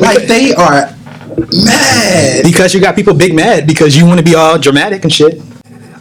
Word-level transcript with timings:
Like 0.00 0.26
they 0.26 0.54
are 0.54 0.94
mad. 1.52 2.42
because 2.44 2.74
you 2.74 2.80
got 2.80 2.94
people 2.96 3.14
big 3.14 3.34
mad 3.34 3.66
because 3.66 3.96
you 3.96 4.06
want 4.06 4.18
to 4.18 4.24
be 4.24 4.34
all 4.34 4.58
dramatic 4.58 5.04
and 5.04 5.12
shit. 5.12 5.40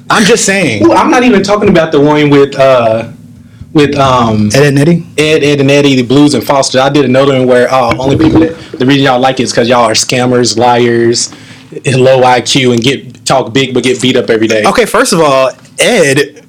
I'm 0.09 0.23
just 0.25 0.45
saying. 0.45 0.85
Ooh, 0.85 0.91
I'm 0.93 1.11
not 1.11 1.23
even 1.23 1.43
talking 1.43 1.69
about 1.69 1.91
the 1.91 1.99
one 1.99 2.29
with 2.29 2.55
uh 2.57 3.11
with 3.73 3.95
um 3.97 4.47
Ed, 4.47 4.55
Edd 4.55 4.65
and 4.67 4.79
Eddy. 4.79 5.05
Ed, 5.17 5.43
Edd 5.43 5.61
and 5.61 5.69
Eddy, 5.71 5.95
the 5.95 6.03
Blues 6.03 6.33
and 6.33 6.43
Foster. 6.43 6.79
I 6.79 6.89
did 6.89 7.05
another 7.05 7.33
one 7.37 7.47
where 7.47 7.71
uh, 7.71 7.95
only 7.97 8.17
people 8.17 8.39
that 8.39 8.55
the 8.79 8.85
reason 8.85 9.03
y'all 9.03 9.19
like 9.19 9.39
it 9.39 9.43
is 9.43 9.51
because 9.51 9.69
y'all 9.69 9.83
are 9.85 9.91
scammers, 9.93 10.57
liars, 10.57 11.31
and 11.85 11.97
low 11.97 12.21
IQ, 12.21 12.73
and 12.73 12.81
get 12.81 13.25
talk 13.25 13.53
big 13.53 13.73
but 13.75 13.83
get 13.83 14.01
beat 14.01 14.15
up 14.15 14.29
every 14.31 14.47
day. 14.47 14.63
Okay, 14.65 14.85
first 14.87 15.13
of 15.13 15.19
all, 15.19 15.51
Ed 15.77 16.43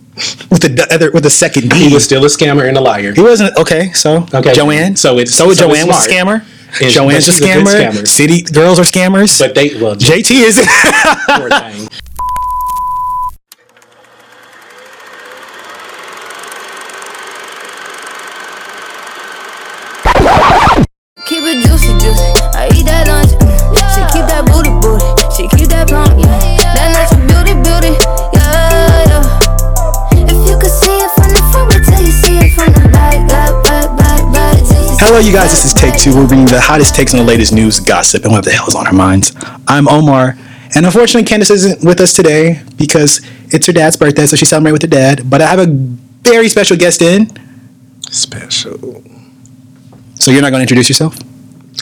with 0.50 0.62
the 0.62 0.86
other 0.90 1.10
with 1.10 1.24
the 1.24 1.30
second 1.30 1.68
D. 1.68 1.88
He 1.88 1.94
was 1.94 2.02
still 2.04 2.24
a 2.24 2.28
scammer 2.28 2.66
and 2.66 2.78
a 2.78 2.80
liar. 2.80 3.12
He 3.12 3.20
wasn't 3.20 3.54
okay. 3.58 3.92
So 3.92 4.26
Okay. 4.32 4.54
Joanne. 4.54 4.96
So 4.96 5.18
it's- 5.18 5.34
so, 5.34 5.44
so 5.44 5.50
it's 5.50 5.60
Joanne 5.60 5.86
was 5.88 6.06
a 6.06 6.08
scammer. 6.08 6.44
It's- 6.76 6.92
Joanne's 6.94 7.28
a 7.28 7.32
but 7.32 7.40
a 7.40 7.44
good 7.44 7.66
scammer. 7.66 7.90
scammer. 7.92 8.08
City 8.08 8.42
girls 8.42 8.78
are 8.78 8.82
scammers. 8.84 9.38
But 9.38 9.54
they 9.54 9.74
well, 9.80 9.96
JT 9.96 10.30
is. 10.42 10.56
Hello, 35.02 35.18
you 35.18 35.32
guys. 35.32 35.50
This 35.50 35.64
is 35.64 35.72
Take 35.72 35.96
Two. 35.96 36.14
We're 36.14 36.28
bringing 36.28 36.46
you 36.46 36.52
the 36.52 36.60
hottest 36.60 36.94
takes 36.94 37.14
on 37.14 37.20
the 37.20 37.24
latest 37.24 37.54
news, 37.54 37.80
gossip, 37.80 38.24
and 38.24 38.32
what 38.32 38.44
the 38.44 38.50
hell 38.50 38.68
is 38.68 38.74
on 38.74 38.86
our 38.86 38.92
minds. 38.92 39.34
I'm 39.66 39.88
Omar, 39.88 40.36
and 40.74 40.84
unfortunately, 40.84 41.24
Candace 41.24 41.48
isn't 41.50 41.82
with 41.82 42.00
us 42.00 42.12
today 42.12 42.62
because 42.76 43.22
it's 43.48 43.66
her 43.66 43.72
dad's 43.72 43.96
birthday, 43.96 44.26
so 44.26 44.36
she's 44.36 44.50
celebrating 44.50 44.74
with 44.74 44.82
her 44.82 44.88
dad. 44.88 45.30
But 45.30 45.40
I 45.40 45.46
have 45.46 45.58
a 45.58 45.66
very 45.68 46.50
special 46.50 46.76
guest 46.76 47.00
in. 47.00 47.30
Special. 48.10 49.02
So 50.16 50.30
you're 50.30 50.42
not 50.42 50.50
going 50.50 50.60
to 50.60 50.64
introduce 50.64 50.90
yourself? 50.90 51.16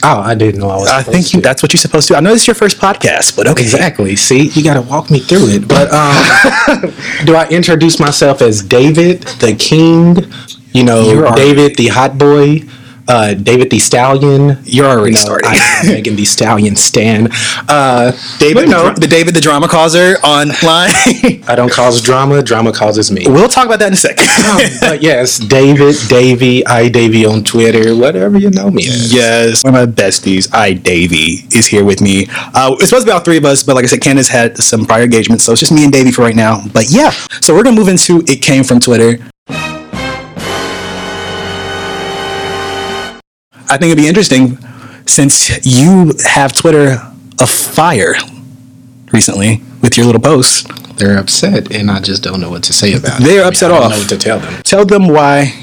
Oh, 0.01 0.21
I 0.21 0.33
didn't 0.33 0.61
know 0.61 0.69
I 0.69 0.77
was. 0.77 0.87
I 0.87 1.03
think 1.03 1.33
you, 1.33 1.41
that's 1.41 1.61
what 1.61 1.73
you're 1.73 1.77
supposed 1.81 2.07
to. 2.07 2.13
Do. 2.13 2.17
I 2.17 2.21
know 2.21 2.31
this 2.31 2.43
is 2.43 2.47
your 2.47 2.55
first 2.55 2.77
podcast, 2.77 3.35
but 3.35 3.47
okay. 3.47 3.63
Exactly. 3.63 4.15
See, 4.15 4.47
you 4.47 4.63
got 4.63 4.75
to 4.75 4.81
walk 4.81 5.11
me 5.11 5.19
through 5.19 5.49
it. 5.49 5.67
But 5.67 5.91
um, 5.91 6.93
do 7.25 7.35
I 7.35 7.49
introduce 7.51 7.99
myself 7.99 8.41
as 8.41 8.63
David 8.63 9.23
the 9.41 9.57
King? 9.59 10.31
You 10.71 10.85
know, 10.85 11.03
You're 11.11 11.35
David 11.35 11.75
the 11.75 11.87
Hot 11.87 12.17
Boy. 12.17 12.61
Uh, 13.09 13.33
David 13.33 13.71
the 13.71 13.79
Stallion. 13.79 14.59
You're 14.63 14.85
already 14.85 15.13
know, 15.13 15.19
starting. 15.19 15.51
Megan 15.85 16.15
Thee 16.15 16.25
Stallion 16.25 16.75
Stan. 16.75 17.27
Uh, 17.67 18.11
David, 18.37 18.69
no, 18.69 18.93
the, 18.93 19.07
David 19.07 19.33
the 19.33 19.41
drama 19.41 19.67
causer 19.67 20.15
online. 20.23 20.91
I 21.47 21.55
don't 21.55 21.71
cause 21.71 22.01
drama. 22.01 22.43
Drama 22.43 22.71
causes 22.71 23.11
me. 23.11 23.23
we'll 23.25 23.49
talk 23.49 23.65
about 23.65 23.79
that 23.79 23.87
in 23.87 23.93
a 23.93 23.95
second. 23.95 24.27
but 24.79 25.01
yes, 25.01 25.39
David, 25.39 25.95
Davy, 26.07 26.65
I 26.67 26.87
Davy 26.87 27.25
on 27.25 27.43
Twitter, 27.43 27.95
whatever 27.95 28.37
you 28.37 28.51
know 28.51 28.69
me 28.69 28.85
as. 28.85 29.11
Yes, 29.11 29.63
one 29.63 29.75
of 29.75 29.89
my 29.89 29.91
besties, 29.91 30.53
I 30.53 30.73
Davey, 30.73 31.47
is 31.55 31.65
here 31.65 31.83
with 31.83 32.01
me. 32.01 32.27
Uh, 32.29 32.75
it's 32.79 32.89
supposed 32.89 33.07
to 33.07 33.11
be 33.11 33.11
all 33.11 33.21
three 33.21 33.37
of 33.37 33.45
us, 33.45 33.63
but 33.63 33.75
like 33.75 33.85
I 33.85 33.87
said, 33.87 34.01
Candace 34.01 34.29
had 34.29 34.55
some 34.57 34.85
prior 34.85 35.03
engagements, 35.03 35.43
so 35.43 35.51
it's 35.51 35.61
just 35.61 35.71
me 35.71 35.83
and 35.83 35.91
Davy 35.91 36.11
for 36.11 36.21
right 36.21 36.35
now. 36.35 36.61
But 36.71 36.85
yeah, 36.89 37.09
so 37.41 37.55
we're 37.55 37.63
gonna 37.63 37.75
move 37.75 37.87
into 37.87 38.23
it 38.27 38.43
came 38.43 38.63
from 38.63 38.79
Twitter. 38.79 39.17
I 43.69 43.77
think 43.77 43.91
it'd 43.91 43.97
be 43.97 44.07
interesting 44.07 44.57
since 45.05 45.65
you 45.65 46.13
have 46.25 46.53
Twitter 46.53 46.97
afire 47.39 48.15
recently 49.11 49.61
with 49.81 49.97
your 49.97 50.05
little 50.05 50.21
posts. 50.21 50.63
They're 50.97 51.17
upset, 51.17 51.71
and 51.73 51.89
I 51.89 52.01
just 52.01 52.23
don't 52.23 52.41
know 52.41 52.49
what 52.49 52.63
to 52.63 52.73
say 52.73 52.93
about 52.93 53.21
it. 53.21 53.23
They're 53.23 53.39
I 53.41 53.43
mean, 53.43 53.47
upset 53.47 53.71
I 53.71 53.75
don't 53.75 53.83
off. 53.85 53.91
know 53.91 53.99
what 53.99 54.09
to 54.09 54.17
tell 54.17 54.39
them. 54.39 54.61
Tell 54.63 54.85
them 54.85 55.07
why 55.07 55.53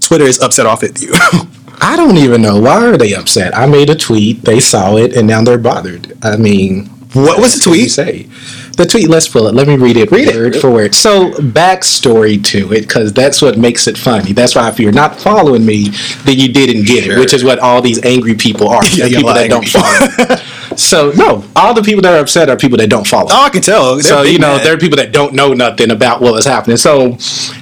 Twitter 0.00 0.24
is 0.24 0.40
upset 0.40 0.66
off 0.66 0.82
at 0.82 1.00
you. 1.00 1.12
I 1.80 1.96
don't 1.96 2.16
even 2.18 2.42
know 2.42 2.60
why 2.60 2.84
are 2.84 2.96
they 2.98 3.14
upset. 3.14 3.56
I 3.56 3.66
made 3.66 3.88
a 3.88 3.94
tweet, 3.94 4.42
they 4.42 4.60
saw 4.60 4.96
it, 4.96 5.16
and 5.16 5.26
now 5.26 5.42
they're 5.42 5.58
bothered. 5.58 6.12
I 6.22 6.36
mean, 6.36 6.86
What 7.14 7.40
was 7.40 7.54
the 7.54 7.70
tweet? 7.70 7.90
Say 7.90 8.28
the 8.78 8.86
tweet. 8.86 9.08
Let's 9.08 9.28
pull 9.28 9.46
it. 9.48 9.54
Let 9.54 9.66
me 9.68 9.76
read 9.76 9.98
it. 9.98 10.10
Read 10.10 10.28
it. 10.28 10.36
word 10.36 10.56
for 10.56 10.70
word. 10.70 10.94
So 10.94 11.32
backstory 11.32 12.42
to 12.44 12.72
it, 12.72 12.82
because 12.82 13.12
that's 13.12 13.42
what 13.42 13.58
makes 13.58 13.86
it 13.86 13.98
funny. 13.98 14.32
That's 14.32 14.54
why 14.54 14.68
if 14.68 14.80
you're 14.80 14.92
not 14.92 15.20
following 15.20 15.66
me, 15.66 15.88
then 16.24 16.38
you 16.38 16.50
didn't 16.50 16.86
get 16.86 17.06
it, 17.06 17.18
which 17.18 17.34
is 17.34 17.44
what 17.44 17.58
all 17.58 17.82
these 17.82 18.02
angry 18.04 18.34
people 18.34 18.68
are. 18.68 18.82
Yeah, 18.98 19.06
people 19.08 19.34
that 19.34 19.48
don't 19.48 19.68
follow. 19.68 20.36
so 20.78 21.10
no, 21.16 21.44
all 21.56 21.74
the 21.74 21.82
people 21.82 22.02
that 22.02 22.14
are 22.14 22.20
upset 22.20 22.48
are 22.48 22.56
people 22.56 22.78
that 22.78 22.88
don't 22.88 23.06
follow. 23.06 23.28
oh, 23.30 23.44
I 23.44 23.48
can 23.50 23.62
tell. 23.62 23.94
They're 23.94 24.02
So 24.04 24.22
you 24.22 24.38
know, 24.38 24.56
mad. 24.56 24.64
there 24.64 24.74
are 24.74 24.78
people 24.78 24.96
that 24.96 25.12
don't 25.12 25.34
know 25.34 25.52
nothing 25.52 25.90
about 25.90 26.20
what 26.20 26.32
was 26.32 26.44
happening. 26.44 26.76
So 26.76 27.16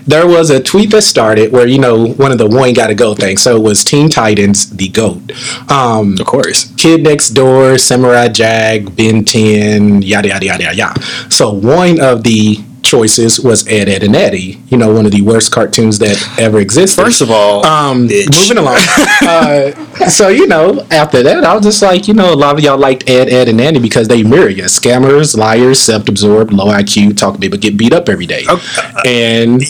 there 0.07 0.27
was 0.27 0.51
a 0.51 0.63
tweet 0.63 0.91
that 0.91 1.03
started 1.03 1.51
where 1.53 1.67
you 1.67 1.79
know 1.79 2.09
one 2.15 2.31
of 2.31 2.39
the 2.39 2.47
one 2.47 2.73
got 2.75 2.89
to 2.89 2.95
go 2.95 3.15
things. 3.15 3.43
So 3.43 3.57
it 3.57 3.63
was 3.63 3.83
Teen 3.85 4.09
Titans, 4.09 4.71
the 4.77 4.89
goat, 4.89 5.21
um, 5.71 6.17
of 6.21 6.27
course. 6.27 6.73
Kid 6.77 7.03
Next 7.03 7.31
Door, 7.31 7.79
Samurai 7.79 8.29
Jack, 8.29 8.95
Ben 8.95 9.25
Ten, 9.25 10.03
yada 10.03 10.29
yada 10.29 10.47
yada 10.47 10.63
yada. 10.65 10.77
yada. 10.77 11.03
So 11.31 11.51
one 11.53 12.01
of 12.01 12.23
the 12.23 12.59
choices 12.87 13.41
was 13.41 13.67
Ed, 13.69 13.89
Edd, 13.89 14.03
and 14.03 14.15
Eddy. 14.17 14.61
You 14.69 14.79
know, 14.79 14.93
one 14.93 15.05
of 15.07 15.13
the 15.13 15.23
worst 15.23 15.53
cartoons 15.53 15.99
that 15.99 16.17
ever 16.39 16.59
existed. 16.61 17.03
First 17.03 17.21
of 17.21 17.31
all, 17.31 17.65
Um, 17.67 18.09
bitch. 18.09 18.31
moving 18.49 18.59
along. 18.59 18.77
uh, 19.23 20.09
so 20.09 20.29
you 20.29 20.47
know, 20.47 20.87
after 20.91 21.23
that, 21.23 21.45
I 21.45 21.55
was 21.55 21.65
just 21.65 21.83
like, 21.83 22.09
you 22.09 22.15
know, 22.15 22.33
a 22.33 22.37
lot 22.37 22.57
of 22.57 22.65
y'all 22.65 22.79
liked 22.79 23.09
Ed, 23.11 23.29
Edd, 23.29 23.49
and 23.49 23.61
Eddy 23.61 23.79
because 23.81 24.09
they 24.09 24.23
mirror 24.23 24.49
you. 24.49 24.65
Scammers, 24.65 25.37
liars, 25.37 25.81
self-absorbed, 25.81 26.53
low 26.53 26.67
IQ, 26.67 27.17
talk 27.17 27.41
people 27.41 27.59
get 27.59 27.77
beat 27.77 27.93
up 27.93 28.09
every 28.09 28.27
day. 28.27 28.45
Okay. 28.49 28.83
And 29.07 29.63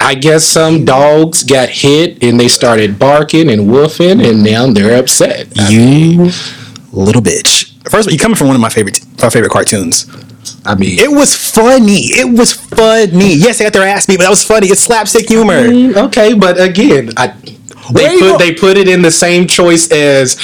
I 0.00 0.14
guess 0.14 0.44
some 0.44 0.84
dogs 0.84 1.44
got 1.44 1.68
hit 1.68 2.22
and 2.24 2.38
they 2.38 2.48
started 2.48 2.98
barking 2.98 3.50
and 3.50 3.68
woofing, 3.68 4.24
and 4.28 4.42
now 4.42 4.66
they're 4.72 4.98
upset. 4.98 5.46
I 5.58 5.68
You 5.70 6.30
little 6.92 7.22
bitch. 7.22 7.70
First 7.88 8.06
of 8.06 8.08
all, 8.08 8.12
you're 8.12 8.18
coming 8.18 8.36
from 8.36 8.48
one 8.48 8.56
of 8.56 8.60
my 8.62 8.68
favorite 8.68 9.00
my 9.22 9.30
favorite 9.30 9.50
cartoons. 9.52 10.06
I 10.64 10.74
mean, 10.76 10.98
It 10.98 11.10
was 11.10 11.34
funny. 11.34 12.12
It 12.12 12.38
was 12.38 12.52
funny. 12.52 13.34
Yes, 13.34 13.58
they 13.58 13.64
got 13.64 13.72
their 13.72 13.86
ass 13.86 14.06
beat, 14.06 14.18
but 14.18 14.24
that 14.24 14.30
was 14.30 14.44
funny. 14.44 14.68
It's 14.68 14.80
slapstick 14.80 15.28
humor. 15.28 15.66
Mm, 15.66 15.96
okay, 16.06 16.34
but 16.34 16.60
again, 16.60 17.10
I, 17.16 17.28
they 17.92 18.18
put 18.18 18.20
go- 18.20 18.38
they 18.38 18.54
put 18.54 18.76
it 18.76 18.88
in 18.88 19.02
the 19.02 19.10
same 19.10 19.46
choice 19.46 19.90
as 19.90 20.36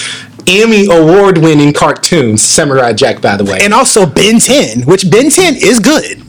Emmy 0.46 0.86
award 0.90 1.38
winning 1.38 1.72
cartoons, 1.72 2.42
Samurai 2.42 2.92
Jack. 2.94 3.20
By 3.20 3.36
the 3.36 3.44
way, 3.44 3.58
And 3.60 3.72
also 3.72 4.06
Ben 4.06 4.40
10, 4.40 4.82
which 4.82 5.08
Ben 5.10 5.30
10 5.30 5.54
is 5.56 5.78
good. 5.78 6.24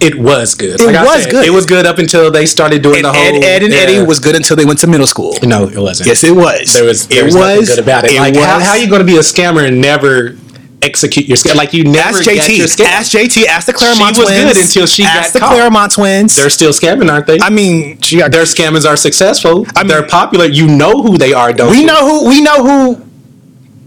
It 0.00 0.18
was 0.18 0.54
good. 0.54 0.80
It 0.80 0.96
I 0.96 1.04
was 1.04 1.26
good. 1.26 1.44
It 1.44 1.50
was 1.50 1.66
good 1.66 1.84
up 1.84 1.98
until 1.98 2.30
they 2.30 2.46
started 2.46 2.82
doing 2.82 2.96
And 2.96 3.04
the 3.04 3.12
whole. 3.12 3.22
Ed, 3.22 3.44
Ed 3.44 3.62
and 3.64 3.72
yeah. 3.72 3.80
Eddy 3.80 4.02
was 4.02 4.18
good 4.18 4.34
until 4.34 4.56
they 4.56 4.64
went 4.64 4.78
to 4.78 4.86
middle 4.86 5.06
school. 5.06 5.34
No, 5.42 5.68
it 5.68 5.76
wasn't. 5.78 6.08
Yes, 6.08 6.24
it 6.24 6.34
was. 6.34 6.72
There 6.72 6.84
was. 6.84 7.06
There 7.06 7.20
it 7.20 7.24
was, 7.26 7.34
was 7.34 7.68
good 7.68 7.78
about 7.80 8.04
it. 8.04 8.12
It 8.12 8.18
like, 8.18 8.34
was. 8.34 8.44
how, 8.44 8.60
how 8.60 8.74
you 8.74 8.88
going 8.88 9.00
to 9.00 9.06
be 9.06 9.16
a 9.16 9.20
scammer 9.20 9.68
and 9.68 9.78
never 9.78 10.36
execute 10.82 11.26
your 11.26 11.36
scam? 11.36 11.54
Like 11.56 11.72
you 11.72 11.84
never 11.84 12.18
Ask 12.18 12.24
get 12.24 12.48
your 12.48 12.66
JT. 12.66 12.80
Ask 12.84 13.12
JT. 13.12 13.44
Ask 13.46 13.66
the 13.66 13.72
Claremont 13.72 14.14
She 14.16 14.20
was 14.22 14.28
twins. 14.30 14.52
good 14.54 14.62
until 14.62 14.86
she 14.86 15.02
ask 15.04 15.32
got 15.32 15.32
the 15.32 15.38
caught. 15.40 15.52
Claremont 15.52 15.92
twins. 15.92 16.36
They're 16.36 16.50
still 16.50 16.70
scamming, 16.72 17.10
aren't 17.10 17.26
they? 17.26 17.38
I 17.40 17.50
mean, 17.50 18.00
she 18.00 18.18
got 18.18 18.32
their 18.32 18.44
scammers 18.44 18.88
are 18.88 18.96
successful. 18.96 19.66
I 19.76 19.82
mean- 19.82 19.88
They're 19.88 20.06
popular. 20.06 20.46
You 20.46 20.66
know 20.68 21.02
who 21.02 21.18
they 21.18 21.32
are, 21.32 21.52
don't 21.52 21.70
We 21.70 21.80
you? 21.80 21.86
know 21.86 22.06
who. 22.08 22.28
We 22.28 22.40
know 22.40 22.64
who. 22.64 23.06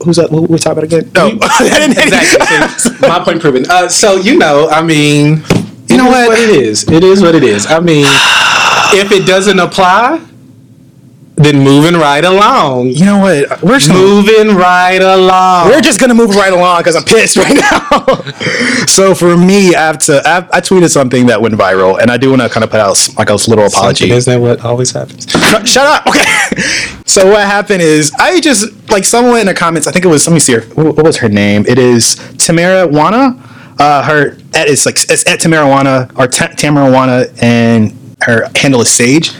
Who's 0.06 0.18
that? 0.18 0.32
What 0.32 0.50
we 0.50 0.58
talking 0.58 0.84
about 0.84 0.84
again? 0.84 1.12
No, 1.16 1.28
exactly. 1.62 2.92
My 3.08 3.20
point 3.24 3.40
proven. 3.42 3.66
Uh, 3.70 3.88
so 3.88 4.16
you 4.18 4.38
know, 4.38 4.68
I 4.70 4.82
mean, 4.84 5.42
You 5.88 5.98
know 5.98 6.08
is 6.12 6.28
what? 6.28 6.40
it 6.40 6.50
is. 6.50 6.84
It 6.90 7.04
is 7.04 7.22
what 7.22 7.36
it 7.36 7.44
is. 7.44 7.68
I 7.68 7.80
mean, 7.80 8.06
if 8.96 9.12
it 9.12 9.26
doesn't 9.26 9.60
apply, 9.60 10.20
then 11.46 11.60
moving 11.64 11.94
right 11.94 12.24
along. 12.24 12.88
You 12.88 13.06
know 13.06 13.20
what? 13.20 13.62
We're 13.62 13.80
just 13.80 13.90
gonna, 13.90 14.00
Moving 14.00 14.56
right 14.56 15.02
along. 15.02 15.70
we're 15.70 15.82
just 15.82 16.00
gonna 16.00 16.14
move 16.14 16.36
right 16.36 16.54
along 16.54 16.80
because 16.80 16.96
I'm 16.96 17.04
pissed 17.04 17.38
right 17.38 17.56
now. 17.56 18.86
so 18.88 19.14
for 19.16 19.36
me, 19.38 19.76
I 19.76 19.82
have 19.88 19.98
to. 20.00 20.22
I, 20.26 20.38
I 20.58 20.62
tweeted 20.62 20.90
something 20.92 21.26
that 21.28 21.42
went 21.42 21.56
viral, 21.56 22.00
and 22.02 22.10
I 22.12 22.18
do 22.18 22.30
want 22.30 22.42
to 22.42 22.50
kind 22.50 22.64
of 22.64 22.70
put 22.70 22.80
out 22.80 22.98
like 23.18 23.30
a 23.30 23.34
little 23.36 23.66
apology. 23.66 24.10
Isn't 24.12 24.32
that 24.34 24.40
what 24.40 24.64
always 24.66 24.92
happens? 24.92 25.30
Shut- 25.30 25.68
Shut 25.68 25.86
up. 25.86 26.08
Okay. 26.08 26.22
so 27.06 27.28
what 27.30 27.42
happened 27.46 27.82
is 27.82 28.12
I 28.20 28.40
just 28.40 28.90
like 28.92 29.04
someone 29.06 29.40
in 29.40 29.46
the 29.48 29.54
comments. 29.54 29.88
I 29.88 29.92
think 29.92 30.06
it 30.06 30.10
was. 30.10 30.28
Let 30.28 30.34
me 30.34 30.40
see 30.40 30.54
her. 30.54 30.62
What 30.76 30.96
what 30.98 31.06
was 31.06 31.18
her 31.18 31.30
name? 31.30 31.66
It 31.68 31.78
is 31.80 32.16
Tamara 32.38 32.88
Wana. 32.88 33.40
Uh, 33.80 34.04
her 34.04 34.38
at 34.54 34.68
it's 34.68 34.86
like 34.86 34.96
it's 35.10 35.28
at 35.28 35.40
Tamara 35.40 35.66
Wana 35.66 36.18
or 36.18 36.28
Ta- 36.28 36.48
Tamara 36.56 36.92
Wana, 36.92 37.42
and 37.42 37.98
her 38.22 38.50
handle 38.56 38.82
is 38.82 38.92
Sage. 38.92 39.32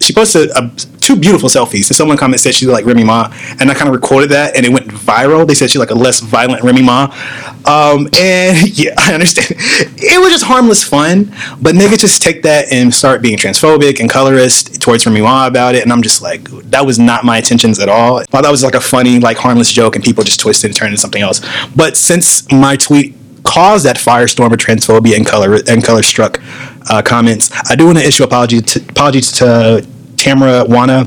She 0.00 0.12
posted 0.12 0.50
a 0.50 0.70
two 1.04 1.16
beautiful 1.16 1.48
selfies. 1.48 1.88
And 1.88 1.96
someone 1.96 2.16
commented 2.16 2.40
said 2.40 2.54
she's 2.54 2.68
like 2.68 2.86
Remy 2.86 3.04
Ma, 3.04 3.30
and 3.60 3.70
I 3.70 3.74
kind 3.74 3.88
of 3.88 3.94
recorded 3.94 4.30
that, 4.30 4.56
and 4.56 4.64
it 4.64 4.70
went 4.70 4.88
viral. 4.88 5.46
They 5.46 5.54
said 5.54 5.70
she's 5.70 5.78
like 5.78 5.90
a 5.90 5.94
less 5.94 6.20
violent 6.20 6.62
Remy 6.62 6.82
Ma. 6.82 7.04
Um, 7.66 8.08
and 8.18 8.78
yeah, 8.78 8.94
I 8.96 9.14
understand. 9.14 9.54
It 9.58 10.20
was 10.20 10.32
just 10.32 10.44
harmless 10.44 10.82
fun, 10.82 11.34
but 11.60 11.74
niggas 11.74 12.00
just 12.00 12.22
take 12.22 12.42
that 12.42 12.72
and 12.72 12.92
start 12.92 13.22
being 13.22 13.36
transphobic 13.36 14.00
and 14.00 14.08
colorist 14.08 14.80
towards 14.80 15.04
Remy 15.06 15.20
Ma 15.20 15.46
about 15.46 15.74
it, 15.74 15.82
and 15.82 15.92
I'm 15.92 16.02
just 16.02 16.22
like, 16.22 16.44
that 16.70 16.84
was 16.84 16.98
not 16.98 17.24
my 17.24 17.38
intentions 17.38 17.78
at 17.78 17.88
all. 17.88 18.18
I 18.18 18.24
thought 18.24 18.42
that 18.42 18.50
was 18.50 18.64
like 18.64 18.74
a 18.74 18.80
funny, 18.80 19.20
like 19.20 19.36
harmless 19.36 19.70
joke, 19.70 19.96
and 19.96 20.04
people 20.04 20.24
just 20.24 20.40
twisted 20.40 20.70
and 20.70 20.76
turned 20.76 20.88
into 20.88 21.00
something 21.00 21.22
else. 21.22 21.40
But 21.76 21.96
since 21.96 22.50
my 22.50 22.76
tweet 22.76 23.14
caused 23.42 23.84
that 23.84 23.96
firestorm 23.96 24.52
of 24.52 24.58
transphobia 24.58 25.16
and 25.16 25.26
color 25.26 25.58
and 25.68 25.84
color 25.84 26.02
struck 26.02 26.40
uh, 26.88 27.02
comments, 27.02 27.50
I 27.70 27.76
do 27.76 27.86
want 27.86 27.98
to 27.98 28.04
issue 28.06 28.24
apology 28.24 28.62
to, 28.62 28.80
apologies 28.88 29.30
to 29.32 29.86
Tamara 30.24 30.64
Wana 30.64 31.06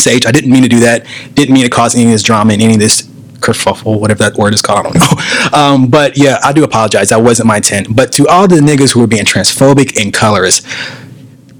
Sage. 0.00 0.26
I 0.26 0.32
didn't 0.32 0.50
mean 0.50 0.64
to 0.64 0.68
do 0.68 0.80
that. 0.80 1.06
Didn't 1.34 1.54
mean 1.54 1.62
to 1.62 1.70
cause 1.70 1.94
any 1.94 2.06
of 2.06 2.10
this 2.10 2.24
drama 2.24 2.54
and 2.54 2.62
any 2.62 2.74
of 2.74 2.80
this 2.80 3.02
kerfuffle, 3.38 4.00
whatever 4.00 4.24
that 4.24 4.34
word 4.34 4.52
is 4.52 4.60
called. 4.60 4.86
I 4.86 4.90
don't 4.90 4.94
know. 4.96 5.22
Um, 5.58 5.88
but 5.88 6.18
yeah, 6.18 6.38
I 6.44 6.52
do 6.52 6.62
apologize. 6.62 7.08
That 7.08 7.22
wasn't 7.22 7.46
my 7.46 7.56
intent. 7.56 7.96
But 7.96 8.12
to 8.12 8.28
all 8.28 8.46
the 8.46 8.56
niggas 8.56 8.92
who 8.92 9.02
are 9.02 9.06
being 9.06 9.24
transphobic 9.24 9.98
and 10.00 10.12
colorist, 10.12 10.66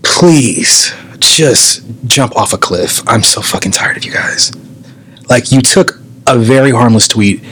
please 0.02 0.92
just 1.20 1.82
jump 2.06 2.36
off 2.36 2.52
a 2.52 2.58
cliff. 2.58 3.02
I'm 3.08 3.22
so 3.22 3.40
fucking 3.40 3.72
tired 3.72 3.96
of 3.96 4.04
you 4.04 4.12
guys. 4.12 4.52
Like 5.28 5.50
you 5.50 5.62
took 5.62 5.98
a 6.26 6.36
very 6.36 6.70
harmless 6.70 7.08
tweet, 7.08 7.42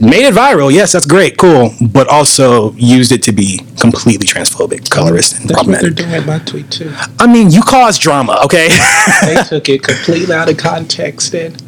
made 0.00 0.24
it 0.26 0.34
viral. 0.34 0.72
Yes, 0.72 0.92
that's 0.92 1.06
great, 1.06 1.36
cool, 1.36 1.70
but 1.80 2.08
also 2.08 2.72
used 2.72 3.12
it 3.12 3.22
to 3.24 3.32
be 3.32 3.60
completely 3.80 4.26
transphobic, 4.26 4.88
colorist, 4.90 5.38
and 5.40 5.48
That's 5.50 5.66
what 5.66 5.80
they're 5.80 5.90
problematic. 5.92 5.96
doing 5.96 6.12
with 6.12 6.26
my 6.26 6.38
tweet 6.40 6.70
too. 6.70 6.92
I 7.18 7.26
mean, 7.26 7.50
you 7.50 7.62
caused 7.62 8.00
drama, 8.00 8.40
okay? 8.44 8.68
They 9.22 9.42
took 9.48 9.68
it 9.68 9.82
completely 9.82 10.34
out 10.34 10.48
of 10.50 10.56
context 10.56 11.34
and 11.34 11.60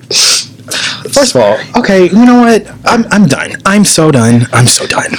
First 1.13 1.35
of 1.35 1.41
all, 1.41 1.59
okay, 1.79 2.05
you 2.05 2.25
know 2.27 2.43
what? 2.43 2.69
I'm 2.85 3.05
I'm 3.11 3.27
done. 3.27 3.53
I'm 3.67 3.85
so 3.85 4.11
done. 4.13 4.43
I'm 4.53 4.67
so 4.67 4.87
done. 4.87 5.11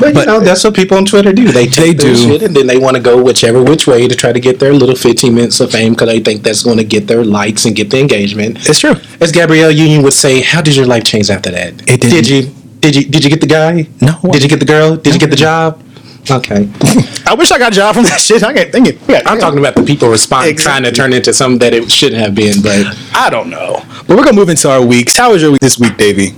But, 0.00 0.14
you 0.14 0.26
know, 0.26 0.40
that's 0.40 0.64
what 0.64 0.74
people 0.74 0.98
on 0.98 1.04
Twitter 1.06 1.32
do. 1.32 1.50
They 1.52 1.66
take 1.66 1.76
They 1.76 1.94
do. 1.94 2.16
shit 2.16 2.42
and 2.42 2.54
then 2.54 2.66
they 2.66 2.76
want 2.76 2.96
to 2.96 3.02
go 3.02 3.22
whichever 3.22 3.62
which 3.62 3.86
way 3.86 4.06
to 4.08 4.14
try 4.16 4.32
to 4.32 4.40
get 4.40 4.58
their 4.58 4.74
little 4.74 4.96
15 4.96 5.34
minutes 5.34 5.60
of 5.60 5.70
fame 5.70 5.92
because 5.94 6.08
they 6.08 6.20
think 6.20 6.42
that's 6.42 6.62
going 6.64 6.76
to 6.78 6.84
get 6.84 7.06
their 7.06 7.24
likes 7.24 7.64
and 7.64 7.74
get 7.74 7.88
the 7.90 7.98
engagement. 8.00 8.68
it's 8.68 8.80
true. 8.80 8.96
As 9.20 9.30
Gabrielle 9.32 9.70
Union 9.70 10.02
would 10.02 10.12
say, 10.12 10.40
how 10.42 10.60
did 10.60 10.74
your 10.76 10.86
life 10.86 11.04
change 11.04 11.30
after 11.30 11.50
that? 11.52 11.72
It 11.88 12.00
didn't. 12.02 12.10
Did 12.10 12.28
you 12.28 12.42
did 12.80 12.96
you 12.96 13.04
did 13.04 13.24
you 13.24 13.30
get 13.30 13.40
the 13.40 13.46
guy? 13.46 13.88
No. 14.00 14.18
Did 14.32 14.42
you 14.42 14.48
get 14.48 14.60
the 14.60 14.66
girl? 14.66 14.96
Did 14.96 15.14
you 15.14 15.20
get 15.20 15.30
the 15.30 15.36
job? 15.36 15.82
Okay. 16.30 16.68
I 17.26 17.34
wish 17.34 17.50
I 17.50 17.58
got 17.58 17.72
a 17.72 17.74
job 17.74 17.94
from 17.94 18.04
that 18.04 18.20
shit. 18.20 18.42
I 18.42 18.52
can't 18.52 18.70
think 18.70 18.88
it. 18.88 18.98
Yeah, 19.08 19.22
I'm 19.24 19.38
talking 19.38 19.58
about 19.58 19.74
the 19.74 19.82
people 19.82 20.10
responding, 20.10 20.56
trying 20.56 20.82
to 20.82 20.92
turn 20.92 21.12
into 21.14 21.32
something 21.32 21.58
that 21.60 21.72
it 21.72 21.90
shouldn't 21.90 22.20
have 22.20 22.34
been. 22.34 22.60
But 22.62 22.86
I 23.14 23.30
don't 23.30 23.48
know. 23.48 23.82
But 24.06 24.16
we're 24.16 24.24
gonna 24.24 24.36
move 24.36 24.50
into 24.50 24.70
our 24.70 24.84
weeks. 24.84 25.16
How 25.16 25.32
was 25.32 25.40
your 25.40 25.52
week 25.52 25.60
this 25.60 25.78
week, 25.78 25.96
Davey? 25.96 26.34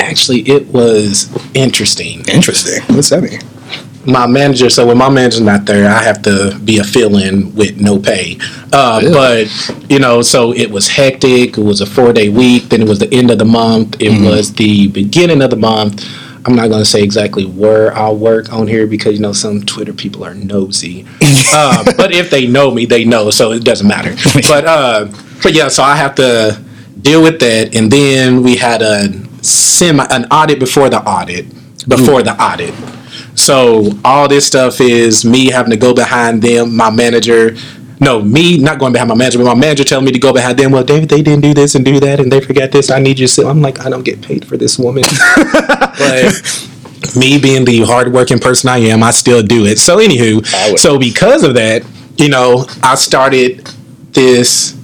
actually, 0.00 0.40
it 0.40 0.66
was 0.68 1.28
interesting. 1.54 2.20
Interesting. 2.28 2.82
What's 2.94 3.10
that 3.10 3.22
mean? 3.22 3.40
My 4.06 4.26
manager 4.26 4.70
so 4.70 4.86
when 4.86 4.96
my 4.96 5.08
manager's 5.08 5.40
not 5.42 5.66
there 5.66 5.90
i 5.90 6.02
have 6.02 6.22
to 6.22 6.58
be 6.64 6.78
a 6.78 6.84
fill-in 6.84 7.54
with 7.54 7.78
no 7.80 7.98
pay. 7.98 8.38
Uh, 8.72 9.00
but 9.12 9.46
you 9.90 9.98
know 9.98 10.22
so 10.22 10.52
it 10.52 10.70
was 10.70 10.88
hectic 10.88 11.58
it 11.58 11.62
was 11.62 11.80
a 11.80 11.86
four 11.86 12.12
day 12.12 12.28
week 12.28 12.64
then 12.64 12.80
it 12.80 12.88
was 12.88 12.98
the 12.98 13.12
end 13.12 13.30
of 13.30 13.38
the 13.38 13.44
month 13.44 14.00
it 14.00 14.10
was 14.24 14.52
the 14.54 14.88
beginning 14.88 15.42
of 15.42 15.50
the 15.50 15.56
month. 15.56 16.04
I'm 16.46 16.56
not 16.56 16.68
going 16.68 16.80
to 16.80 16.86
say 16.86 17.02
exactly 17.02 17.44
where 17.44 17.92
i'll 17.94 18.16
work 18.16 18.50
on 18.52 18.66
here 18.66 18.86
because 18.86 19.14
you 19.14 19.20
know 19.20 19.32
some 19.34 19.60
twitter 19.62 19.92
people 19.92 20.24
are 20.24 20.34
nosy. 20.34 21.06
Uh, 21.52 21.82
but 21.96 22.12
if 22.12 22.30
they 22.30 22.46
know 22.46 22.70
me 22.70 22.86
they 22.86 23.04
know 23.04 23.28
so 23.30 23.50
it 23.52 23.64
doesn't 23.64 23.88
matter. 23.88 24.14
But 24.48 24.64
uh, 24.64 25.08
but 25.42 25.52
yeah 25.52 25.68
so 25.68 25.82
i 25.82 25.96
have 25.96 26.14
to 26.16 26.62
deal 27.00 27.22
with 27.22 27.40
that 27.40 27.74
and 27.74 27.90
then 27.90 28.42
we 28.42 28.56
had 28.56 28.82
a 28.82 29.08
semi 29.42 30.04
an 30.10 30.26
audit 30.30 30.58
before 30.58 30.88
the 30.88 31.02
audit 31.02 31.46
before 31.88 32.22
the 32.22 32.34
audit 32.42 32.74
so 33.34 33.90
all 34.04 34.28
this 34.28 34.46
stuff 34.46 34.80
is 34.80 35.24
me 35.24 35.50
having 35.50 35.70
to 35.70 35.76
go 35.76 35.94
behind 35.94 36.42
them, 36.42 36.76
my 36.76 36.90
manager. 36.90 37.56
No, 38.00 38.22
me 38.22 38.58
not 38.58 38.78
going 38.78 38.92
behind 38.92 39.08
my 39.08 39.14
manager, 39.14 39.38
but 39.38 39.44
my 39.44 39.54
manager 39.54 39.84
telling 39.84 40.06
me 40.06 40.12
to 40.12 40.18
go 40.18 40.32
behind 40.32 40.58
them. 40.58 40.72
Well, 40.72 40.84
David, 40.84 41.08
they 41.10 41.22
didn't 41.22 41.42
do 41.42 41.52
this 41.52 41.74
and 41.74 41.84
do 41.84 42.00
that, 42.00 42.18
and 42.18 42.32
they 42.32 42.40
forgot 42.40 42.72
this. 42.72 42.90
I 42.90 42.98
need 42.98 43.18
you 43.18 43.26
to. 43.26 43.32
sit. 43.32 43.46
I'm 43.46 43.60
like, 43.60 43.84
I 43.84 43.90
don't 43.90 44.04
get 44.04 44.22
paid 44.22 44.46
for 44.46 44.56
this 44.56 44.78
woman. 44.78 45.04
but 45.36 46.68
me 47.16 47.38
being 47.38 47.64
the 47.64 47.82
hardworking 47.84 48.38
person 48.38 48.70
I 48.70 48.78
am, 48.78 49.02
I 49.02 49.10
still 49.10 49.42
do 49.42 49.66
it. 49.66 49.78
So, 49.78 49.98
anywho, 49.98 50.78
so 50.78 50.98
because 50.98 51.44
of 51.44 51.54
that, 51.54 51.84
you 52.16 52.28
know, 52.28 52.66
I 52.82 52.94
started 52.94 53.66
this. 54.12 54.76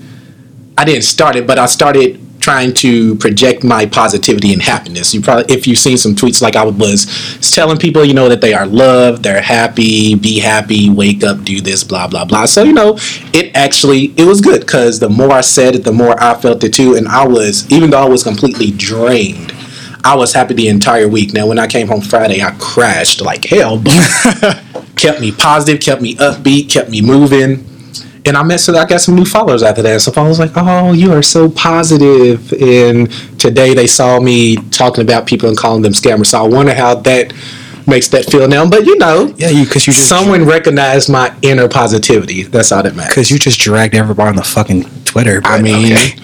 I 0.78 0.84
didn't 0.84 1.04
start 1.04 1.36
it, 1.36 1.46
but 1.46 1.58
I 1.58 1.64
started 1.64 2.20
trying 2.46 2.72
to 2.72 3.16
project 3.16 3.64
my 3.64 3.84
positivity 3.84 4.52
and 4.52 4.62
happiness. 4.62 5.12
You 5.12 5.20
probably, 5.20 5.52
if 5.52 5.66
you've 5.66 5.80
seen 5.80 5.98
some 5.98 6.14
tweets, 6.14 6.40
like 6.40 6.54
I 6.54 6.62
was 6.62 7.40
telling 7.40 7.76
people, 7.76 8.04
you 8.04 8.14
know, 8.14 8.28
that 8.28 8.40
they 8.40 8.54
are 8.54 8.66
loved, 8.66 9.24
they're 9.24 9.42
happy, 9.42 10.14
be 10.14 10.38
happy, 10.38 10.88
wake 10.88 11.24
up, 11.24 11.42
do 11.42 11.60
this, 11.60 11.82
blah 11.82 12.06
blah 12.06 12.24
blah. 12.24 12.46
So 12.46 12.62
you 12.62 12.72
know, 12.72 12.98
it 13.32 13.50
actually 13.56 14.14
it 14.16 14.24
was 14.24 14.40
good 14.40 14.60
because 14.60 15.00
the 15.00 15.08
more 15.08 15.32
I 15.32 15.40
said 15.40 15.74
it, 15.74 15.82
the 15.82 15.92
more 15.92 16.14
I 16.22 16.40
felt 16.40 16.62
it 16.62 16.72
too, 16.72 16.94
and 16.94 17.08
I 17.08 17.26
was 17.26 17.68
even 17.72 17.90
though 17.90 18.04
I 18.06 18.08
was 18.08 18.22
completely 18.22 18.70
drained. 18.70 19.52
I 20.04 20.14
was 20.14 20.32
happy 20.32 20.54
the 20.54 20.68
entire 20.68 21.08
week. 21.08 21.32
Now, 21.32 21.48
when 21.48 21.58
I 21.58 21.66
came 21.66 21.88
home 21.88 22.00
Friday, 22.00 22.40
I 22.40 22.52
crashed 22.60 23.20
like 23.20 23.44
hell, 23.44 23.76
but 23.76 24.62
kept 24.96 25.20
me 25.20 25.32
positive, 25.32 25.80
kept 25.80 26.00
me 26.00 26.14
upbeat, 26.14 26.70
kept 26.70 26.90
me 26.90 27.02
moving 27.02 27.75
and 28.26 28.36
I 28.36 28.42
met 28.42 28.60
so 28.60 28.74
I 28.76 28.84
got 28.84 29.00
some 29.00 29.14
new 29.14 29.24
followers 29.24 29.62
after 29.62 29.82
that. 29.82 30.00
So 30.00 30.10
followers 30.12 30.38
like, 30.38 30.52
oh, 30.56 30.92
you 30.92 31.12
are 31.12 31.22
so 31.22 31.48
positive. 31.50 32.52
And 32.54 33.10
today 33.38 33.72
they 33.74 33.86
saw 33.86 34.18
me 34.20 34.56
talking 34.70 35.02
about 35.02 35.26
people 35.26 35.48
and 35.48 35.56
calling 35.56 35.82
them 35.82 35.92
scammers. 35.92 36.26
So 36.26 36.44
I 36.44 36.48
wonder 36.48 36.74
how 36.74 36.96
that 36.96 37.32
makes 37.86 38.08
that 38.08 38.26
feel 38.26 38.48
now. 38.48 38.68
But 38.68 38.84
you 38.86 38.96
know, 38.98 39.32
Yeah, 39.36 39.50
you 39.50 39.64
because 39.64 39.86
you 39.86 39.92
just 39.92 40.08
someone 40.08 40.44
recognized 40.44 41.08
my 41.08 41.34
inner 41.42 41.68
positivity. 41.68 42.42
That's 42.42 42.72
all 42.72 42.82
that 42.82 42.96
matters. 42.96 43.10
because 43.14 43.30
you 43.30 43.38
just 43.38 43.60
dragged 43.60 43.94
everybody 43.94 44.30
on 44.30 44.36
the 44.36 44.42
fucking 44.42 44.84
Twitter. 45.04 45.40
I 45.44 45.62
mean, 45.62 45.92
okay. 45.92 46.16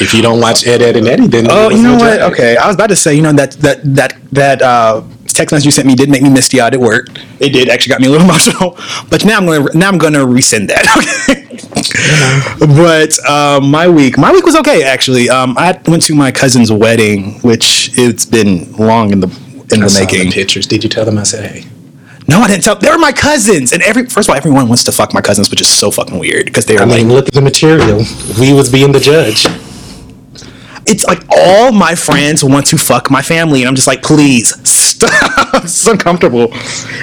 if 0.00 0.14
you 0.14 0.22
don't 0.22 0.40
watch 0.40 0.66
Ed, 0.66 0.80
Edd, 0.82 0.96
and 0.96 1.06
Eddy, 1.06 1.26
then 1.26 1.46
Oh, 1.50 1.68
you 1.68 1.76
know 1.82 1.96
no 1.96 1.98
what? 1.98 2.16
drag. 2.16 2.32
Okay, 2.32 2.56
I 2.56 2.66
was 2.66 2.74
about 2.76 2.88
to 2.88 2.96
say, 2.96 3.14
you 3.14 3.22
know 3.22 3.32
that 3.32 3.52
that 3.60 3.80
that 3.94 4.16
that 4.32 4.62
uh, 4.62 5.02
text 5.40 5.52
message 5.52 5.64
you 5.64 5.70
sent 5.70 5.86
me 5.86 5.94
did 5.94 6.10
make 6.10 6.22
me 6.22 6.28
misty 6.30 6.60
eyed 6.60 6.74
at 6.74 6.80
work. 6.80 7.06
It 7.40 7.50
did 7.50 7.68
actually 7.68 7.90
got 7.90 8.00
me 8.00 8.08
a 8.08 8.10
little 8.10 8.26
emotional. 8.30 8.76
But 9.08 9.24
now 9.24 9.38
I'm 9.38 9.46
gonna 9.46 9.66
now 9.74 9.88
I'm 9.88 9.98
gonna 9.98 10.24
resend 10.24 10.68
that. 10.68 10.84
Okay. 11.70 12.66
but 12.76 13.12
um, 13.28 13.70
my 13.70 13.88
week, 13.88 14.16
my 14.18 14.32
week 14.32 14.44
was 14.44 14.56
okay 14.56 14.82
actually. 14.82 15.28
Um, 15.28 15.56
I 15.58 15.78
went 15.86 16.02
to 16.04 16.14
my 16.14 16.30
cousin's 16.32 16.70
wedding, 16.72 17.34
which 17.40 17.90
it's 17.98 18.24
been 18.26 18.72
long 18.72 19.12
in 19.12 19.20
the 19.20 19.28
in 19.72 19.82
I 19.82 19.86
the 19.86 19.98
making. 20.00 20.30
the 20.30 20.34
pictures. 20.34 20.66
Did 20.66 20.82
you 20.84 20.90
tell 20.90 21.04
them 21.04 21.18
I 21.18 21.22
said, 21.22 21.50
hey? 21.50 21.64
No, 22.28 22.40
I 22.40 22.48
didn't 22.48 22.64
tell. 22.64 22.76
They 22.76 22.90
were 22.90 22.98
my 22.98 23.12
cousins, 23.12 23.72
and 23.72 23.82
every 23.82 24.06
first 24.06 24.28
of 24.28 24.32
all, 24.32 24.36
everyone 24.36 24.68
wants 24.68 24.84
to 24.84 24.92
fuck 24.92 25.12
my 25.14 25.20
cousins, 25.20 25.50
which 25.50 25.60
is 25.60 25.68
so 25.68 25.90
fucking 25.90 26.18
weird 26.18 26.46
because 26.46 26.66
they 26.66 26.76
are 26.76 26.82
I 26.82 26.86
like 26.86 27.06
look 27.06 27.28
at 27.28 27.34
the 27.34 27.40
material. 27.42 27.98
We 28.38 28.52
was 28.52 28.70
being 28.70 28.92
the 28.92 29.00
judge. 29.00 29.46
It's 30.90 31.04
like 31.04 31.22
all 31.30 31.70
my 31.70 31.94
friends 31.94 32.42
want 32.42 32.66
to 32.66 32.76
fuck 32.76 33.10
my 33.10 33.22
family, 33.22 33.62
and 33.62 33.68
I'm 33.68 33.76
just 33.76 33.86
like, 33.86 34.02
please 34.02 34.52
stop. 34.68 35.10
it's 35.62 35.86
uncomfortable. 35.86 36.48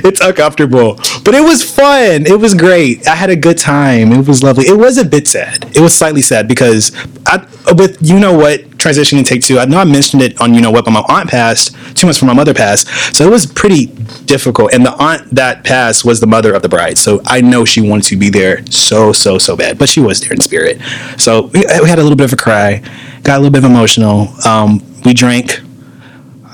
It's 0.03 0.19
uncomfortable, 0.19 0.95
but 1.23 1.33
it 1.33 1.41
was 1.41 1.63
fun. 1.63 2.25
It 2.25 2.39
was 2.39 2.53
great. 2.53 3.07
I 3.07 3.15
had 3.15 3.29
a 3.29 3.35
good 3.35 3.57
time. 3.57 4.11
It 4.11 4.27
was 4.27 4.43
lovely. 4.43 4.65
It 4.65 4.77
was 4.77 4.97
a 4.97 5.05
bit 5.05 5.27
sad. 5.27 5.63
It 5.75 5.79
was 5.79 5.93
slightly 5.93 6.21
sad 6.21 6.47
because 6.47 6.91
I, 7.25 7.47
with 7.73 7.97
you 8.01 8.19
know 8.19 8.37
what 8.37 8.61
transitioning 8.77 9.25
take 9.25 9.41
two. 9.41 9.57
I 9.57 9.65
know 9.65 9.77
I 9.77 9.85
mentioned 9.85 10.21
it 10.21 10.39
on 10.41 10.53
you 10.53 10.61
know 10.61 10.71
what, 10.71 10.85
but 10.85 10.91
my 10.91 11.03
aunt 11.07 11.29
passed 11.29 11.75
two 11.95 12.07
months 12.07 12.19
from 12.19 12.27
my 12.27 12.33
mother 12.33 12.53
passed, 12.53 12.87
so 13.15 13.25
it 13.25 13.31
was 13.31 13.45
pretty 13.45 13.87
difficult. 14.25 14.73
And 14.73 14.85
the 14.85 14.93
aunt 14.93 15.33
that 15.33 15.63
passed 15.63 16.03
was 16.03 16.19
the 16.19 16.27
mother 16.27 16.53
of 16.53 16.61
the 16.61 16.69
bride, 16.69 16.97
so 16.97 17.21
I 17.25 17.39
know 17.41 17.63
she 17.63 17.81
wanted 17.81 18.03
to 18.09 18.17
be 18.17 18.29
there 18.29 18.65
so 18.67 19.13
so 19.13 19.37
so 19.37 19.55
bad, 19.55 19.77
but 19.77 19.87
she 19.87 20.01
was 20.01 20.19
there 20.19 20.33
in 20.33 20.41
spirit. 20.41 20.81
So 21.17 21.47
we, 21.53 21.63
we 21.81 21.89
had 21.89 21.99
a 21.99 22.03
little 22.03 22.17
bit 22.17 22.25
of 22.25 22.33
a 22.33 22.37
cry, 22.37 22.83
got 23.27 23.35
a 23.35 23.39
little 23.39 23.51
bit 23.51 23.63
of 23.65 23.69
emotional. 23.69 24.29
Um, 24.47 24.81
we 25.03 25.13
drank. 25.13 25.59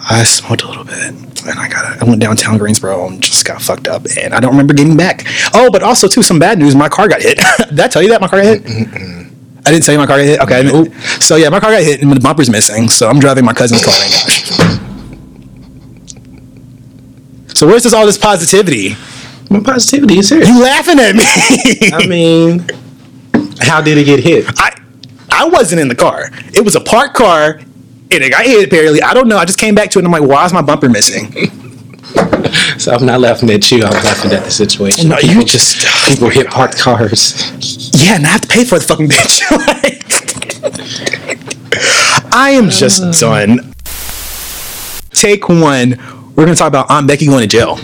I 0.09 0.23
smoked 0.23 0.63
a 0.63 0.67
little 0.67 0.83
bit, 0.83 1.07
and 1.07 1.59
I 1.59 1.69
got. 1.69 2.01
I 2.01 2.03
went 2.03 2.19
downtown 2.19 2.57
Greensboro 2.57 3.07
and 3.07 3.21
just 3.21 3.45
got 3.45 3.61
fucked 3.61 3.87
up, 3.87 4.05
and 4.17 4.33
I 4.33 4.39
don't 4.39 4.51
remember 4.51 4.73
getting 4.73 4.97
back. 4.97 5.23
Oh, 5.53 5.69
but 5.71 5.83
also 5.83 6.07
too, 6.07 6.23
some 6.23 6.39
bad 6.39 6.57
news. 6.57 6.75
My 6.75 6.89
car 6.89 7.07
got 7.07 7.21
hit. 7.21 7.37
Did 7.69 7.79
I 7.79 7.87
tell 7.87 8.01
you 8.01 8.09
that 8.09 8.19
my 8.19 8.27
car 8.27 8.41
got 8.41 8.59
hit? 8.59 8.87
I 9.65 9.71
didn't 9.71 9.85
tell 9.85 9.93
you 9.93 9.99
my 9.99 10.07
car 10.07 10.17
got 10.17 10.25
hit. 10.25 10.41
Okay. 10.41 10.91
So 11.21 11.35
yeah, 11.37 11.49
my 11.49 11.59
car 11.59 11.71
got 11.71 11.83
hit 11.83 12.01
and 12.01 12.11
the 12.11 12.19
bumper's 12.19 12.49
missing. 12.49 12.89
So 12.89 13.07
I'm 13.07 13.19
driving 13.19 13.45
my 13.45 13.53
cousin's 13.53 13.85
car 13.85 13.93
right 13.93 14.11
now. 14.11 14.79
So 17.53 17.67
where's 17.67 17.83
this 17.83 17.93
all 17.93 18.05
this 18.05 18.17
positivity? 18.17 18.95
My 19.49 19.61
positivity 19.61 20.17
is 20.17 20.29
here. 20.29 20.43
You 20.43 20.61
laughing 20.61 20.99
at 20.99 21.15
me? 21.15 21.91
I 21.93 22.07
mean, 22.07 22.65
how 23.61 23.79
did 23.79 23.97
it 23.99 24.05
get 24.05 24.19
hit? 24.19 24.45
I 24.57 24.82
I 25.33 25.45
wasn't 25.45 25.81
in 25.81 25.87
the 25.87 25.95
car. 25.95 26.29
It 26.53 26.63
was 26.63 26.75
a 26.75 26.81
parked 26.81 27.15
car, 27.15 27.59
and 27.59 28.23
it 28.23 28.29
got 28.31 28.45
hit 28.45 28.67
apparently. 28.67 29.01
I 29.01 29.13
don't 29.13 29.27
know. 29.27 29.37
I 29.37 29.45
just 29.45 29.59
came 29.59 29.75
back 29.75 29.89
to 29.91 29.99
it 29.99 30.05
and 30.05 30.13
I'm 30.13 30.21
like, 30.21 30.29
why 30.29 30.45
is 30.45 30.53
my 30.53 30.61
bumper 30.61 30.89
missing? 30.89 31.51
So 32.77 32.91
I'm 32.91 33.05
not 33.05 33.21
laughing 33.21 33.49
at 33.49 33.71
you. 33.71 33.83
I'm 33.83 33.91
laughing 34.03 34.31
at 34.31 34.43
the 34.43 34.51
situation. 34.51 35.09
No, 35.09 35.17
you 35.19 35.43
just 35.43 35.87
people 36.07 36.29
hit 36.29 36.47
hard 36.47 36.75
cars. 36.75 37.89
yeah, 37.93 38.15
and 38.15 38.25
I 38.25 38.29
have 38.29 38.41
to 38.41 38.47
pay 38.47 38.63
for 38.65 38.77
the 38.77 38.85
fucking 38.85 39.07
bitch. 39.07 39.41
like, 42.13 42.33
I 42.33 42.51
am 42.51 42.69
just 42.69 43.01
uh. 43.01 43.11
done. 43.11 43.73
Take 45.11 45.49
one. 45.49 45.97
We're 46.35 46.45
gonna 46.45 46.55
talk 46.55 46.67
about 46.67 46.91
Aunt 46.91 47.07
Becky 47.07 47.25
going 47.25 47.41
to 47.41 47.47
jail. 47.47 47.79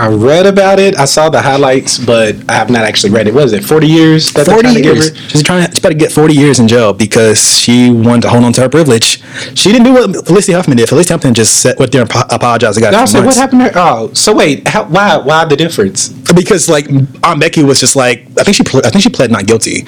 I 0.00 0.06
read 0.06 0.46
about 0.46 0.78
it. 0.78 0.96
I 0.96 1.06
saw 1.06 1.28
the 1.28 1.42
highlights, 1.42 1.98
but 1.98 2.36
I 2.48 2.54
have 2.54 2.70
not 2.70 2.84
actually 2.84 3.10
read 3.12 3.26
it. 3.26 3.34
What 3.34 3.44
is 3.46 3.52
it? 3.52 3.64
Forty 3.64 3.88
years? 3.88 4.30
Forty 4.30 4.68
years. 4.80 5.16
She's 5.28 5.42
trying. 5.42 5.64
To, 5.64 5.70
she's 5.70 5.80
about 5.80 5.88
to 5.88 5.96
get 5.96 6.12
forty 6.12 6.34
years 6.34 6.60
in 6.60 6.68
jail 6.68 6.92
because 6.92 7.58
she 7.58 7.90
wanted 7.90 8.22
to 8.22 8.28
hold 8.28 8.44
on 8.44 8.52
to 8.52 8.60
her 8.60 8.68
privilege. 8.68 9.20
She 9.58 9.72
didn't 9.72 9.82
do 9.84 9.94
what 9.94 10.24
Felicity 10.24 10.52
Huffman 10.52 10.76
did. 10.76 10.88
Felicity 10.88 11.14
Huffman 11.14 11.34
just 11.34 11.60
sat 11.60 11.80
went 11.80 11.90
there 11.90 12.02
and 12.02 12.10
apo- 12.12 12.32
apologized. 12.32 12.76
and 12.78 12.84
got 12.84 12.92
No, 12.92 13.00
two 13.00 13.06
so 13.08 13.24
what 13.24 13.34
happened? 13.34 13.60
To 13.62 13.68
her? 13.70 13.72
Oh, 13.74 14.12
so 14.14 14.32
wait, 14.36 14.68
how, 14.68 14.84
why? 14.84 15.16
Why 15.16 15.44
the 15.46 15.56
difference? 15.56 16.08
Because 16.08 16.68
like 16.68 16.88
Aunt 17.24 17.40
Becky 17.40 17.64
was 17.64 17.80
just 17.80 17.96
like 17.96 18.20
I 18.38 18.44
think 18.44 18.56
she 18.56 18.62
I 18.84 18.90
think 18.90 19.02
she 19.02 19.10
pled 19.10 19.32
not 19.32 19.46
guilty. 19.46 19.84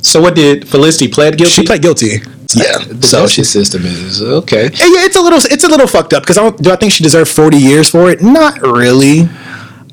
So 0.00 0.20
what 0.20 0.36
did 0.36 0.68
Felicity 0.68 1.08
plead 1.08 1.38
guilty? 1.38 1.52
She 1.52 1.66
pled 1.66 1.82
guilty. 1.82 2.18
Yeah. 2.54 2.78
The 2.78 3.06
so 3.06 3.22
justice 3.22 3.50
system 3.50 3.84
is 3.84 4.22
okay. 4.22 4.64
yeah, 4.64 5.04
it's 5.06 5.16
a 5.16 5.20
little 5.20 5.38
it's 5.38 5.64
a 5.64 5.68
little 5.68 5.86
fucked 5.86 6.12
up 6.12 6.22
because 6.22 6.38
I 6.38 6.42
don't, 6.42 6.56
do 6.60 6.70
I 6.70 6.76
think 6.76 6.92
she 6.92 7.02
deserved 7.02 7.30
forty 7.30 7.58
years 7.58 7.90
for 7.90 8.10
it? 8.10 8.22
Not 8.22 8.60
really. 8.60 9.28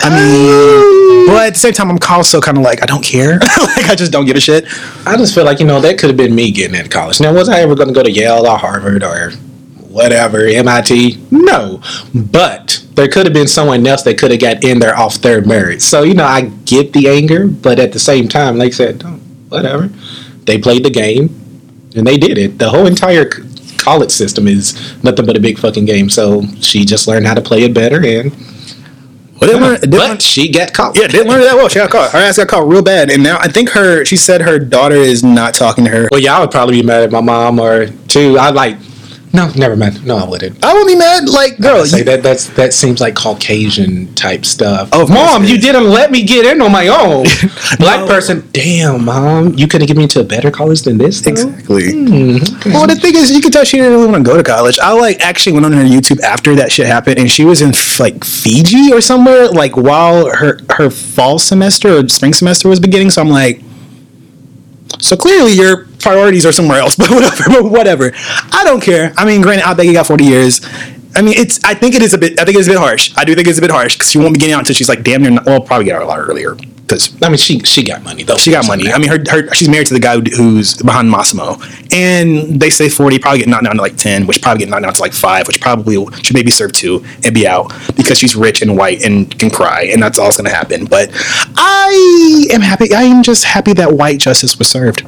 I 0.03 0.09
mean, 0.09 1.27
um, 1.29 1.35
but 1.35 1.47
at 1.47 1.53
the 1.53 1.59
same 1.59 1.73
time, 1.73 1.91
I'm 1.91 1.99
also 2.09 2.41
kind 2.41 2.57
of 2.57 2.63
like 2.63 2.81
I 2.81 2.85
don't 2.85 3.03
care. 3.03 3.33
like 3.39 3.89
I 3.89 3.95
just 3.95 4.11
don't 4.11 4.25
give 4.25 4.35
a 4.35 4.39
shit. 4.39 4.65
I 5.05 5.15
just 5.17 5.35
feel 5.35 5.45
like 5.45 5.59
you 5.59 5.65
know 5.65 5.79
that 5.81 5.99
could 5.99 6.09
have 6.09 6.17
been 6.17 6.33
me 6.33 6.51
getting 6.51 6.75
into 6.75 6.89
college. 6.89 7.19
Now, 7.19 7.33
was 7.33 7.49
I 7.49 7.59
ever 7.59 7.75
going 7.75 7.89
to 7.89 7.93
go 7.93 8.03
to 8.03 8.11
Yale 8.11 8.47
or 8.47 8.57
Harvard 8.57 9.03
or 9.03 9.31
whatever 9.89 10.45
MIT? 10.45 11.23
No, 11.29 11.81
but 12.15 12.83
there 12.95 13.07
could 13.07 13.25
have 13.25 13.33
been 13.33 13.47
someone 13.47 13.85
else 13.85 14.03
that 14.03 14.17
could 14.17 14.31
have 14.31 14.39
got 14.39 14.63
in 14.63 14.79
there 14.79 14.97
off 14.97 15.21
their 15.21 15.41
merit. 15.45 15.81
So 15.81 16.01
you 16.03 16.15
know, 16.15 16.25
I 16.25 16.41
get 16.65 16.93
the 16.93 17.07
anger, 17.07 17.47
but 17.47 17.79
at 17.79 17.91
the 17.91 17.99
same 17.99 18.27
time, 18.27 18.57
like 18.57 18.69
I 18.69 18.75
said, 18.75 19.03
whatever. 19.49 19.89
They 20.45 20.57
played 20.57 20.83
the 20.83 20.89
game 20.89 21.41
and 21.95 22.05
they 22.05 22.17
did 22.17 22.37
it. 22.37 22.57
The 22.59 22.69
whole 22.69 22.85
entire 22.87 23.29
college 23.77 24.11
system 24.11 24.47
is 24.47 24.73
nothing 25.03 25.25
but 25.25 25.35
a 25.35 25.39
big 25.39 25.57
fucking 25.57 25.85
game. 25.85 26.09
So 26.09 26.43
she 26.59 26.85
just 26.85 27.07
learned 27.07 27.25
how 27.27 27.33
to 27.33 27.41
play 27.41 27.63
it 27.63 27.73
better, 27.73 27.97
and 28.05 28.31
Well, 29.39 29.59
learned- 29.59 29.81
they 29.83 29.97
learned- 29.97 30.13
but 30.13 30.21
she 30.21 30.49
got 30.51 30.71
caught. 30.73 30.95
Yeah, 30.97 31.07
didn't 31.07 31.27
learn 31.29 31.41
it 31.41 31.45
that 31.45 31.55
well. 31.55 31.67
She 31.67 31.79
got 31.79 31.89
caught. 31.89 32.11
Her 32.11 32.19
ass 32.19 32.37
got 32.37 32.47
caught 32.47 32.67
real 32.67 32.83
bad, 32.83 33.09
and 33.09 33.23
now 33.23 33.37
I 33.41 33.47
think 33.47 33.69
her. 33.71 34.05
She 34.05 34.15
said 34.15 34.41
her 34.41 34.59
daughter 34.59 34.95
is 34.95 35.23
not 35.23 35.53
talking 35.55 35.83
to 35.85 35.89
her. 35.91 36.07
Well, 36.11 36.19
y'all 36.19 36.41
would 36.41 36.51
probably 36.51 36.81
be 36.81 36.85
mad 36.85 37.03
at 37.03 37.11
my 37.11 37.21
mom 37.21 37.59
or 37.59 37.87
two. 38.07 38.37
I 38.37 38.49
like. 38.51 38.77
No, 39.33 39.49
never 39.55 39.77
mind. 39.77 40.05
No, 40.05 40.17
I 40.17 40.27
wouldn't. 40.27 40.63
I 40.63 40.73
won't 40.73 40.87
be 40.87 40.95
mad. 40.95 41.29
Like, 41.29 41.57
girl, 41.57 41.85
say 41.85 41.99
you, 41.99 42.03
that 42.03 42.21
that's 42.21 42.47
that 42.49 42.73
seems 42.73 42.99
like 42.99 43.15
Caucasian 43.15 44.13
type 44.13 44.45
stuff. 44.45 44.89
Oh, 44.91 45.03
of 45.03 45.09
mom, 45.09 45.45
you 45.45 45.57
didn't 45.57 45.85
let 45.89 46.11
me 46.11 46.23
get 46.23 46.45
in 46.45 46.61
on 46.61 46.71
my 46.71 46.87
own. 46.89 47.25
Black 47.79 48.01
No. 48.01 48.07
person, 48.07 48.47
damn, 48.51 49.05
mom, 49.05 49.53
you 49.53 49.67
couldn't 49.69 49.87
get 49.87 49.95
me 49.95 50.03
into 50.03 50.19
a 50.19 50.23
better 50.23 50.51
college 50.51 50.81
than 50.81 50.97
this. 50.97 51.21
Though? 51.21 51.31
exactly. 51.31 51.91
Hmm, 51.91 52.37
Well, 52.71 52.87
the 52.87 52.95
thing 52.95 53.15
is, 53.15 53.31
you 53.31 53.41
can 53.41 53.51
tell 53.51 53.63
she 53.63 53.77
didn't 53.77 53.93
really 53.93 54.07
want 54.11 54.25
to 54.25 54.29
go 54.29 54.35
to 54.35 54.43
college. 54.43 54.77
I 54.79 54.91
like 54.91 55.21
actually 55.21 55.53
went 55.53 55.65
on 55.65 55.71
her 55.73 55.83
YouTube 55.83 56.19
after 56.21 56.53
that 56.55 56.71
shit 56.71 56.87
happened, 56.87 57.17
and 57.17 57.31
she 57.31 57.45
was 57.45 57.61
in 57.61 57.71
like 57.99 58.25
Fiji 58.25 58.91
or 58.91 58.99
somewhere, 58.99 59.47
like 59.47 59.77
while 59.77 60.29
her 60.35 60.59
her 60.71 60.89
fall 60.89 61.39
semester 61.39 61.95
or 61.97 62.07
spring 62.09 62.33
semester 62.33 62.67
was 62.67 62.79
beginning. 62.81 63.09
So 63.09 63.21
I'm 63.21 63.29
like, 63.29 63.61
so 64.99 65.15
clearly 65.15 65.53
your 65.53 65.87
priorities 66.01 66.45
are 66.45 66.51
somewhere 66.51 66.79
else. 66.79 66.95
But 67.01 67.09
whatever, 67.09 67.43
but 67.49 67.63
whatever. 67.71 68.11
I 68.51 68.63
don't 68.63 68.81
care. 68.81 69.13
I 69.17 69.25
mean, 69.25 69.41
granted, 69.41 69.67
I 69.67 69.73
bet 69.73 69.85
you 69.85 69.93
got 69.93 70.05
40 70.05 70.23
years. 70.23 70.61
I 71.15 71.21
mean, 71.21 71.37
it's. 71.37 71.63
I 71.63 71.73
think 71.73 71.95
it 71.95 72.01
is 72.01 72.13
a 72.13 72.17
bit. 72.17 72.39
I 72.39 72.45
think 72.45 72.57
it's 72.57 72.67
a 72.67 72.71
bit 72.71 72.79
harsh. 72.79 73.11
I 73.17 73.25
do 73.25 73.33
think 73.35 73.47
it's 73.47 73.57
a 73.57 73.61
bit 73.61 73.71
harsh 73.71 73.95
because 73.95 74.11
she 74.11 74.17
won't 74.17 74.33
be 74.33 74.39
getting 74.39 74.53
out 74.53 74.59
until 74.59 74.75
she's 74.75 74.87
like 74.87 75.03
damn 75.03 75.23
near. 75.23 75.39
Well, 75.45 75.61
probably 75.61 75.85
get 75.85 75.95
out 75.95 76.03
a 76.03 76.05
lot 76.05 76.19
earlier 76.19 76.55
because 76.91 77.23
I 77.23 77.29
mean, 77.29 77.37
she 77.37 77.59
she 77.59 77.83
got 77.83 78.03
money 78.03 78.23
though. 78.23 78.35
she 78.35 78.51
got 78.51 78.67
money. 78.67 78.91
I 78.91 78.97
mean, 78.97 79.09
her, 79.09 79.19
her 79.29 79.53
she's 79.53 79.69
married 79.69 79.87
to 79.87 79.93
the 79.93 79.99
guy 79.99 80.15
who, 80.15 80.21
who's 80.21 80.75
behind 80.75 81.09
Mossimo, 81.09 81.57
and 81.93 82.59
they 82.59 82.69
say 82.69 82.89
forty, 82.89 83.17
probably 83.17 83.39
get 83.39 83.47
knocked 83.47 83.63
down 83.63 83.75
to 83.75 83.81
like 83.81 83.97
ten, 83.97 84.27
which 84.27 84.41
probably 84.41 84.59
get 84.59 84.69
knocked 84.69 84.83
down 84.83 84.93
to 84.93 85.01
like 85.01 85.13
five, 85.13 85.47
which 85.47 85.61
probably 85.61 86.05
should 86.21 86.35
maybe 86.35 86.51
serve 86.51 86.73
two 86.73 87.03
and 87.23 87.33
be 87.33 87.47
out 87.47 87.71
because 87.95 88.17
she's 88.17 88.35
rich 88.35 88.61
and 88.61 88.77
white 88.77 89.03
and 89.05 89.37
can 89.39 89.49
cry, 89.49 89.83
and 89.83 90.03
that's 90.03 90.19
all 90.19 90.25
that's 90.25 90.37
going 90.37 90.49
to 90.49 90.55
happen. 90.55 90.85
But 90.85 91.09
I 91.55 92.47
am 92.51 92.61
happy. 92.61 92.93
I 92.93 93.03
am 93.03 93.23
just 93.23 93.45
happy 93.45 93.73
that 93.73 93.93
white 93.93 94.19
justice 94.19 94.57
was 94.59 94.67
served. 94.67 95.05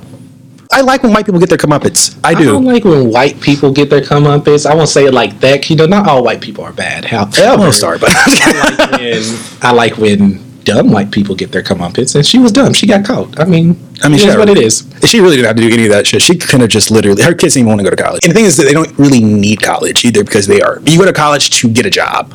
I 0.74 0.82
like 0.82 1.04
when 1.04 1.14
white 1.14 1.26
people 1.26 1.40
get 1.40 1.50
their 1.50 1.58
comeuppance. 1.58 2.20
I 2.24 2.34
do. 2.34 2.42
I 2.42 2.46
don't 2.54 2.66
like 2.66 2.84
when 2.84 3.10
white 3.12 3.40
people 3.42 3.72
get 3.72 3.90
their 3.90 4.02
comeuppance. 4.02 4.70
I 4.70 4.76
won't 4.76 4.90
say 4.90 5.06
it 5.06 5.14
like 5.14 5.40
that. 5.42 5.70
You 5.70 5.76
know, 5.76 5.86
not 5.86 6.08
all 6.08 6.24
white 6.24 6.42
people 6.42 6.64
are 6.64 6.74
bad. 6.74 7.06
However, 7.06 7.64
Oh, 7.66 7.72
sorry, 7.72 8.00
but 8.00 8.10
I 8.16 8.22
like 8.62 8.98
when 9.00 9.24
I 9.62 9.72
like 9.72 9.98
when 9.98 10.44
dumb 10.64 10.92
white 10.92 11.12
people 11.12 11.36
get 11.36 11.52
their 11.52 11.62
comeuppance, 11.62 12.16
and 12.16 12.26
she 12.26 12.40
was 12.40 12.52
dumb. 12.52 12.74
She 12.74 12.88
got 12.88 13.06
caught. 13.06 13.40
I 13.40 13.46
mean, 13.46 13.78
I 14.02 14.08
mean, 14.10 14.20
it 14.20 14.26
is 14.30 14.36
what 14.38 14.50
it 14.50 14.58
is. 14.58 14.84
She 15.06 15.20
really 15.20 15.36
didn't 15.36 15.48
have 15.48 15.56
to 15.58 15.62
do 15.62 15.74
any 15.74 15.86
of 15.86 15.92
that 15.92 16.08
shit. 16.08 16.22
She 16.22 16.36
could 16.38 16.62
have 16.62 16.70
just 16.70 16.90
literally. 16.90 17.22
Her 17.22 17.34
kids 17.34 17.54
didn't 17.54 17.68
even 17.68 17.78
want 17.78 17.80
to 17.82 17.84
go 17.84 17.96
to 17.96 18.02
college. 18.02 18.24
And 18.26 18.32
the 18.32 18.36
thing 18.36 18.46
is 18.46 18.58
that 18.58 18.64
they 18.64 18.74
don't 18.74 18.98
really 18.98 19.20
need 19.22 19.62
college 19.62 20.04
either 20.06 20.24
because 20.24 20.48
they 20.48 20.62
are. 20.62 20.80
You 20.86 20.98
go 20.98 21.06
to 21.06 21.14
college 21.14 21.50
to 21.52 21.70
get 21.70 21.86
a 21.86 21.90
job. 21.90 22.34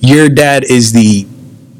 Your 0.00 0.28
dad 0.28 0.64
is 0.64 0.92
the 0.92 1.26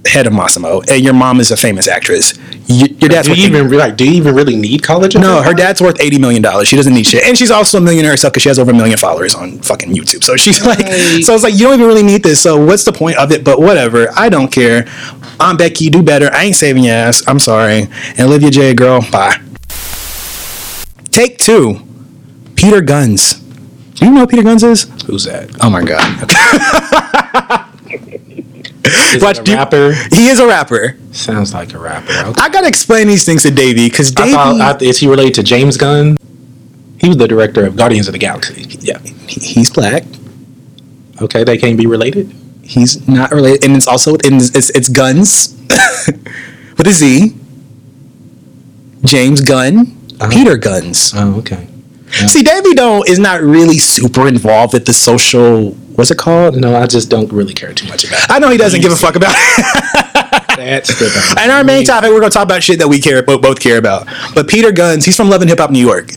head 0.06 0.26
of 0.26 0.32
Mossimo, 0.32 0.82
and 0.90 1.02
your 1.02 1.14
mom 1.14 1.38
is 1.40 1.50
a 1.50 1.56
famous 1.56 1.86
actress. 1.88 2.34
Your 2.66 2.88
dad's 3.08 3.28
Do 3.28 3.34
you 3.34 3.46
even 3.46 3.70
like? 3.70 3.96
Do 3.96 4.04
you 4.04 4.12
even 4.12 4.34
really 4.34 4.56
need 4.56 4.82
college? 4.82 5.14
no, 5.16 5.42
her 5.42 5.54
dad's 5.54 5.80
worth 5.80 6.00
eighty 6.00 6.18
million 6.18 6.42
dollars. 6.42 6.68
She 6.68 6.76
doesn't 6.76 6.92
need 6.94 7.06
shit, 7.06 7.24
and 7.24 7.36
she's 7.36 7.50
also 7.50 7.78
a 7.78 7.80
millionaire 7.80 8.10
herself 8.12 8.32
because 8.32 8.42
she 8.42 8.48
has 8.48 8.58
over 8.58 8.70
a 8.70 8.74
million 8.74 8.98
followers 8.98 9.34
on 9.34 9.58
fucking 9.60 9.90
YouTube. 9.94 10.24
So 10.24 10.36
she's 10.36 10.64
like, 10.66 10.78
Right. 10.80 11.22
so 11.24 11.34
it's 11.34 11.42
like 11.44 11.54
you 11.54 11.60
don't 11.66 11.74
even 11.74 11.86
really 11.86 12.02
need 12.02 12.22
this. 12.22 12.40
So 12.42 12.62
what's 12.64 12.84
the 12.84 12.92
point 12.92 13.16
of 13.18 13.30
it? 13.32 13.44
But 13.44 13.60
whatever, 13.60 14.08
I 14.16 14.28
don't 14.28 14.50
care. 14.50 14.86
I'm 15.40 15.56
Becky. 15.56 15.90
Do 15.90 16.02
better. 16.02 16.30
I 16.32 16.44
ain't 16.44 16.56
saving 16.56 16.84
your 16.84 16.94
ass. 16.94 17.22
I'm 17.26 17.38
sorry. 17.38 17.88
And 18.16 18.20
Olivia 18.20 18.50
Jade 18.50 18.76
Girl, 18.76 19.00
bye. 19.10 19.36
Take 21.10 21.38
two. 21.38 21.80
Peter 22.54 22.80
Gunz. 22.80 23.38
Do 23.94 24.06
you 24.06 24.12
know 24.12 24.20
who 24.20 24.26
Peter 24.26 24.42
Gunz 24.42 24.62
is? 24.64 24.84
Who's 25.06 25.24
that? 25.24 25.50
Oh 25.62 25.68
my 25.70 25.82
god. 25.84 27.58
Is 28.84 29.22
Watch, 29.22 29.38
it 29.38 29.42
a 29.42 29.44
do- 29.44 29.54
rapper? 29.54 29.92
He 30.14 30.28
is 30.28 30.40
a 30.40 30.46
rapper. 30.46 30.96
Sounds 31.12 31.54
like 31.54 31.72
a 31.74 31.78
rapper. 31.78 32.12
Okay. 32.12 32.40
I 32.40 32.48
gotta 32.48 32.66
explain 32.66 33.06
these 33.06 33.24
things 33.24 33.42
to 33.44 33.50
Davey 33.50 33.88
because 33.88 34.14
I 34.16 34.30
thought, 34.32 34.82
I, 34.82 34.84
is 34.84 34.98
he 34.98 35.06
related 35.08 35.34
to 35.34 35.42
James 35.42 35.76
Gunn? 35.76 36.16
He 36.98 37.08
was 37.08 37.16
the 37.16 37.28
director 37.28 37.64
of 37.66 37.76
Guardians 37.76 38.08
of 38.08 38.12
the 38.12 38.18
Galaxy. 38.18 38.62
Yeah. 38.80 38.98
he's 39.28 39.70
black. 39.70 40.04
Okay, 41.20 41.44
they 41.44 41.58
can't 41.58 41.76
be 41.78 41.86
related. 41.86 42.32
He's 42.64 43.06
not 43.08 43.30
related, 43.32 43.64
and 43.64 43.76
it's 43.76 43.86
also 43.86 44.14
in 44.16 44.36
it's, 44.36 44.70
it's 44.70 44.88
Gunz 44.88 45.54
with 46.78 46.86
a 46.86 46.92
Z. 46.92 47.34
James 49.04 49.40
Gunn, 49.40 49.96
Uh-huh. 50.20 50.30
Peter 50.30 50.56
Gunz. 50.56 51.12
Oh, 51.16 51.38
okay. 51.38 51.66
See, 52.28 52.42
Davey 52.42 52.74
don't 52.74 53.08
is 53.08 53.18
not 53.18 53.40
really 53.40 53.78
super 53.78 54.28
involved 54.28 54.74
with 54.74 54.86
the 54.86 54.92
social. 54.92 55.76
What's 55.94 56.10
it 56.10 56.18
called? 56.18 56.56
No, 56.56 56.74
I 56.74 56.86
just 56.86 57.10
don't 57.10 57.30
really 57.32 57.52
care 57.54 57.72
too 57.74 57.86
much 57.88 58.04
about 58.04 58.20
it. 58.24 58.30
I 58.30 58.38
know 58.38 58.48
he 58.50 58.56
doesn't 58.56 58.80
give 58.80 58.92
a 58.92 58.96
fuck 58.96 59.14
about. 59.16 59.34
it. 59.36 60.56
That's 60.56 60.88
the 60.98 61.08
thing. 61.10 61.38
and 61.38 61.50
our 61.52 61.64
main 61.64 61.84
topic, 61.84 62.10
we're 62.10 62.20
gonna 62.20 62.30
talk 62.30 62.44
about 62.44 62.62
shit 62.62 62.78
that 62.78 62.88
we 62.88 63.00
care 63.00 63.22
both, 63.22 63.42
both 63.42 63.60
care 63.60 63.78
about. 63.78 64.06
But 64.34 64.48
Peter 64.48 64.70
Gunz, 64.70 65.04
he's 65.04 65.16
from 65.16 65.28
Love 65.28 65.40
and 65.42 65.50
Hip 65.50 65.58
Hop 65.58 65.70
New 65.70 65.84
York. 65.84 66.12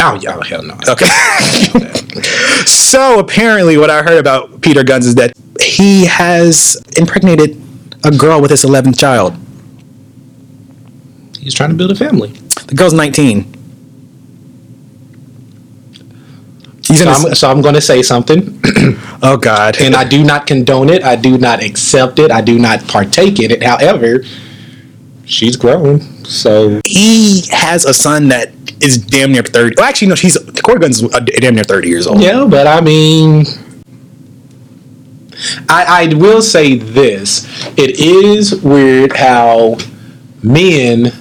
Oh, 0.00 0.14
yeah, 0.22 0.42
hell 0.44 0.62
no. 0.62 0.78
Okay. 0.88 1.06
so 2.66 3.18
apparently, 3.18 3.76
what 3.76 3.90
I 3.90 4.02
heard 4.02 4.18
about 4.18 4.60
Peter 4.60 4.82
Gunz 4.82 5.06
is 5.06 5.14
that 5.16 5.32
he 5.60 6.06
has 6.06 6.80
impregnated 6.96 7.60
a 8.04 8.10
girl 8.10 8.40
with 8.40 8.50
his 8.50 8.64
11th 8.64 8.98
child. 8.98 9.34
He's 11.40 11.54
trying 11.54 11.70
to 11.70 11.76
build 11.76 11.90
a 11.90 11.96
family. 11.96 12.28
The 12.66 12.74
girl's 12.74 12.92
19. 12.92 13.54
He's 16.88 17.02
So 17.02 17.10
I'm, 17.10 17.34
so 17.34 17.50
I'm 17.50 17.60
going 17.60 17.74
to 17.74 17.80
say 17.82 18.02
something, 18.02 18.60
oh 19.22 19.36
God. 19.36 19.78
and 19.80 19.94
I 19.94 20.04
do 20.04 20.24
not 20.24 20.46
condone 20.46 20.88
it. 20.88 21.02
I 21.02 21.16
do 21.16 21.36
not 21.36 21.62
accept 21.62 22.18
it. 22.18 22.30
I 22.30 22.40
do 22.40 22.58
not 22.58 22.86
partake 22.88 23.38
in 23.40 23.50
it. 23.50 23.62
However, 23.62 24.24
she's 25.26 25.56
grown, 25.56 26.00
so 26.24 26.80
he 26.86 27.42
has 27.50 27.84
a 27.84 27.92
son 27.92 28.28
that 28.28 28.52
is 28.82 28.96
damn 28.96 29.32
near 29.32 29.42
30. 29.42 29.74
Well, 29.76 29.86
actually, 29.86 30.08
no, 30.08 30.14
he's 30.14 30.38
Corey 30.62 30.80
uh, 30.82 31.20
damn 31.20 31.54
near 31.54 31.64
30 31.64 31.88
years 31.88 32.06
old. 32.06 32.22
yeah. 32.22 32.46
But 32.48 32.66
I 32.66 32.80
mean, 32.80 33.44
I 35.68 36.10
I 36.10 36.14
will 36.14 36.40
say 36.42 36.76
this: 36.76 37.46
it 37.76 38.00
is 38.00 38.62
weird 38.62 39.14
how 39.16 39.76
men. 40.42 41.12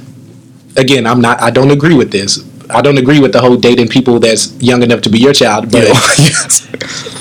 Again, 0.77 1.07
I'm 1.07 1.19
not. 1.19 1.41
I 1.41 1.49
don't 1.49 1.71
agree 1.71 1.95
with 1.95 2.11
this. 2.11 2.46
I 2.69 2.81
don't 2.81 2.97
agree 2.97 3.19
with 3.19 3.31
the 3.33 3.39
whole 3.39 3.55
dating 3.55 3.87
people 3.87 4.19
that's 4.19 4.53
young 4.61 4.83
enough 4.83 5.01
to 5.01 5.09
be 5.09 5.19
your 5.19 5.33
child, 5.33 5.71
but. 5.71 5.83
yes. 5.83 6.67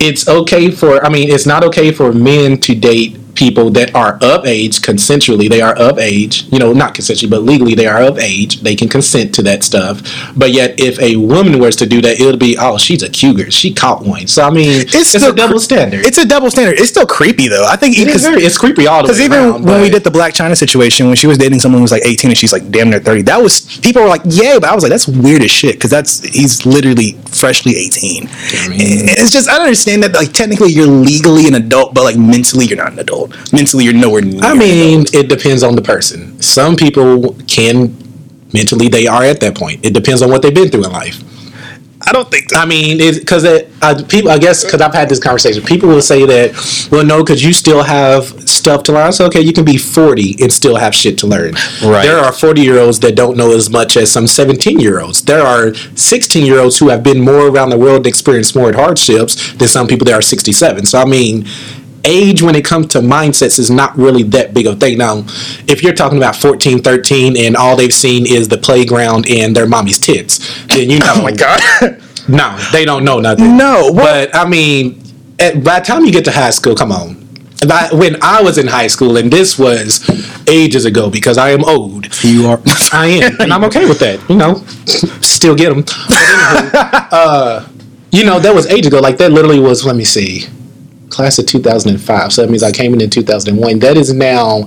it's 0.00 0.26
okay 0.28 0.70
for 0.70 1.04
I 1.04 1.10
mean 1.10 1.30
it's 1.30 1.46
not 1.46 1.62
okay 1.64 1.92
for 1.92 2.12
men 2.12 2.58
to 2.60 2.74
date 2.74 3.19
people 3.40 3.70
that 3.70 3.94
are 3.94 4.18
of 4.20 4.44
age 4.44 4.82
consensually. 4.82 5.48
They 5.48 5.62
are 5.62 5.74
of 5.74 5.98
age, 5.98 6.44
you 6.52 6.58
know, 6.58 6.74
not 6.74 6.94
consensually, 6.94 7.30
but 7.30 7.42
legally 7.42 7.74
they 7.74 7.86
are 7.86 8.02
of 8.02 8.18
age. 8.18 8.60
They 8.60 8.76
can 8.76 8.86
consent 8.86 9.34
to 9.36 9.42
that 9.44 9.64
stuff. 9.64 10.02
But 10.36 10.50
yet, 10.52 10.78
if 10.78 11.00
a 11.00 11.16
woman 11.16 11.58
was 11.58 11.74
to 11.76 11.86
do 11.86 12.02
that, 12.02 12.20
it'll 12.20 12.36
be, 12.36 12.58
oh, 12.60 12.76
she's 12.76 13.02
a 13.02 13.08
cougar. 13.08 13.50
She 13.50 13.72
caught 13.72 14.04
one. 14.04 14.26
So 14.26 14.42
I 14.42 14.50
mean, 14.50 14.82
it's, 14.82 15.08
still 15.08 15.32
a 15.32 15.34
double 15.34 15.54
cre- 15.54 15.60
standard. 15.70 16.04
It's 16.04 16.18
a 16.18 16.26
double 16.26 16.50
standard. 16.50 16.78
It's 16.78 16.90
still 16.90 17.06
creepy 17.06 17.48
though. 17.48 17.64
I 17.66 17.76
think 17.76 17.98
It 17.98 18.08
is 18.08 18.22
very, 18.22 18.42
it's 18.42 18.58
creepy 18.58 18.86
all 18.86 19.02
the 19.02 19.04
way 19.04 19.08
Because 19.08 19.20
even 19.22 19.38
around, 19.38 19.64
when 19.64 19.80
we 19.80 19.88
did 19.88 20.04
the 20.04 20.10
Blac 20.10 20.32
Chyna 20.36 20.54
situation, 20.54 21.06
when 21.06 21.16
she 21.16 21.26
was 21.26 21.38
dating 21.38 21.60
someone 21.60 21.78
who 21.78 21.84
was 21.84 21.92
like 21.92 22.04
18 22.04 22.30
and 22.30 22.36
she's 22.38 22.52
like 22.52 22.70
damn 22.70 22.90
near 22.90 23.00
30, 23.00 23.22
that 23.22 23.40
was 23.42 23.78
people 23.78 24.02
were 24.02 24.08
like, 24.08 24.22
"Yay!" 24.26 24.58
But 24.60 24.68
I 24.68 24.74
was 24.74 24.84
like, 24.84 24.90
"That's 24.90 25.08
weird 25.08 25.42
as 25.42 25.50
shit." 25.50 25.76
Because 25.76 25.90
that's 25.90 26.20
he's 26.28 26.66
literally 26.66 27.12
freshly 27.28 27.72
18. 27.76 28.24
mean- 28.68 28.80
and 29.08 29.18
it's 29.18 29.30
just 29.30 29.48
I 29.48 29.56
don't 29.56 29.62
understand 29.62 30.02
that. 30.02 30.12
Like 30.12 30.32
technically, 30.32 30.72
you're 30.72 30.86
legally 30.86 31.46
an 31.48 31.54
adult, 31.54 31.94
but 31.94 32.04
like 32.04 32.18
mentally, 32.18 32.66
you're 32.66 32.76
not 32.76 32.92
an 32.92 32.98
adult. 32.98 33.29
Mentally, 33.52 33.84
you're 33.84 33.94
nowhere 33.94 34.22
near. 34.22 34.40
I 34.42 34.54
mean, 34.54 35.02
adult. 35.02 35.14
it 35.14 35.28
depends 35.28 35.62
on 35.62 35.76
the 35.76 35.82
person. 35.82 36.40
Some 36.40 36.76
people 36.76 37.34
can 37.46 37.96
mentally 38.52 38.88
they 38.88 39.06
are 39.06 39.22
at 39.22 39.40
that 39.40 39.56
point. 39.56 39.84
It 39.84 39.94
depends 39.94 40.22
on 40.22 40.30
what 40.30 40.42
they've 40.42 40.54
been 40.54 40.70
through 40.70 40.84
in 40.84 40.92
life. 40.92 41.22
I 42.02 42.12
don't 42.12 42.30
think. 42.30 42.56
I 42.56 42.64
mean, 42.64 42.98
because 42.98 43.44
uh, 43.44 44.02
people, 44.08 44.30
I 44.30 44.38
guess, 44.38 44.64
because 44.64 44.80
I've 44.80 44.94
had 44.94 45.08
this 45.08 45.20
conversation, 45.20 45.62
people 45.62 45.88
will 45.88 46.00
say 46.00 46.24
that, 46.24 46.88
well, 46.90 47.04
no, 47.04 47.22
because 47.22 47.44
you 47.44 47.52
still 47.52 47.82
have 47.82 48.24
stuff 48.48 48.82
to 48.84 48.92
learn. 48.92 49.12
So 49.12 49.26
okay, 49.26 49.40
you 49.40 49.52
can 49.52 49.64
be 49.64 49.76
40 49.76 50.42
and 50.42 50.52
still 50.52 50.76
have 50.76 50.94
shit 50.94 51.18
to 51.18 51.26
learn. 51.26 51.54
Right. 51.84 52.02
There 52.02 52.18
are 52.18 52.32
40 52.32 52.62
year 52.62 52.78
olds 52.78 53.00
that 53.00 53.16
don't 53.16 53.36
know 53.36 53.54
as 53.54 53.68
much 53.68 53.96
as 53.96 54.10
some 54.10 54.26
17 54.26 54.80
year 54.80 55.00
olds. 55.00 55.22
There 55.22 55.42
are 55.42 55.74
16 55.74 56.46
year 56.46 56.58
olds 56.58 56.78
who 56.78 56.88
have 56.88 57.02
been 57.02 57.20
more 57.20 57.48
around 57.48 57.70
the 57.70 57.78
world 57.78 57.98
and 57.98 58.06
experienced 58.06 58.56
more 58.56 58.72
hardships 58.72 59.52
than 59.54 59.68
some 59.68 59.86
people 59.86 60.06
that 60.06 60.14
are 60.14 60.22
67. 60.22 60.86
So, 60.86 60.98
I 60.98 61.04
mean, 61.04 61.46
age 62.04 62.42
when 62.42 62.54
it 62.54 62.64
comes 62.64 62.88
to 62.88 62.98
mindsets 63.00 63.58
is 63.58 63.70
not 63.70 63.96
really 63.96 64.22
that 64.24 64.52
big 64.54 64.66
of 64.66 64.76
a 64.76 64.80
thing. 64.80 64.98
Now, 64.98 65.18
if 65.68 65.82
you're 65.82 65.92
talking 65.94 66.18
about 66.18 66.36
14, 66.36 66.80
13 66.82 67.36
and 67.36 67.56
all 67.56 67.76
they've 67.76 67.92
seen 67.92 68.26
is 68.26 68.48
the 68.48 68.58
playground 68.58 69.26
and 69.28 69.54
their 69.54 69.66
mommy's 69.66 69.98
tits, 69.98 70.38
then 70.66 70.90
you 70.90 70.98
know. 70.98 71.06
Oh 71.16 71.22
my 71.22 71.32
god. 71.32 71.60
No, 72.28 72.56
they 72.70 72.84
don't 72.84 73.04
know 73.04 73.18
nothing. 73.18 73.56
No, 73.56 73.90
what- 73.92 74.30
but 74.30 74.36
I 74.36 74.46
mean, 74.48 75.02
at, 75.40 75.64
by 75.64 75.80
the 75.80 75.86
time 75.86 76.04
you 76.04 76.12
get 76.12 76.24
to 76.26 76.30
high 76.30 76.50
school, 76.50 76.76
come 76.76 76.92
on. 76.92 77.16
By, 77.66 77.88
when 77.92 78.16
I 78.22 78.40
was 78.40 78.56
in 78.56 78.66
high 78.68 78.86
school, 78.86 79.16
and 79.16 79.32
this 79.32 79.58
was 79.58 80.00
ages 80.48 80.84
ago, 80.84 81.10
because 81.10 81.38
I 81.38 81.50
am 81.50 81.64
old. 81.64 82.06
you 82.22 82.46
are. 82.46 82.60
I 82.92 83.06
am, 83.22 83.40
and 83.40 83.52
I'm 83.52 83.64
okay 83.64 83.86
with 83.88 83.98
that. 83.98 84.20
You 84.30 84.36
know, 84.36 84.62
still 85.20 85.54
get 85.56 85.70
them. 85.70 85.80
But 85.82 86.22
anywho, 86.22 87.08
uh, 87.12 87.68
you 88.12 88.24
know, 88.24 88.38
that 88.38 88.54
was 88.54 88.66
ages 88.66 88.86
ago. 88.88 89.00
Like 89.00 89.18
that 89.18 89.32
literally 89.32 89.58
was. 89.60 89.84
Let 89.84 89.96
me 89.96 90.04
see, 90.04 90.44
class 91.10 91.38
of 91.38 91.46
2005. 91.46 92.32
So 92.32 92.42
that 92.42 92.50
means 92.50 92.62
I 92.62 92.72
came 92.72 92.94
in 92.94 93.00
in 93.00 93.10
2001. 93.10 93.80
That 93.80 93.96
is 93.96 94.14
now 94.14 94.66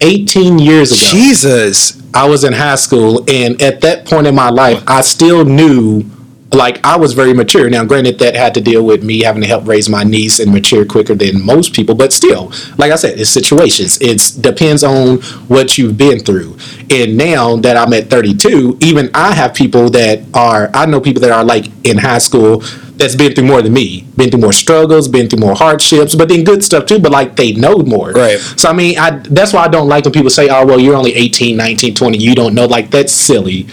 18 0.00 0.58
years 0.58 0.90
ago. 0.90 1.18
Jesus. 1.18 2.02
I 2.14 2.28
was 2.28 2.44
in 2.44 2.52
high 2.52 2.74
school, 2.74 3.24
and 3.26 3.60
at 3.62 3.80
that 3.82 4.06
point 4.06 4.26
in 4.26 4.34
my 4.34 4.50
life, 4.50 4.82
I 4.86 5.00
still 5.00 5.46
knew, 5.46 6.04
like, 6.52 6.84
I 6.84 6.98
was 6.98 7.14
very 7.14 7.32
mature. 7.32 7.70
Now, 7.70 7.86
granted, 7.86 8.18
that 8.18 8.34
had 8.36 8.52
to 8.52 8.60
deal 8.60 8.84
with 8.84 9.02
me 9.02 9.22
having 9.22 9.40
to 9.40 9.48
help 9.48 9.66
raise 9.66 9.88
my 9.88 10.04
niece 10.04 10.38
and 10.38 10.52
mature 10.52 10.84
quicker 10.84 11.14
than 11.14 11.42
most 11.42 11.72
people, 11.72 11.94
but 11.94 12.12
still, 12.12 12.52
like 12.76 12.92
I 12.92 12.96
said, 12.96 13.18
it's 13.18 13.30
situations. 13.30 13.98
It 14.02 14.42
depends 14.42 14.84
on 14.84 15.22
what 15.48 15.78
you've 15.78 15.96
been 15.96 16.20
through. 16.20 16.58
And 16.90 17.16
now 17.16 17.56
that 17.56 17.78
I'm 17.78 17.94
at 17.94 18.10
32, 18.10 18.76
even 18.82 19.10
I 19.14 19.32
have 19.32 19.54
people 19.54 19.88
that 19.90 20.20
are, 20.34 20.70
I 20.74 20.84
know 20.84 21.00
people 21.00 21.22
that 21.22 21.30
are 21.30 21.44
like 21.44 21.64
in 21.84 21.96
high 21.96 22.18
school 22.18 22.62
that's 23.02 23.16
been 23.16 23.34
through 23.34 23.44
more 23.44 23.60
than 23.62 23.72
me, 23.72 24.06
been 24.16 24.30
through 24.30 24.40
more 24.40 24.52
struggles, 24.52 25.08
been 25.08 25.28
through 25.28 25.40
more 25.40 25.54
hardships, 25.54 26.14
but 26.14 26.28
then 26.28 26.44
good 26.44 26.62
stuff 26.64 26.86
too, 26.86 26.98
but 26.98 27.12
like 27.12 27.36
they 27.36 27.52
know 27.52 27.76
more. 27.78 28.12
Right. 28.12 28.38
So 28.38 28.68
I 28.68 28.72
mean, 28.72 28.98
I 28.98 29.10
that's 29.38 29.52
why 29.52 29.64
I 29.64 29.68
don't 29.68 29.88
like 29.88 30.04
when 30.04 30.12
people 30.12 30.30
say, 30.30 30.48
"Oh, 30.48 30.64
well, 30.64 30.80
you're 30.80 30.94
only 30.94 31.14
18, 31.14 31.56
19, 31.56 31.94
20, 31.94 32.18
you 32.18 32.34
don't 32.34 32.54
know." 32.54 32.66
Like 32.66 32.90
that's 32.90 33.12
silly. 33.12 33.66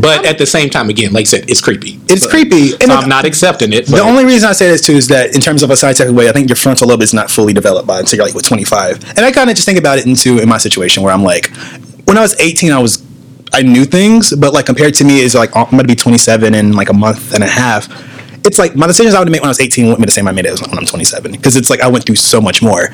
But 0.00 0.24
at 0.24 0.38
the 0.38 0.46
same 0.46 0.70
time, 0.70 0.88
again, 0.88 1.12
like 1.12 1.22
I 1.22 1.24
said, 1.24 1.44
it's 1.50 1.60
creepy. 1.60 2.00
It's 2.08 2.22
So- 2.22 2.30
creepy. 2.30 2.68
So 2.70 2.76
And 2.80 2.90
I'm 2.90 3.06
not 3.08 3.26
accepting 3.26 3.72
it. 3.74 3.84
The 3.86 4.00
only 4.00 4.24
reason 4.24 4.48
I 4.48 4.52
say 4.54 4.66
this 4.68 4.80
too 4.80 4.94
is 4.94 5.08
that 5.08 5.34
in 5.34 5.42
terms 5.42 5.62
of 5.62 5.70
a 5.70 5.76
scientific 5.76 6.14
way, 6.14 6.26
I 6.30 6.32
think 6.32 6.48
your 6.48 6.56
frontal 6.56 6.88
lobe 6.88 7.02
is 7.02 7.12
not 7.12 7.30
fully 7.30 7.52
developed 7.52 7.86
by 7.86 7.98
until 8.00 8.16
you're 8.16 8.24
like 8.26 8.34
what 8.34 8.46
25. 8.46 8.98
And 9.16 9.26
I 9.26 9.30
kind 9.30 9.50
of 9.50 9.56
just 9.56 9.66
think 9.66 9.78
about 9.78 9.98
it 9.98 10.06
into 10.06 10.38
in 10.38 10.48
my 10.48 10.56
situation 10.58 11.02
where 11.02 11.12
I'm 11.12 11.22
like, 11.22 11.50
when 12.06 12.16
I 12.16 12.22
was 12.22 12.34
18, 12.40 12.72
I 12.72 12.78
was 12.78 13.02
I 13.52 13.62
knew 13.62 13.84
things, 13.84 14.34
but 14.34 14.52
like 14.52 14.66
compared 14.66 14.94
to 14.94 15.04
me, 15.04 15.20
is 15.20 15.34
like 15.34 15.54
I'm 15.54 15.66
gonna 15.70 15.84
be 15.84 15.94
27 15.94 16.54
in 16.54 16.72
like 16.72 16.88
a 16.88 16.94
month 16.94 17.34
and 17.34 17.44
a 17.44 17.46
half. 17.46 17.86
It's 18.44 18.58
like 18.58 18.76
my 18.76 18.86
decisions 18.86 19.14
I 19.14 19.20
would 19.20 19.30
make 19.30 19.40
when 19.40 19.48
I 19.48 19.50
was 19.50 19.60
18 19.60 19.86
wouldn't 19.86 20.00
be 20.00 20.06
the 20.06 20.12
same 20.12 20.28
I 20.28 20.32
made 20.32 20.46
it 20.46 20.60
when 20.60 20.78
I'm 20.78 20.86
27 20.86 21.32
because 21.32 21.56
it's 21.56 21.70
like 21.70 21.80
I 21.80 21.88
went 21.88 22.04
through 22.04 22.16
so 22.16 22.40
much 22.40 22.62
more. 22.62 22.88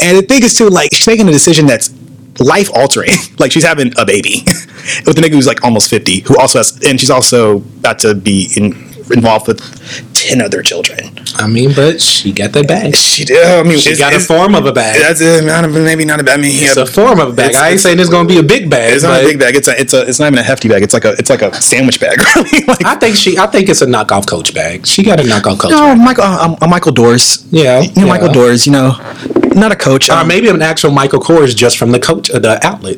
And 0.00 0.18
the 0.18 0.22
thing 0.22 0.42
is 0.42 0.54
too, 0.54 0.68
like 0.68 0.92
she's 0.92 1.06
making 1.06 1.28
a 1.28 1.32
decision 1.32 1.66
that's 1.66 1.92
life 2.40 2.70
altering. 2.74 3.10
like 3.38 3.52
she's 3.52 3.64
having 3.64 3.92
a 3.98 4.06
baby 4.06 4.42
with 5.06 5.18
a 5.18 5.20
nigga 5.20 5.32
who's 5.32 5.46
like 5.46 5.62
almost 5.62 5.90
50, 5.90 6.20
who 6.20 6.38
also 6.38 6.58
has, 6.58 6.80
and 6.82 6.98
she's 6.98 7.10
also 7.10 7.58
about 7.58 7.98
to 8.00 8.14
be 8.14 8.50
in, 8.56 8.72
involved 9.12 9.48
with 9.48 9.60
10 10.24 10.40
other 10.40 10.62
children. 10.62 10.98
I 11.36 11.46
mean, 11.46 11.74
but 11.74 12.00
she 12.00 12.32
got 12.32 12.52
that 12.52 12.66
bag. 12.66 12.96
She 12.96 13.24
did. 13.26 13.44
I 13.46 13.62
mean, 13.62 13.78
She 13.78 13.94
got 13.96 14.14
a 14.14 14.20
form 14.20 14.54
of 14.54 14.64
a 14.64 14.72
bag. 14.72 14.98
That's 15.00 15.20
it. 15.20 15.44
Not 15.44 15.64
a, 15.64 15.68
maybe 15.68 16.06
not 16.06 16.26
a. 16.26 16.32
I 16.32 16.36
mean, 16.38 16.52
It's 16.54 16.76
yeah, 16.76 16.82
a 16.82 16.86
form 16.86 17.20
of 17.20 17.28
a 17.28 17.32
bag. 17.32 17.54
I 17.54 17.70
ain't 17.70 17.80
saying 17.80 18.00
it's 18.00 18.08
going 18.08 18.26
to 18.26 18.32
be 18.32 18.40
a 18.40 18.42
big 18.42 18.70
bag. 18.70 18.94
It's 18.94 19.02
not 19.02 19.20
a 19.20 19.24
big 19.24 19.38
bag. 19.38 19.54
It's 19.54 19.68
a. 19.68 19.78
It's 19.78 19.92
a. 19.92 20.08
It's 20.08 20.18
not 20.18 20.28
even 20.28 20.38
a 20.38 20.42
hefty 20.42 20.68
bag. 20.68 20.82
It's 20.82 20.94
like 20.94 21.04
a. 21.04 21.12
It's 21.12 21.28
like 21.28 21.42
a 21.42 21.54
sandwich 21.60 22.00
bag. 22.00 22.18
Like, 22.66 22.84
I 22.84 22.94
think 22.94 23.16
she. 23.16 23.36
I 23.36 23.46
think 23.46 23.68
it's 23.68 23.82
a 23.82 23.86
knockoff 23.86 24.26
Coach 24.26 24.54
bag. 24.54 24.86
She 24.86 25.02
got 25.02 25.20
a 25.20 25.22
knockoff 25.22 25.60
Coach 25.60 25.70
no, 25.70 25.94
bag. 25.94 25.98
Michael. 25.98 26.24
Uh, 26.24 26.56
uh, 26.60 26.66
Michael 26.66 26.92
Doors. 26.92 27.46
Yeah, 27.50 27.80
You 27.82 28.02
know, 28.02 28.08
Michael 28.08 28.28
yeah. 28.28 28.32
Doors. 28.32 28.66
You 28.66 28.72
know, 28.72 28.88
not 29.54 29.70
a 29.72 29.76
coach. 29.76 30.08
Or 30.08 30.14
um, 30.14 30.28
maybe 30.28 30.48
an 30.48 30.62
actual 30.62 30.90
Michael 30.90 31.20
Kors 31.20 31.54
just 31.54 31.76
from 31.76 31.90
the 31.90 32.00
coach, 32.00 32.30
uh, 32.30 32.38
the 32.38 32.64
outlet. 32.66 32.96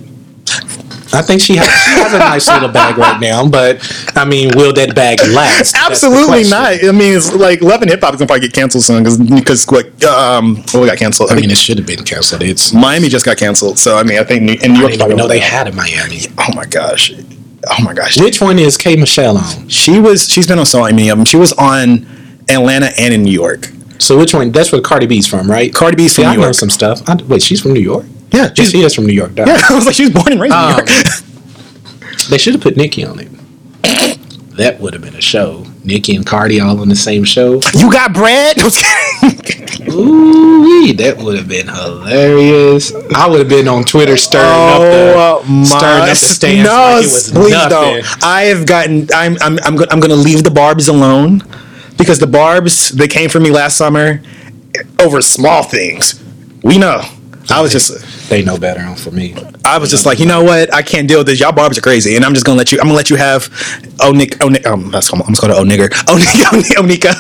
I 1.17 1.23
think 1.23 1.41
she 1.41 1.57
has, 1.57 1.67
she 1.67 2.01
has 2.01 2.13
a 2.13 2.19
nice 2.19 2.47
little 2.49 2.69
bag 2.69 2.99
right 2.99 3.21
now, 3.21 3.49
but 3.49 3.81
I 4.15 4.25
mean, 4.25 4.51
will 4.55 4.73
that 4.75 4.95
bag 4.95 5.19
last? 5.35 5.75
Absolutely 5.77 6.45
not. 6.45 6.85
I 6.85 6.93
mean, 6.93 7.17
it's 7.17 7.33
like 7.33 7.63
Love 7.63 7.83
and 7.83 7.91
Hip 7.91 8.01
Hop 8.03 8.15
is 8.15 8.19
gonna 8.19 8.27
probably 8.27 8.47
get 8.47 8.53
canceled 8.53 8.85
soon 8.85 9.03
because 9.03 9.19
because 9.19 9.67
what 9.67 10.05
um 10.05 10.57
what 10.73 10.87
got 10.87 10.99
canceled. 10.99 11.31
I 11.31 11.37
mean, 11.37 11.51
it 11.51 11.57
should 11.59 11.79
have 11.79 11.87
been 11.87 12.05
canceled. 12.05 12.43
It's 12.43 12.73
Miami 12.73 13.09
just 13.09 13.25
got 13.25 13.37
canceled. 13.37 13.79
So 13.79 13.97
I 13.97 14.03
mean, 14.03 14.19
I 14.19 14.25
think 14.25 14.43
New, 14.43 14.55
in 14.55 14.73
New 14.73 14.79
I 14.79 14.81
York. 14.81 14.93
didn't 14.93 15.07
even 15.07 15.17
know 15.17 15.29
they 15.29 15.39
had 15.41 15.69
a 15.69 15.73
Miami. 15.73 16.21
Oh 16.39 16.55
my 16.55 16.67
gosh. 16.67 17.13
Oh 17.69 17.83
my 17.83 17.95
gosh. 17.95 18.19
Which 18.21 18.41
one 18.41 18.59
is 18.59 18.77
K 18.77 18.97
Michelle 18.97 19.39
on? 19.39 19.69
She 19.69 19.99
was. 19.99 20.29
She's 20.29 20.47
been 20.47 20.59
on 20.59 20.67
so 20.67 20.83
many 20.83 21.09
of 21.09 21.19
them. 21.19 21.25
She 21.25 21.37
was 21.37 21.53
on 21.55 22.07
Atlanta 22.49 22.91
and 22.99 23.13
in 23.13 23.23
New 23.23 23.33
York. 23.33 23.69
So 23.99 24.19
which 24.19 24.35
one? 24.35 24.53
That's 24.53 24.71
where 24.73 24.81
Cardi 24.81 25.07
B's 25.07 25.27
from, 25.27 25.51
right? 25.51 25.73
Cardi 25.75 25.97
B's 25.97 26.15
from 26.15 26.23
yeah, 26.25 26.31
New 26.31 26.35
I 26.35 26.37
know 26.37 26.43
York. 26.45 26.55
some 26.55 26.71
stuff. 26.71 27.03
I, 27.09 27.15
wait, 27.15 27.43
she's 27.43 27.63
from 27.63 27.73
New 27.73 27.81
York. 27.81 28.05
Yeah, 28.33 28.53
she's- 28.55 28.71
she 28.71 28.83
is 28.83 28.95
from 28.95 29.07
New 29.07 29.13
York. 29.15 29.33
Yeah, 29.37 29.45
I 29.71 29.75
was 29.75 29.87
like, 29.87 29.95
she 29.95 30.05
was 30.05 30.13
born 30.13 30.33
and 30.33 30.41
raised 30.41 30.55
in 30.55 30.61
New 30.61 30.67
Um, 30.67 30.77
York. 30.79 30.89
They 32.31 32.39
should 32.39 32.55
have 32.55 32.63
put 32.63 32.77
Nicki 32.77 33.05
on 33.05 33.21
it. 33.21 33.29
That 34.57 34.81
would 34.81 34.95
have 34.95 35.03
been 35.03 35.15
a 35.15 35.21
show. 35.21 35.65
Nicki 35.85 36.17
and 36.17 36.25
Cardi 36.27 36.61
all 36.61 36.81
on 36.81 36.89
the 36.89 36.97
same 36.97 37.25
show. 37.25 37.61
You 37.75 37.93
got 37.93 38.15
bread? 38.15 38.57
Ooh, 39.89 40.93
that 40.95 41.17
would 41.19 41.37
have 41.37 41.47
been 41.49 41.69
hilarious. 41.69 42.93
I 43.15 43.27
would 43.29 43.39
have 43.41 43.49
been 43.49 43.69
on 43.69 43.85
Twitter 43.85 44.17
stirring 44.17 44.47
up 44.47 44.81
Oh 44.81 45.45
the 45.47 45.65
stirring 45.67 46.03
up 46.03 46.09
the 46.09 46.15
stands 46.17 46.65
no, 46.69 46.73
like 46.75 47.05
it 47.05 47.13
was 47.13 47.31
please 47.33 47.51
nothing. 47.53 47.71
don't. 48.03 48.25
I 48.25 48.43
have 48.45 48.67
gotten. 48.67 49.09
I'm. 49.15 49.37
I'm. 49.41 49.59
I'm. 49.63 49.77
Go, 49.77 49.85
I'm 49.91 50.01
going 50.01 50.11
to 50.11 50.17
leave 50.17 50.43
the 50.43 50.51
Barbs 50.51 50.89
alone 50.89 51.43
because 51.99 52.19
the 52.19 52.27
Barbs 52.27 52.91
they 52.91 53.09
came 53.09 53.29
for 53.29 53.41
me 53.41 53.51
last 53.51 53.77
summer 53.77 54.21
over 55.01 55.21
small 55.23 55.63
things. 55.63 56.23
We 56.63 56.79
know. 56.79 57.03
I 57.51 57.61
was 57.61 57.73
just. 57.73 57.93
They 58.29 58.43
know 58.43 58.59
better 58.59 58.81
on 58.81 58.97
for 58.97 59.13
me. 59.13 59.35
I 59.65 59.79
was 59.79 59.89
just 59.91 60.05
like, 60.05 60.19
you 60.19 60.27
know 60.27 60.43
what? 60.43 60.75
I 60.75 60.83
can't 60.83 61.07
deal 61.09 61.19
with 61.19 61.29
this. 61.29 61.39
Y'all 61.39 61.53
Barbs 61.53 61.79
are 61.79 61.81
crazy, 61.81 62.17
and 62.17 62.25
I'm 62.25 62.35
just 62.35 62.45
gonna 62.45 62.59
let 62.59 62.73
you. 62.73 62.79
I'm 62.81 62.87
gonna 62.87 62.97
let 62.97 63.09
you 63.09 63.17
have. 63.17 63.49
Oh 64.01 64.11
Nick. 64.13 64.43
Oh 64.43 64.49
Nick. 64.49 64.67
Um, 64.67 64.91
that's, 64.91 65.13
I'm 65.13 65.21
just 65.21 65.41
gonna 65.41 65.55
oh 65.55 65.65
nigger. 65.65 65.93
Oh 66.09 66.17
Nika. 66.17 66.79
Oh 66.79 66.83
Nika. 66.87 67.13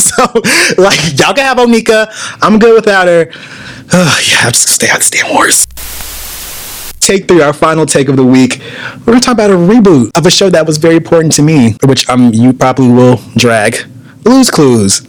so 0.00 0.22
like 0.80 1.18
y'all 1.18 1.34
can 1.34 1.44
have 1.44 1.58
Onika. 1.58 2.08
I'm 2.42 2.58
good 2.58 2.74
without 2.74 3.08
her. 3.08 3.30
Uh, 3.92 4.18
yeah, 4.28 4.38
I'm 4.46 4.52
just 4.52 4.66
gonna 4.66 4.74
stay 4.74 4.88
out 4.88 5.04
of 5.04 5.10
the 5.10 5.34
wars. 5.34 5.66
Take 7.00 7.28
three, 7.28 7.40
our 7.40 7.52
final 7.52 7.86
take 7.86 8.08
of 8.08 8.16
the 8.16 8.24
week. 8.24 8.60
We're 9.00 9.12
gonna 9.12 9.20
talk 9.20 9.34
about 9.34 9.50
a 9.50 9.54
reboot 9.54 10.16
of 10.16 10.26
a 10.26 10.30
show 10.30 10.50
that 10.50 10.66
was 10.66 10.76
very 10.78 10.96
important 10.96 11.32
to 11.34 11.42
me, 11.42 11.76
which 11.84 12.08
um 12.08 12.32
you 12.32 12.52
probably 12.52 12.88
will 12.88 13.20
drag. 13.36 13.76
Blue's 14.22 14.50
Clues. 14.50 15.00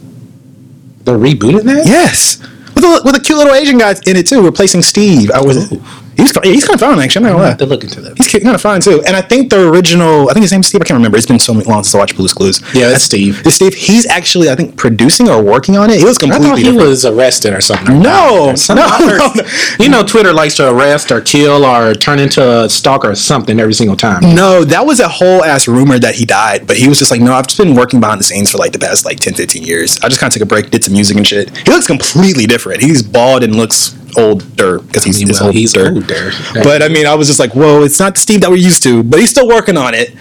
They're 1.04 1.16
rebooting 1.18 1.64
that? 1.64 1.86
Yes, 1.86 2.38
with 2.78 2.84
a, 2.84 3.02
with 3.04 3.16
a 3.16 3.20
cute 3.20 3.38
little 3.38 3.54
Asian 3.54 3.78
guy 3.78 3.94
in 4.06 4.16
it 4.16 4.26
too, 4.26 4.44
replacing 4.44 4.82
Steve. 4.82 5.30
I 5.30 5.40
was. 5.40 5.72
Ooh. 5.72 5.82
He's 6.18 6.32
yeah, 6.34 6.50
he's 6.50 6.64
kind 6.66 6.74
of 6.74 6.80
fine 6.80 6.98
actually. 6.98 7.26
I'm 7.26 7.32
not 7.32 7.38
gonna 7.38 7.48
lie. 7.50 7.54
They're 7.54 7.66
looking 7.68 7.90
to 7.90 8.00
that. 8.00 8.18
He's 8.18 8.28
kind 8.32 8.54
of 8.54 8.60
fine 8.60 8.80
too. 8.80 9.02
And 9.06 9.16
I 9.16 9.20
think 9.20 9.50
the 9.50 9.68
original, 9.68 10.28
I 10.28 10.32
think 10.32 10.42
his 10.42 10.50
name's 10.52 10.66
Steve. 10.66 10.82
I 10.82 10.84
can't 10.84 10.96
remember. 10.96 11.16
It's 11.16 11.26
been 11.26 11.38
so 11.38 11.52
long 11.52 11.84
since 11.84 11.94
I 11.94 11.98
watched 11.98 12.16
Blue's 12.16 12.34
Clues. 12.34 12.60
Yeah, 12.74 12.88
that's 12.88 13.04
Steve. 13.04 13.40
It's 13.46 13.54
Steve. 13.54 13.72
He's 13.74 14.04
actually, 14.06 14.50
I 14.50 14.56
think, 14.56 14.76
producing 14.76 15.28
or 15.28 15.40
working 15.40 15.76
on 15.76 15.90
it. 15.90 16.02
It 16.02 16.04
was 16.04 16.18
completely. 16.18 16.46
I 16.46 16.50
thought 16.50 16.58
he 16.58 16.64
different. 16.64 16.88
was 16.88 17.06
arrested 17.06 17.54
or 17.54 17.60
something. 17.60 18.00
No, 18.02 18.52
no, 18.68 18.74
no, 18.74 19.32
no. 19.34 19.42
You 19.78 19.88
know, 19.88 20.02
Twitter 20.02 20.32
likes 20.32 20.56
to 20.56 20.68
arrest 20.70 21.12
or 21.12 21.20
kill 21.20 21.64
or 21.64 21.94
turn 21.94 22.18
into 22.18 22.64
a 22.64 22.68
stalker 22.68 23.10
or 23.10 23.14
something 23.14 23.60
every 23.60 23.74
single 23.74 23.96
time. 23.96 24.34
No, 24.34 24.64
that 24.64 24.84
was 24.84 24.98
a 24.98 25.08
whole 25.08 25.44
ass 25.44 25.68
rumor 25.68 26.00
that 26.00 26.16
he 26.16 26.24
died, 26.24 26.66
but 26.66 26.76
he 26.76 26.88
was 26.88 26.98
just 26.98 27.10
like, 27.12 27.20
no, 27.20 27.32
I've 27.32 27.46
just 27.46 27.58
been 27.58 27.76
working 27.76 28.00
behind 28.00 28.18
the 28.18 28.24
scenes 28.24 28.50
for 28.50 28.58
like 28.58 28.72
the 28.72 28.78
past 28.78 29.04
like 29.04 29.20
10, 29.20 29.34
15 29.34 29.62
years. 29.62 29.98
I 30.02 30.08
just 30.08 30.20
kind 30.20 30.30
of 30.30 30.34
took 30.34 30.42
a 30.42 30.46
break, 30.46 30.70
did 30.70 30.82
some 30.82 30.94
music 30.94 31.16
and 31.16 31.26
shit. 31.26 31.56
He 31.56 31.70
looks 31.70 31.86
completely 31.86 32.46
different. 32.46 32.82
He's 32.82 33.02
bald 33.02 33.42
and 33.44 33.54
looks 33.54 33.94
older 34.18 34.80
because 34.80 35.04
he's, 35.04 35.16
I 35.16 35.20
mean, 35.20 35.28
he's 35.28 35.40
well, 35.40 35.86
older. 35.86 36.30
he's 36.30 36.48
older. 36.54 36.62
But 36.62 36.82
I 36.82 36.88
mean, 36.88 37.06
I 37.06 37.14
was 37.14 37.28
just 37.28 37.38
like, 37.38 37.54
whoa, 37.54 37.82
it's 37.82 37.98
not 37.98 38.14
the 38.14 38.20
Steve 38.20 38.40
that 38.42 38.50
we're 38.50 38.56
used 38.56 38.82
to, 38.82 39.02
but 39.02 39.20
he's 39.20 39.30
still 39.30 39.48
working 39.48 39.76
on 39.76 39.94
it. 39.94 40.14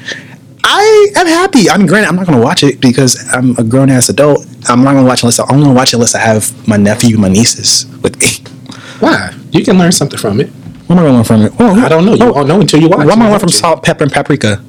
I 0.63 1.11
am 1.15 1.27
happy. 1.27 1.69
I 1.69 1.77
mean, 1.77 1.87
granted, 1.87 2.09
I'm 2.09 2.15
not 2.15 2.25
going 2.25 2.37
to 2.37 2.43
watch 2.43 2.63
it 2.63 2.81
because 2.81 3.31
I'm 3.33 3.57
a 3.57 3.63
grown 3.63 3.89
ass 3.89 4.09
adult. 4.09 4.45
I'm 4.67 4.83
not 4.83 4.93
going 4.93 5.05
to 5.05 5.07
watch 5.07 5.23
unless 5.23 5.39
I, 5.39 5.43
I'm 5.43 5.59
going 5.59 5.69
to 5.69 5.73
watch 5.73 5.93
it 5.93 5.95
unless 5.95 6.13
I 6.13 6.19
have 6.19 6.67
my 6.67 6.77
nephew, 6.77 7.17
my 7.17 7.29
nieces 7.29 7.85
with 8.01 8.19
me. 8.21 8.43
Why? 8.99 9.33
You 9.51 9.63
can 9.63 9.77
learn 9.77 9.91
something 9.91 10.19
from 10.19 10.41
it. 10.41 10.49
What 10.87 10.97
am 10.97 10.99
I 10.99 11.01
going 11.03 11.11
to 11.11 11.15
learn 11.15 11.23
from 11.23 11.41
it? 11.43 11.53
Well, 11.57 11.85
I 11.85 11.87
don't 11.87 12.05
know. 12.05 12.13
You 12.15 12.25
oh, 12.25 12.33
won't 12.33 12.47
know 12.47 12.59
until 12.59 12.81
you 12.81 12.89
watch. 12.89 13.05
What 13.05 13.13
am 13.13 13.21
I 13.21 13.25
going 13.25 13.27
to 13.27 13.31
learn 13.31 13.39
from 13.39 13.49
salt, 13.49 13.83
pepper, 13.83 14.03
and 14.03 14.11
paprika? 14.11 14.61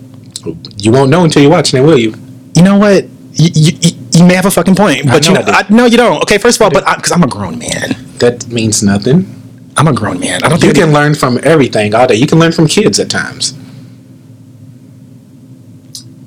you? 0.44 0.58
You 0.76 0.92
won't 0.92 1.10
know 1.10 1.24
until 1.24 1.42
you 1.42 1.50
watch 1.50 1.74
it, 1.74 1.80
will 1.80 1.98
you? 1.98 2.14
You 2.54 2.62
know 2.62 2.78
what? 2.78 3.04
You, 3.32 3.50
you, 3.54 3.97
you- 4.18 4.26
may 4.26 4.34
have 4.34 4.46
a 4.46 4.50
fucking 4.50 4.74
point, 4.74 5.06
but 5.06 5.26
you 5.26 5.34
know 5.34 5.42
I 5.46 5.64
no, 5.70 5.84
you 5.86 5.96
don't. 5.96 6.22
Okay, 6.22 6.38
first 6.38 6.56
of 6.58 6.62
all, 6.62 6.70
but 6.70 6.84
because 6.96 7.12
I'm 7.12 7.22
a 7.22 7.26
grown 7.28 7.58
man, 7.58 7.96
That 8.18 8.46
means 8.48 8.82
nothing. 8.82 9.34
I'm 9.76 9.86
a 9.86 9.92
grown 9.92 10.18
man. 10.18 10.42
I 10.42 10.48
don't 10.48 10.58
think 10.60 10.74
You 10.76 10.82
think 10.82 10.86
can 10.86 10.92
learn 10.94 11.14
from 11.14 11.38
everything 11.44 11.94
all 11.94 12.06
day. 12.06 12.16
You 12.16 12.26
can 12.26 12.38
learn 12.38 12.52
from 12.52 12.66
kids 12.66 12.98
at 12.98 13.08
times. 13.10 13.52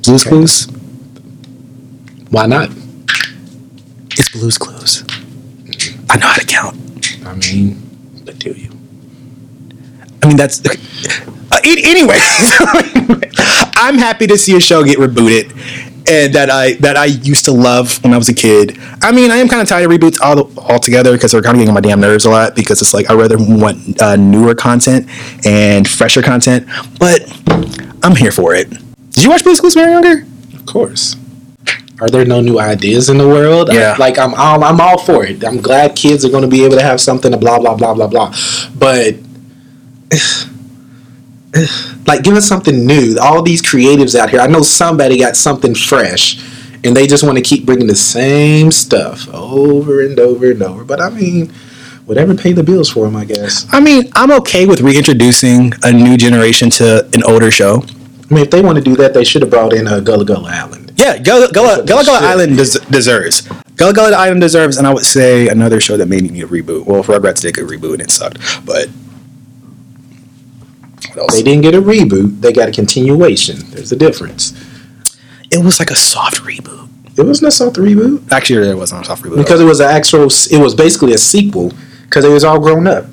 Blue's 0.04 0.24
Clues. 0.24 0.68
Why 2.30 2.46
not? 2.46 2.70
It's 4.18 4.30
Blue's 4.30 4.58
Clues. 4.58 5.04
I 6.10 6.18
know 6.18 6.28
how 6.28 6.36
to 6.36 6.46
count. 6.46 6.76
I 7.26 7.34
mean, 7.36 7.82
but 8.26 8.40
do 8.40 8.52
you? 8.52 8.70
I 10.24 10.28
mean, 10.28 10.38
that's. 10.38 10.64
Uh, 10.66 10.74
an- 11.52 11.60
anyway, 11.66 12.18
I'm 13.76 13.98
happy 13.98 14.28
to 14.28 14.38
see 14.38 14.56
a 14.56 14.60
show 14.60 14.84
get 14.84 14.98
rebooted, 14.98 15.52
and 16.08 16.34
that 16.34 16.50
I 16.50 16.74
that 16.74 16.98
I 16.98 17.06
used 17.06 17.46
to 17.46 17.52
love 17.52 18.04
when 18.04 18.14
I 18.14 18.18
was 18.18 18.30
a 18.30 18.34
kid. 18.34 18.78
I 19.02 19.12
mean, 19.12 19.32
I 19.32 19.38
am 19.38 19.48
kind 19.48 19.62
of 19.62 19.68
tired 19.68 19.86
of 19.86 19.92
reboots 19.92 20.20
all 20.22 20.52
altogether 20.58 21.14
because 21.14 21.32
they're 21.32 21.42
kind 21.42 21.56
of 21.56 21.60
getting 21.60 21.70
on 21.70 21.76
my 21.76 21.82
damn 21.82 22.00
nerves 22.00 22.26
a 22.26 22.30
lot. 22.30 22.56
Because 22.56 22.82
it's 22.82 22.94
like 22.94 23.10
I 23.10 23.14
rather 23.14 23.38
want 23.38 24.02
uh, 24.02 24.16
newer 24.16 24.56
content 24.56 25.08
and 25.46 25.88
fresher 25.88 26.22
content, 26.22 26.68
but 27.00 27.22
I'm 28.04 28.16
here 28.16 28.32
for 28.32 28.56
it. 28.56 28.70
Did 29.12 29.24
you 29.24 29.30
watch 29.30 29.44
Blue's 29.44 29.60
Clues 29.60 29.76
when 29.76 29.86
you 29.90 29.96
were 29.96 30.02
younger? 30.02 30.26
Of 30.56 30.66
course. 30.66 31.16
Are 32.00 32.10
there 32.10 32.26
no 32.26 32.42
new 32.42 32.60
ideas 32.60 33.10
in 33.10 33.20
the 33.20 33.28
world? 33.28 33.70
I- 33.70 33.74
Yeah. 33.76 33.96
like 34.00 34.18
I'm 34.18 34.34
all 34.34 34.64
I'm 34.64 34.82
all 34.82 34.98
for 34.98 35.24
it. 35.26 35.44
I'm 35.44 35.62
glad 35.62 35.96
kids 35.96 36.26
are 36.26 36.30
going 36.30 36.42
to 36.42 36.48
be 36.50 36.64
able 36.66 36.78
to 36.78 36.84
have 36.84 37.00
something 37.00 37.32
to 37.32 37.38
blah 37.38 37.60
blah 37.60 37.76
blah 37.76 37.94
blah 37.94 38.08
blah. 38.08 38.34
But 38.76 39.16
like 42.08 42.24
give 42.24 42.36
us 42.36 42.48
something 42.48 42.86
new. 42.86 43.18
All 43.22 43.42
these 43.42 43.62
creatives 43.62 44.18
out 44.18 44.30
here. 44.30 44.40
I 44.40 44.48
know 44.48 44.62
somebody 44.62 45.20
got 45.20 45.36
something 45.36 45.76
fresh 45.76 46.42
and 46.84 46.96
they 46.96 47.08
just 47.08 47.24
want 47.24 47.38
to 47.38 47.44
keep 47.44 47.66
bringing 47.66 47.88
the 47.88 47.96
same 47.96 48.72
stuff 48.72 49.28
over 49.34 50.02
and 50.02 50.20
over 50.20 50.52
and 50.52 50.62
over. 50.64 50.84
But 50.84 51.02
I 51.02 51.10
mean, 51.10 51.52
whatever 52.06 52.34
pay 52.36 52.54
the 52.54 52.64
bills 52.64 52.90
for 52.90 53.06
them, 53.06 53.16
I 53.16 53.26
guess. 53.26 53.68
I 53.72 53.80
mean, 53.80 54.12
I'm 54.16 54.32
okay 54.32 54.66
with 54.66 54.82
reintroducing 54.82 55.74
a 55.84 55.92
new 55.92 56.18
generation 56.18 56.70
to 56.72 57.08
an 57.14 57.24
older 57.24 57.52
show. 57.52 57.84
I 58.30 58.34
mean, 58.34 58.44
if 58.44 58.52
they 58.52 58.62
want 58.62 58.78
to 58.78 58.84
do 58.84 58.96
that, 58.96 59.14
they 59.14 59.24
should 59.24 59.42
have 59.42 59.52
brought 59.52 59.74
in 59.74 59.88
a 59.88 60.00
Gullah 60.02 60.26
Gullah 60.26 60.52
Island. 60.52 60.94
Yeah, 60.96 61.18
Gullah 61.18 61.52
Gullah, 61.52 61.86
Gullah, 61.86 62.06
Gullah 62.06 62.20
Island 62.22 62.58
des- 62.58 62.80
deserves. 62.90 63.42
Gullah 63.76 63.94
Gullah 63.94 64.16
Island 64.16 64.42
deserves, 64.42 64.78
and 64.78 64.88
I 64.88 64.94
would 64.94 65.06
say 65.06 65.48
another 65.50 65.82
show 65.82 65.98
that 65.98 66.08
maybe 66.08 66.30
need 66.30 66.44
a 66.44 66.48
reboot. 66.48 66.86
Well, 66.86 67.04
Rugrats 67.04 67.42
did 67.42 67.58
a 67.58 67.62
reboot 67.62 67.94
and 67.94 68.02
it 68.04 68.12
sucked, 68.12 68.38
but 68.66 68.88
They 71.32 71.44
didn't 71.44 71.62
get 71.62 71.76
a 71.76 71.82
reboot; 71.82 72.42
they 72.42 72.54
got 72.54 72.70
a 72.70 72.72
continuation. 72.72 73.58
There's 73.72 73.92
a 73.92 73.96
difference. 73.96 74.54
It 75.52 75.64
was 75.64 75.80
like 75.80 75.92
a 75.92 75.96
soft 75.96 76.38
reboot. 76.42 76.88
It 77.18 77.24
wasn't 77.24 77.50
a 77.50 77.52
soft 77.52 77.76
reboot 77.76 78.32
Actually, 78.32 78.70
it 78.70 78.76
wasn't 78.76 79.02
a 79.02 79.06
soft 79.06 79.24
reboot 79.24 79.38
because 79.38 79.60
it 79.60 79.66
was 79.66 79.80
an 79.80 79.90
actual. 79.90 80.24
It 80.26 80.62
was 80.62 80.74
basically 80.76 81.14
a 81.14 81.18
sequel 81.18 81.74
because 82.04 82.24
it 82.26 82.30
was 82.30 82.44
all 82.44 82.60
grown 82.60 82.88
up. 82.88 83.06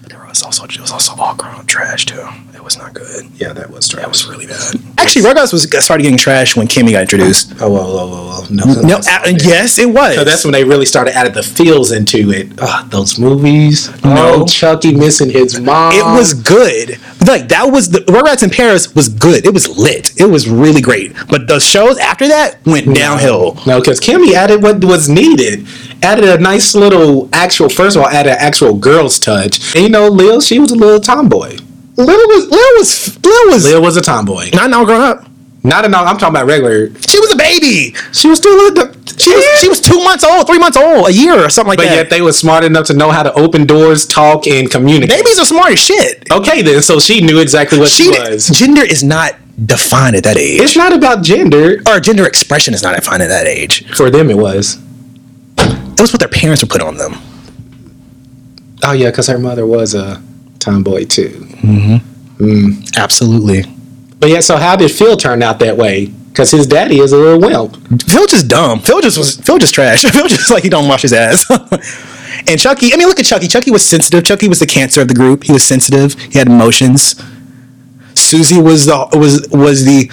but 0.00 0.10
there 0.10 0.24
was 0.26 0.42
also 0.42 0.64
it 0.64 0.80
was 0.80 0.92
also 0.92 1.14
all 1.16 1.34
grown 1.34 1.54
up 1.56 1.66
trash 1.66 2.06
too. 2.06 2.26
It 2.62 2.64
was 2.64 2.78
not 2.78 2.94
good. 2.94 3.24
Yeah, 3.34 3.52
that 3.54 3.70
was 3.70 3.88
trash. 3.88 4.02
That 4.02 4.08
was 4.08 4.24
really 4.28 4.46
bad. 4.46 4.76
Actually, 4.96 5.22
Rugrats 5.22 5.52
was 5.52 5.64
started 5.84 6.04
getting 6.04 6.16
trash 6.16 6.54
when 6.54 6.68
Kimi 6.68 6.92
got 6.92 7.00
introduced. 7.02 7.54
Oh 7.60 7.72
well, 7.72 7.98
oh 7.98 8.08
well, 8.08 8.24
well. 8.26 8.46
No, 8.52 8.64
No, 8.82 8.96
uh, 8.98 9.32
yes, 9.42 9.80
it 9.80 9.90
was. 9.90 10.14
So 10.14 10.22
that's 10.22 10.44
when 10.44 10.52
they 10.52 10.62
really 10.62 10.86
started 10.86 11.16
adding 11.16 11.32
the 11.32 11.42
feels 11.42 11.90
into 11.90 12.30
it. 12.30 12.52
Ah, 12.60 12.86
those 12.88 13.18
movies. 13.18 13.88
No. 14.04 14.42
Oh, 14.42 14.46
Chucky 14.46 14.94
missing 14.94 15.28
his 15.28 15.58
mom. 15.58 15.92
It 15.92 16.04
was 16.04 16.34
good. 16.34 17.00
Like 17.26 17.48
that 17.48 17.64
was 17.64 17.90
the 17.90 17.98
Rugrats 17.98 18.44
in 18.44 18.50
Paris 18.50 18.94
was 18.94 19.08
good. 19.08 19.44
It 19.44 19.52
was 19.52 19.68
lit. 19.76 20.12
It 20.20 20.26
was 20.26 20.48
really 20.48 20.80
great. 20.80 21.16
But 21.28 21.48
the 21.48 21.58
shows 21.58 21.98
after 21.98 22.28
that 22.28 22.64
went 22.64 22.94
downhill. 22.94 23.58
No, 23.66 23.80
because 23.80 23.98
Kimi 23.98 24.36
added 24.36 24.62
what 24.62 24.84
was 24.84 25.08
needed. 25.08 25.66
Added 26.00 26.26
a 26.26 26.38
nice 26.38 26.76
little 26.76 27.28
actual. 27.32 27.68
First 27.68 27.96
of 27.96 28.02
all, 28.02 28.08
added 28.08 28.30
an 28.34 28.38
actual 28.38 28.74
girl's 28.74 29.18
touch. 29.18 29.74
And 29.74 29.82
you 29.82 29.90
know, 29.90 30.06
Lil, 30.06 30.40
she 30.40 30.60
was 30.60 30.70
a 30.70 30.76
little 30.76 31.00
tomboy. 31.00 31.58
Lil 31.96 32.06
was 32.06 32.48
Lil 32.48 32.78
was 32.78 33.24
Lil 33.24 33.46
was 33.52 33.64
Lil 33.64 33.82
was 33.82 33.96
a 33.96 34.00
tomboy. 34.02 34.50
not 34.54 34.70
now 34.70 34.84
grown 34.84 35.00
up. 35.02 35.26
Not 35.64 35.84
enough. 35.84 36.08
I'm 36.08 36.18
talking 36.18 36.34
about 36.34 36.46
regular. 36.46 36.88
She 37.08 37.20
was 37.20 37.32
a 37.32 37.36
baby. 37.36 37.94
She 38.12 38.26
was 38.26 38.38
still 38.38 38.52
a. 38.52 38.92
She 39.16 39.30
was 39.32 39.44
she 39.60 39.68
was 39.68 39.80
two 39.80 40.02
months 40.02 40.24
old, 40.24 40.46
three 40.48 40.58
months 40.58 40.76
old, 40.76 41.08
a 41.08 41.12
year 41.12 41.38
or 41.38 41.48
something 41.50 41.68
like 41.68 41.76
But 41.78 41.84
that. 41.84 41.90
But 41.90 41.96
yet 41.96 42.10
they 42.10 42.20
were 42.20 42.32
smart 42.32 42.64
enough 42.64 42.86
to 42.86 42.94
know 42.94 43.12
how 43.12 43.22
to 43.22 43.32
open 43.34 43.64
doors, 43.66 44.04
talk, 44.04 44.48
and 44.48 44.68
communicate. 44.68 45.16
Babies 45.16 45.38
are 45.38 45.44
smart 45.44 45.72
as 45.72 45.78
shit. 45.78 46.26
Okay, 46.32 46.62
then. 46.62 46.82
So 46.82 46.98
she 46.98 47.20
knew 47.20 47.38
exactly 47.38 47.78
what 47.78 47.90
she, 47.90 48.04
She 48.12 48.18
was. 48.18 48.48
gender 48.48 48.82
is 48.82 49.04
not 49.04 49.36
defined 49.66 50.16
at 50.16 50.24
that 50.24 50.36
age. 50.36 50.60
It's 50.60 50.74
not 50.76 50.92
about 50.92 51.22
gender. 51.22 51.80
or 51.86 52.00
gender 52.00 52.26
expression 52.26 52.74
is 52.74 52.82
not 52.82 52.96
defined 52.96 53.22
at 53.22 53.28
that 53.28 53.46
age. 53.46 53.86
For 53.94 54.10
them, 54.10 54.30
it 54.30 54.36
was. 54.38 54.78
It 55.58 56.00
was 56.00 56.12
what 56.12 56.18
their 56.18 56.28
parents 56.28 56.62
would 56.64 56.70
put 56.70 56.82
on 56.82 56.96
them. 56.96 57.14
Oh 58.82 58.92
yeah, 58.92 59.10
because 59.10 59.28
her 59.28 59.38
mother 59.38 59.64
was 59.64 59.94
a 59.94 60.20
tomboy 60.62 61.04
too. 61.04 61.28
Mm-hmm. 61.62 62.82
Absolutely. 62.96 63.64
But 64.18 64.30
yeah, 64.30 64.40
so 64.40 64.56
how 64.56 64.76
did 64.76 64.90
Phil 64.90 65.16
turn 65.16 65.42
out 65.42 65.58
that 65.58 65.76
way? 65.76 66.06
Because 66.06 66.50
his 66.50 66.66
daddy 66.66 66.98
is 66.98 67.12
a 67.12 67.16
little 67.16 67.40
wimp. 67.40 68.02
Phil 68.02 68.26
just 68.26 68.48
dumb. 68.48 68.80
Phil 68.80 69.00
just 69.00 69.18
was 69.18 69.36
Phil 69.36 69.58
just 69.58 69.74
trash. 69.74 70.02
Phil 70.12 70.28
just 70.28 70.50
like 70.50 70.62
he 70.62 70.68
don't 70.68 70.88
wash 70.88 71.02
his 71.02 71.12
ass. 71.12 71.44
and 72.48 72.58
Chucky, 72.58 72.92
I 72.92 72.96
mean, 72.96 73.08
look 73.08 73.20
at 73.20 73.26
Chucky. 73.26 73.48
Chucky 73.48 73.70
was 73.70 73.84
sensitive. 73.84 74.24
Chucky 74.24 74.48
was 74.48 74.60
the 74.60 74.66
cancer 74.66 75.02
of 75.02 75.08
the 75.08 75.14
group. 75.14 75.44
He 75.44 75.52
was 75.52 75.64
sensitive. 75.64 76.14
He 76.14 76.38
had 76.38 76.46
emotions. 76.46 77.22
Susie 78.14 78.60
was 78.60 78.86
the 78.86 79.08
was 79.12 79.46
was 79.50 79.84
the 79.84 80.10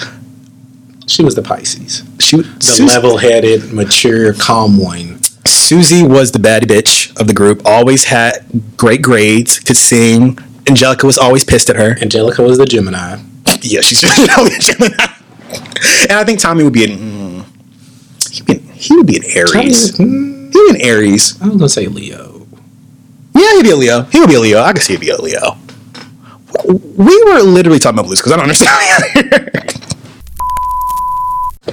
She 1.08 1.24
was 1.24 1.36
the 1.36 1.42
Pisces, 1.42 2.04
she 2.20 2.38
the 2.42 2.62
Susie, 2.62 2.86
level-headed, 2.86 3.72
mature, 3.72 4.34
calm 4.34 4.78
one. 4.78 5.22
Susie 5.46 6.04
was 6.04 6.32
the 6.32 6.40
bad 6.40 6.64
bitch 6.64 7.09
of 7.20 7.28
the 7.28 7.34
group. 7.34 7.62
Always 7.66 8.06
had 8.06 8.46
great 8.78 9.02
grades. 9.02 9.60
Could 9.60 9.78
sing. 9.78 10.38
Angelica 10.68 11.06
was 11.06 11.18
always 11.18 11.44
pissed 11.44 11.70
at 11.70 11.76
her. 11.76 11.98
Angelica 12.02 12.42
was 12.44 12.58
the 12.58 12.66
Gemini. 12.66 13.18
Yeah, 13.62 13.82
she's 13.82 14.04
always 14.38 14.58
a 14.70 14.74
Gemini. 14.74 15.06
And 16.10 16.12
I 16.14 16.24
think 16.24 16.40
Tommy 16.40 16.64
would 16.64 16.74
be 16.74 16.84
an 16.86 16.92
mm, 16.92 17.46
he 18.32 18.42
would 18.42 18.48
be 18.48 18.54
an, 18.54 18.64
he 18.74 18.96
would 18.96 19.08
be 19.08 19.18
an 19.18 19.24
Aries. 19.26 19.98
Hmm, 19.98 20.52
He 20.52 20.60
would 20.62 20.74
be 20.76 20.80
an 20.82 20.86
Aries. 20.86 21.42
I 21.42 21.46
was 21.48 21.56
gonna 21.56 21.70
say 21.70 21.88
Leo. 21.88 22.46
Yeah, 23.36 23.56
he'd 23.56 23.64
be 23.64 23.72
a 23.72 23.76
Leo. 23.76 24.04
He 24.04 24.20
would 24.20 24.30
be 24.30 24.36
a 24.36 24.40
Leo. 24.40 24.62
I 24.62 24.74
could 24.74 24.82
see 24.84 24.94
he'd 24.94 25.00
be 25.02 25.10
a 25.10 25.20
Leo. 25.22 25.58
We 26.68 27.24
were 27.26 27.42
literally 27.42 27.80
talking 27.80 27.98
about 28.00 28.06
blues 28.08 28.20
because 28.20 28.32
I 28.34 28.36
don't 28.38 28.44
understand. 28.50 29.76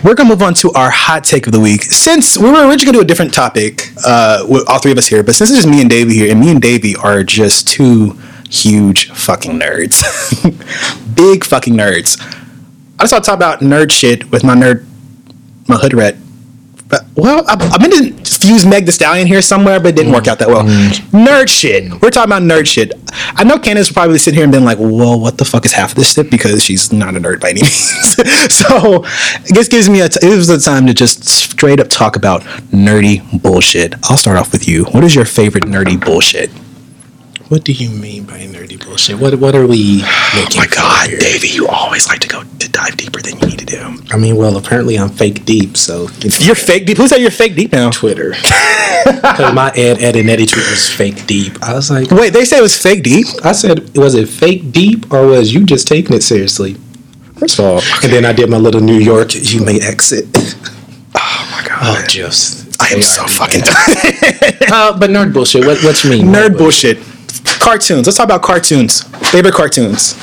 we're 0.02 0.14
gonna 0.14 0.28
move 0.28 0.42
on 0.42 0.54
to 0.54 0.70
our 0.72 0.90
hot 0.90 1.24
take 1.24 1.46
of 1.46 1.52
the 1.52 1.60
week. 1.60 1.82
Since 1.82 2.38
we 2.38 2.50
were 2.50 2.68
originally 2.68 2.86
gonna 2.86 2.98
do 2.98 3.02
a 3.02 3.04
different 3.04 3.32
topic, 3.32 3.88
uh, 4.04 4.44
with 4.48 4.68
all 4.68 4.78
three 4.78 4.92
of 4.92 4.98
us 4.98 5.06
here, 5.06 5.22
but 5.22 5.34
since 5.34 5.50
it's 5.50 5.58
just 5.58 5.68
me 5.68 5.80
and 5.80 5.90
Davey 5.90 6.14
here, 6.14 6.30
and 6.30 6.40
me 6.40 6.50
and 6.50 6.60
Davey 6.60 6.96
are 6.96 7.22
just 7.22 7.68
two 7.68 8.18
huge 8.50 9.10
fucking 9.10 9.58
nerds, 9.58 10.02
big 11.16 11.44
fucking 11.44 11.74
nerds. 11.74 12.20
I 12.98 13.02
just 13.02 13.12
want 13.12 13.24
to 13.24 13.30
talk 13.30 13.36
about 13.36 13.60
nerd 13.60 13.92
shit 13.92 14.30
with 14.30 14.44
my 14.44 14.54
nerd, 14.54 14.86
my 15.68 15.76
hood 15.76 15.94
rat. 15.94 16.16
But 16.88 17.04
well, 17.16 17.44
I, 17.48 17.54
I 17.54 17.78
meant 17.78 18.24
to 18.24 18.38
fuse 18.40 18.64
Meg 18.64 18.86
the 18.86 18.92
Stallion 18.92 19.26
here 19.26 19.42
somewhere, 19.42 19.80
but 19.80 19.88
it 19.88 19.96
didn't 19.96 20.12
work 20.12 20.28
out 20.28 20.38
that 20.38 20.48
well. 20.48 20.62
Mm. 20.62 20.90
Nerd 21.26 21.48
shit. 21.48 21.90
We're 22.00 22.10
talking 22.10 22.30
about 22.30 22.42
nerd 22.42 22.66
shit. 22.66 22.92
I 23.34 23.42
know 23.42 23.58
Candace 23.58 23.90
will 23.90 23.94
probably 23.94 24.18
sit 24.18 24.34
here 24.34 24.44
and 24.44 24.52
been 24.52 24.64
like, 24.64 24.78
"Well, 24.78 25.18
what 25.18 25.38
the 25.38 25.44
fuck 25.44 25.64
is 25.64 25.72
half 25.72 25.90
of 25.90 25.96
this 25.96 26.14
shit?" 26.14 26.30
Because 26.30 26.62
she's 26.62 26.92
not 26.92 27.16
a 27.16 27.20
nerd 27.20 27.40
by 27.40 27.50
any 27.50 27.60
means. 27.62 28.54
so, 28.54 29.04
this 29.52 29.68
gives 29.68 29.88
me 29.88 30.00
a. 30.00 30.08
T- 30.08 30.24
it 30.26 30.36
was 30.36 30.46
the 30.46 30.58
time 30.58 30.86
to 30.86 30.94
just 30.94 31.24
straight 31.24 31.80
up 31.80 31.88
talk 31.88 32.14
about 32.14 32.42
nerdy 32.70 33.42
bullshit. 33.42 33.94
I'll 34.04 34.16
start 34.16 34.36
off 34.36 34.52
with 34.52 34.68
you. 34.68 34.84
What 34.86 35.02
is 35.02 35.14
your 35.14 35.24
favorite 35.24 35.64
nerdy 35.64 36.02
bullshit? 36.02 36.50
What 37.48 37.62
do 37.62 37.72
you 37.72 37.90
mean 37.90 38.24
by 38.24 38.40
nerdy 38.40 38.82
bullshit? 38.84 39.18
What 39.18 39.36
What 39.36 39.54
are 39.54 39.66
we 39.66 40.02
looking 40.34 40.58
Oh 40.58 40.62
my 40.62 40.66
God, 40.66 41.08
here? 41.10 41.18
Davey, 41.18 41.48
you 41.48 41.68
always 41.68 42.08
like 42.08 42.18
to 42.20 42.28
go 42.28 42.42
to 42.42 42.68
dive 42.70 42.96
deeper 42.96 43.20
than 43.22 43.38
you 43.38 43.46
need 43.46 43.58
to 43.60 43.64
do. 43.64 43.98
I 44.10 44.16
mean, 44.16 44.36
well, 44.36 44.56
apparently 44.56 44.98
I'm 44.98 45.10
fake 45.10 45.44
deep, 45.44 45.76
so 45.76 46.08
it's 46.22 46.44
You're 46.44 46.56
fake 46.56 46.86
deep. 46.86 46.96
Who 46.96 47.06
said 47.06 47.18
you're 47.20 47.30
fake 47.30 47.54
deep 47.54 47.72
now? 47.72 47.90
Twitter. 47.90 48.34
Because 49.06 49.54
my 49.54 49.68
Ed, 49.76 49.98
Edd, 50.02 50.16
and 50.16 50.28
Eddy 50.28 50.46
tweet 50.46 50.68
was 50.68 50.90
fake 50.90 51.26
deep. 51.28 51.62
I 51.62 51.74
was 51.74 51.92
like, 51.92 52.10
Wait, 52.10 52.30
they 52.32 52.44
say 52.44 52.58
it 52.58 52.62
was 52.62 52.76
fake 52.76 53.04
deep. 53.04 53.26
I 53.44 53.52
said, 53.52 53.96
was 53.96 54.16
it 54.16 54.28
fake 54.28 54.72
deep 54.72 55.12
or 55.12 55.26
was 55.28 55.54
you 55.54 55.64
just 55.64 55.86
taking 55.86 56.16
it 56.16 56.24
seriously? 56.24 56.74
First 57.38 57.60
of 57.60 57.64
all, 57.66 57.80
And 58.02 58.12
then 58.12 58.24
I 58.24 58.32
did 58.32 58.50
my 58.50 58.56
little 58.56 58.80
New 58.80 58.98
York, 58.98 59.32
you 59.36 59.64
may 59.64 59.80
exit. 59.80 60.26
oh 61.14 61.48
my 61.52 61.68
god, 61.68 61.78
Oh, 61.82 62.04
just. 62.08 62.82
I 62.82 62.88
am 62.88 63.02
so 63.02 63.26
fucking 63.28 63.60
mad. 63.60 64.58
Uh, 64.72 64.98
but 64.98 65.10
nerd 65.10 65.32
bullshit. 65.32 65.64
What 65.64 65.78
what 65.84 66.02
you 66.02 66.10
mean? 66.10 66.26
nerd 66.26 66.58
bullshit. 66.58 66.98
Cartoons. 67.40 68.06
Let's 68.06 68.16
talk 68.16 68.24
about 68.24 68.42
cartoons. 68.42 69.02
Favorite 69.30 69.54
cartoons. 69.54 70.14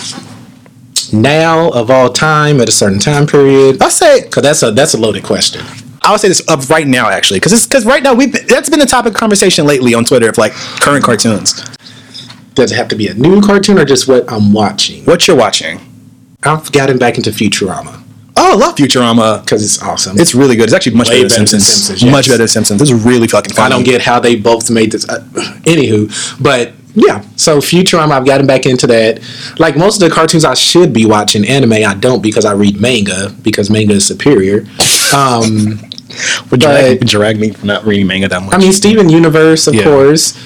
Now 1.11 1.69
of 1.71 1.91
all 1.91 2.11
time 2.11 2.59
at 2.59 2.69
a 2.69 2.71
certain 2.71 2.99
time 2.99 3.27
period. 3.27 3.81
I'll 3.81 3.89
say 3.89 4.27
Cause 4.29 4.43
that's 4.43 4.63
a 4.63 4.71
that's 4.71 4.93
a 4.93 4.97
loaded 4.97 5.23
question. 5.23 5.63
I'll 6.01 6.17
say 6.17 6.27
this 6.27 6.41
of 6.49 6.69
right 6.69 6.87
now 6.87 7.09
actually, 7.09 7.39
because 7.39 7.53
it's 7.53 7.65
because 7.65 7.85
right 7.85 8.03
now 8.03 8.13
we 8.13 8.27
that's 8.27 8.69
been 8.69 8.79
the 8.79 8.85
topic 8.85 9.13
of 9.13 9.19
conversation 9.19 9.65
lately 9.65 9.93
on 9.93 10.05
Twitter 10.05 10.29
of 10.29 10.37
like 10.37 10.53
current 10.53 11.03
cartoons. 11.03 11.53
Does 12.55 12.71
it 12.71 12.75
have 12.75 12.87
to 12.89 12.95
be 12.95 13.07
a 13.07 13.13
new 13.13 13.41
cartoon 13.41 13.79
or 13.79 13.85
just 13.85 14.07
what 14.07 14.31
I'm 14.31 14.53
watching? 14.53 15.03
What 15.05 15.27
you're 15.27 15.37
watching? 15.37 15.79
I've 16.43 16.71
gotten 16.71 16.97
back 16.97 17.17
into 17.17 17.31
Futurama 17.31 18.03
Oh, 18.35 18.53
I 18.53 18.55
love 18.55 18.75
Futurama. 18.75 19.41
because 19.43 19.63
it's 19.63 19.81
awesome. 19.81 20.17
It's 20.19 20.33
really 20.33 20.55
good. 20.55 20.63
It's 20.65 20.73
actually 20.73 20.95
much 20.95 21.09
Way 21.09 21.23
better 21.23 21.35
than 21.35 21.47
Simpsons. 21.47 21.65
Simpsons, 21.67 22.03
yes. 22.03 22.11
Much 22.11 22.27
better 22.27 22.39
than 22.39 22.47
Simpsons. 22.47 22.79
This 22.79 22.89
is 22.91 23.03
really 23.03 23.27
fucking 23.27 23.53
funny. 23.53 23.65
I 23.67 23.69
don't 23.69 23.83
get 23.83 24.01
how 24.01 24.19
they 24.19 24.35
both 24.35 24.71
made 24.71 24.91
this. 24.91 25.07
Uh, 25.07 25.19
anywho, 25.65 26.09
but 26.41 26.73
yeah. 26.95 27.21
So 27.35 27.59
Futurama, 27.59 28.11
I've 28.11 28.25
gotten 28.25 28.45
back 28.47 28.65
into 28.65 28.87
that. 28.87 29.21
Like 29.59 29.75
most 29.77 30.01
of 30.01 30.07
the 30.09 30.13
cartoons, 30.13 30.45
I 30.45 30.53
should 30.53 30.93
be 30.93 31.05
watching 31.05 31.45
anime. 31.47 31.73
I 31.73 31.95
don't 31.95 32.21
because 32.21 32.45
I 32.45 32.53
read 32.53 32.79
manga 32.79 33.29
because 33.41 33.69
manga 33.69 33.93
is 33.93 34.05
superior. 34.05 34.65
Um, 35.15 35.79
would 36.51 36.59
drag, 36.59 37.05
drag 37.07 37.39
me 37.39 37.51
for 37.51 37.65
not 37.65 37.85
reading 37.85 38.07
manga 38.07 38.27
that 38.27 38.41
much. 38.41 38.53
I 38.53 38.57
mean, 38.57 38.71
Steven 38.73 39.09
Universe, 39.09 39.67
of 39.67 39.75
Yeah. 39.75 39.83
course. 39.83 40.37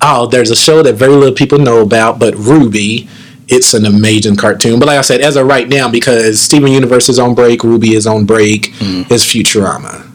Oh, 0.00 0.26
there's 0.26 0.50
a 0.50 0.56
show 0.56 0.82
that 0.82 0.94
very 0.94 1.12
little 1.14 1.32
people 1.34 1.58
know 1.58 1.80
about, 1.80 2.18
but 2.18 2.34
RWBY. 2.34 3.08
It's 3.46 3.74
an 3.74 3.84
amazing 3.84 4.36
cartoon. 4.36 4.78
But 4.78 4.86
like 4.88 4.98
I 4.98 5.02
said, 5.02 5.20
as 5.20 5.36
of 5.36 5.46
right 5.46 5.68
now, 5.68 5.86
because 5.88 6.40
Steven 6.40 6.72
Universe 6.72 7.10
is 7.10 7.18
on 7.18 7.34
break, 7.34 7.60
RWBY 7.60 7.92
is 7.94 8.06
on 8.06 8.24
break, 8.24 8.72
Mm. 8.78 9.10
is 9.12 9.22
Futurama. 9.22 10.06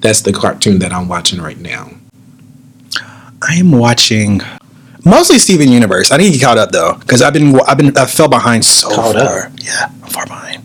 That's 0.00 0.22
the 0.22 0.32
cartoon 0.32 0.78
that 0.78 0.92
I'm 0.92 1.08
watching 1.08 1.40
right 1.42 1.60
now. 1.60 1.90
I 3.42 3.54
am 3.54 3.72
watching 3.72 4.40
mostly 5.04 5.38
Steven 5.38 5.68
Universe. 5.70 6.10
I 6.12 6.16
need 6.16 6.32
to 6.32 6.38
get 6.38 6.44
caught 6.44 6.58
up 6.58 6.72
though, 6.72 6.94
because 7.00 7.22
I've 7.22 7.32
been 7.32 7.58
I've 7.60 7.76
been 7.78 7.96
I 7.96 8.06
fell 8.06 8.28
behind 8.28 8.64
so 8.64 8.88
Caught 8.94 9.16
up? 9.16 9.28
far. 9.28 9.52
Yeah, 9.58 9.86
I'm 10.02 10.10
far 10.10 10.26
behind. 10.26 10.64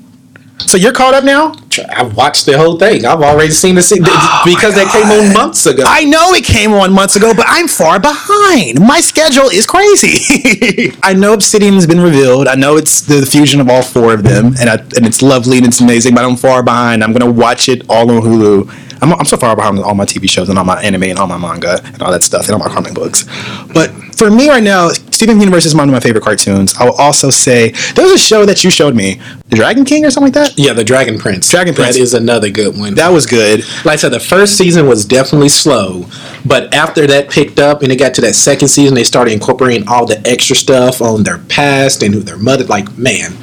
So 0.59 0.77
you're 0.77 0.93
caught 0.93 1.13
up 1.13 1.23
now? 1.23 1.53
I've 1.89 2.15
watched 2.15 2.45
the 2.45 2.57
whole 2.57 2.79
thing. 2.79 3.05
I've 3.05 3.21
already 3.21 3.51
seen 3.51 3.75
the 3.75 3.81
scene 3.81 4.01
oh 4.05 4.41
because 4.45 4.73
that 4.75 4.89
came 4.91 5.05
on 5.11 5.33
months 5.33 5.65
ago. 5.65 5.83
I 5.85 6.05
know 6.05 6.33
it 6.33 6.43
came 6.45 6.71
on 6.73 6.91
months 6.93 7.15
ago, 7.17 7.33
but 7.35 7.45
I'm 7.47 7.67
far 7.67 7.99
behind. 7.99 8.79
My 8.79 8.99
schedule 9.01 9.49
is 9.49 9.65
crazy. 9.67 10.93
I 11.03 11.13
know 11.13 11.33
Obsidian 11.33 11.73
has 11.75 11.85
been 11.85 11.99
revealed. 11.99 12.47
I 12.47 12.55
know 12.55 12.77
it's 12.77 13.01
the 13.01 13.25
fusion 13.25 13.59
of 13.59 13.69
all 13.69 13.81
four 13.83 14.13
of 14.13 14.23
them, 14.23 14.55
and 14.59 14.69
I, 14.69 14.75
and 14.95 15.05
it's 15.05 15.21
lovely 15.21 15.57
and 15.57 15.67
it's 15.67 15.81
amazing. 15.81 16.15
But 16.15 16.23
I'm 16.25 16.37
far 16.37 16.63
behind. 16.63 17.03
I'm 17.03 17.11
gonna 17.13 17.31
watch 17.31 17.67
it 17.69 17.83
all 17.89 18.09
on 18.09 18.21
Hulu. 18.21 18.71
I'm, 19.01 19.13
I'm 19.13 19.25
so 19.25 19.37
far 19.37 19.55
behind 19.55 19.77
with 19.77 19.85
all 19.85 19.95
my 19.95 20.05
TV 20.05 20.29
shows 20.29 20.49
and 20.49 20.57
all 20.57 20.65
my 20.65 20.81
anime 20.81 21.03
and 21.03 21.19
all 21.19 21.27
my 21.27 21.37
manga 21.37 21.81
and 21.83 22.01
all 22.01 22.11
that 22.11 22.23
stuff 22.23 22.45
and 22.45 22.53
all 22.53 22.59
my 22.59 22.73
comic 22.73 22.93
books. 22.93 23.25
But 23.73 23.91
for 24.15 24.31
me 24.31 24.47
right 24.49 24.63
now, 24.63 24.89
Steven 24.89 25.39
Universe 25.39 25.65
is 25.65 25.75
one 25.75 25.87
of 25.89 25.93
my 25.93 25.99
favorite 25.99 26.23
cartoons. 26.23 26.73
I 26.77 26.85
will 26.85 26.93
also 26.93 27.29
say 27.29 27.71
there 27.95 28.05
was 28.05 28.13
a 28.13 28.17
show 28.17 28.45
that 28.45 28.63
you 28.63 28.69
showed 28.69 28.95
me, 28.95 29.19
The 29.49 29.57
Dragon 29.57 29.83
King 29.85 30.05
or 30.05 30.11
something 30.11 30.33
like 30.33 30.49
that. 30.51 30.57
yeah, 30.57 30.73
the 30.73 30.83
Dragon 30.83 31.17
Prince. 31.19 31.49
Dragon 31.49 31.73
Prince. 31.73 31.95
That 31.95 32.01
is 32.01 32.13
another 32.13 32.49
good 32.49 32.77
one. 32.77 32.95
That 32.95 33.09
was 33.11 33.25
good. 33.25 33.59
like 33.85 33.93
I 33.93 33.95
said, 33.97 34.09
the 34.13 34.19
first 34.19 34.57
season 34.57 34.87
was 34.87 35.05
definitely 35.05 35.49
slow, 35.49 36.05
but 36.45 36.73
after 36.73 37.05
that 37.07 37.29
picked 37.29 37.59
up 37.59 37.81
and 37.83 37.91
it 37.91 37.97
got 37.97 38.13
to 38.15 38.21
that 38.21 38.35
second 38.35 38.69
season, 38.69 38.95
they 38.95 39.03
started 39.03 39.31
incorporating 39.33 39.87
all 39.87 40.05
the 40.05 40.25
extra 40.27 40.55
stuff 40.55 41.01
on 41.01 41.23
their 41.23 41.39
past 41.39 42.01
and 42.03 42.13
who 42.13 42.21
their 42.21 42.37
mother. 42.37 42.63
Like, 42.63 42.97
man, 42.97 43.35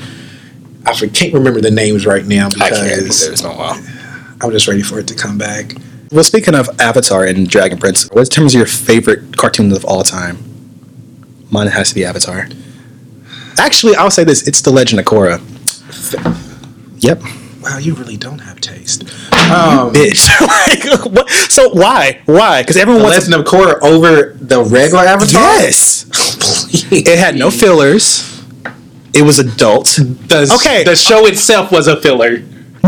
I 0.87 0.93
can't 0.95 1.33
remember 1.35 1.61
the 1.61 1.71
names 1.71 2.07
right 2.07 2.25
now 2.27 2.47
I 2.47 2.71
can't. 2.71 3.03
because 3.03 3.27
It's 3.29 3.43
been 3.43 3.51
a 3.51 3.55
while. 3.57 3.81
I'm 4.43 4.51
just 4.51 4.67
ready 4.69 4.83
for 4.83 4.99
it 4.99 5.07
to 5.09 5.15
come 5.15 5.39
back. 5.39 5.75
Well, 6.11 6.25
speaking 6.25 6.55
of 6.55 6.69
Avatar 6.81 7.25
and 7.25 7.49
Dragon 7.49 7.79
Prince, 7.79 8.09
what 8.11 8.21
in 8.23 8.27
terms 8.27 8.55
of 8.55 8.59
your 8.59 8.67
favorite 8.67 9.37
cartoons 9.37 9.75
of 9.77 9.85
all 9.85 10.03
time? 10.03 10.39
Mine 11.51 11.69
has 11.69 11.91
to 11.91 11.95
be 11.95 12.05
Avatar. 12.05 12.49
Actually, 13.59 13.95
I'll 13.97 14.11
say 14.11 14.25
this: 14.25 14.47
it's 14.49 14.61
The 14.63 14.71
Legend 14.71 15.01
of 15.01 15.07
Korra. 15.07 15.41
Yep, 16.99 17.23
Wow, 17.63 17.79
you 17.79 17.95
really 17.95 18.17
don't 18.17 18.41
have 18.41 18.61
taste. 18.61 19.03
Um, 19.33 19.93
bitch. 19.93 20.29
like, 21.05 21.05
what? 21.13 21.31
So 21.31 21.71
why? 21.71 22.21
Why? 22.27 22.63
Because 22.63 22.77
everyone 22.77 23.03
The 23.03 23.09
wants. 23.09 23.29
Legend 23.29 23.47
of 23.47 23.53
Korra 23.53 23.81
over 23.83 24.37
the 24.41 24.63
regular 24.65 25.05
Avatar. 25.05 25.41
yes, 25.41 26.07
it 26.91 27.19
had 27.19 27.37
no 27.37 27.51
fillers. 27.51 28.29
It 29.15 29.23
was 29.23 29.39
adult. 29.39 29.87
The, 29.97 30.51
Okay. 30.59 30.83
The 30.85 30.97
show 30.97 31.27
itself 31.27 31.71
was 31.71 31.87
a 31.87 32.01
filler. 32.01 32.39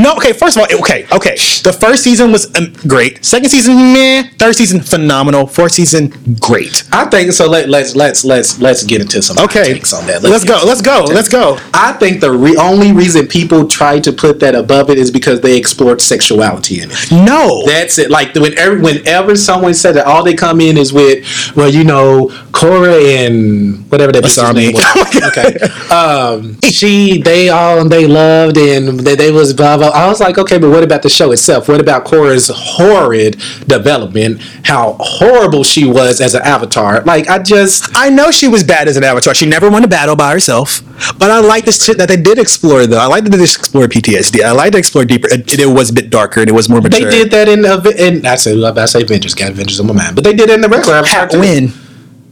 No, 0.05 0.15
okay. 0.17 0.35
First 0.35 0.59
of 0.59 0.63
all, 0.63 0.79
okay, 0.81 1.07
okay. 1.11 1.35
The 1.63 1.73
first 1.73 2.05
season 2.05 2.31
was 2.31 2.55
um, 2.57 2.75
great. 2.87 3.25
Second 3.25 3.49
season, 3.49 3.75
meh. 3.95 4.25
Third 4.39 4.55
season, 4.55 4.81
phenomenal. 4.81 5.47
Fourth 5.47 5.73
season, 5.73 6.13
great. 6.41 6.85
I 6.93 7.07
think 7.07 7.33
so. 7.33 7.49
Let, 7.49 7.71
let's 7.71 7.97
let's 7.97 8.23
let's 8.23 8.61
let's 8.61 8.85
get 8.85 9.01
into 9.01 9.23
some 9.23 9.39
Okay, 9.39 9.65
takes 9.73 9.95
on 9.95 10.07
that. 10.07 10.23
Let's, 10.23 10.45
get 10.45 10.61
go. 10.61 10.67
Let's 10.67 10.83
go. 10.83 11.05
Let's 11.09 11.31
go. 11.31 11.59
I 11.73 11.93
think 11.95 12.21
the 12.21 12.31
re- 12.31 12.57
only 12.57 12.93
reason 12.93 13.27
people 13.27 13.67
try 13.67 13.99
to 14.01 14.13
put 14.13 14.41
that 14.41 14.55
above 14.55 14.91
it 14.91 14.99
is 14.99 15.11
because 15.11 15.41
they 15.41 15.57
explored 15.57 16.03
sexuality 16.03 16.83
in 16.83 16.91
it. 16.93 17.11
No. 17.11 17.65
That's 17.65 17.97
it. 17.99 18.11
Like 18.11 18.35
whenever, 18.35 18.79
whenever 18.81 19.37
someone 19.37 19.73
said 19.73 19.93
that, 19.93 20.07
all 20.07 20.23
they 20.23 20.35
come 20.35 20.61
in 20.61 20.77
is 20.77 20.93
with, 20.93 21.25
well, 21.57 21.71
you 21.71 21.85
know, 21.85 22.29
Korra 22.53 23.27
and 23.27 23.91
whatever 23.91 24.13
that 24.13 24.25
Asami. 24.25 24.55
name 24.55 24.73
was. 24.75 25.23
okay. 25.29 25.95
Um, 25.95 26.61
she, 26.61 27.23
they 27.23 27.49
all, 27.49 27.89
they 27.89 28.07
loved 28.07 28.59
and 28.59 29.01
they, 29.01 29.15
they 29.15 29.31
was 29.31 29.55
blah 29.55 29.79
blah. 29.79 29.94
I 29.95 30.09
was 30.09 30.21
like, 30.21 30.39
okay, 30.39 30.59
but 30.59 30.71
what 30.71 30.83
about 30.83 31.03
the 31.03 31.09
show 31.09 31.31
itself? 31.31 31.69
What 31.69 31.81
about 31.81 32.05
Korra's 32.05 32.51
horrid 32.53 33.41
development? 33.67 34.41
How 34.65 34.97
horrible 34.99 35.63
she 35.63 35.85
was 35.85 36.21
as 36.21 36.35
an 36.35 36.43
avatar? 36.43 37.01
Like, 37.03 37.29
I 37.29 37.39
just. 37.39 37.91
I 37.97 38.09
know 38.09 38.31
she 38.31 38.49
was 38.49 38.65
bad 38.65 38.89
as 38.89 38.97
an 38.97 39.05
avatar. 39.05 39.35
She 39.35 39.47
never 39.47 39.71
won 39.71 39.85
a 39.85 39.89
battle 39.89 40.17
by 40.17 40.33
herself. 40.33 40.83
But 41.19 41.31
I 41.31 41.41
like 41.41 41.65
this 41.65 41.85
shit 41.85 41.99
that 41.99 42.09
they 42.09 42.17
did 42.17 42.39
explore, 42.39 42.87
though. 42.87 42.99
I 42.99 43.07
like 43.07 43.25
that 43.25 43.31
they 43.31 43.43
explored 43.43 43.91
PTSD. 43.91 44.43
I 44.43 44.53
like 44.53 44.73
to 44.73 44.79
explore 44.79 45.05
deeper. 45.05 45.29
It, 45.31 45.59
it 45.59 45.67
was 45.67 45.91
a 45.91 45.93
bit 45.93 46.11
darker 46.11 46.41
and 46.41 46.49
it 46.49 46.53
was 46.53 46.69
more 46.69 46.81
They 46.81 47.01
did 47.01 47.31
that 47.31 47.49
in, 47.49 47.65
in 47.99 48.27
I 48.27 48.35
say 48.37 48.61
I 48.63 48.85
say 48.87 49.03
Avengers, 49.03 49.35
got 49.35 49.51
Avengers 49.51 49.81
on 49.81 49.87
my 49.87 49.95
mind, 49.95 50.15
but 50.15 50.25
they 50.25 50.33
did 50.33 50.51
it 50.51 50.55
in 50.55 50.61
the 50.61 50.69
regular 50.69 51.03
Ha- 51.05 51.29
win. 51.33 51.73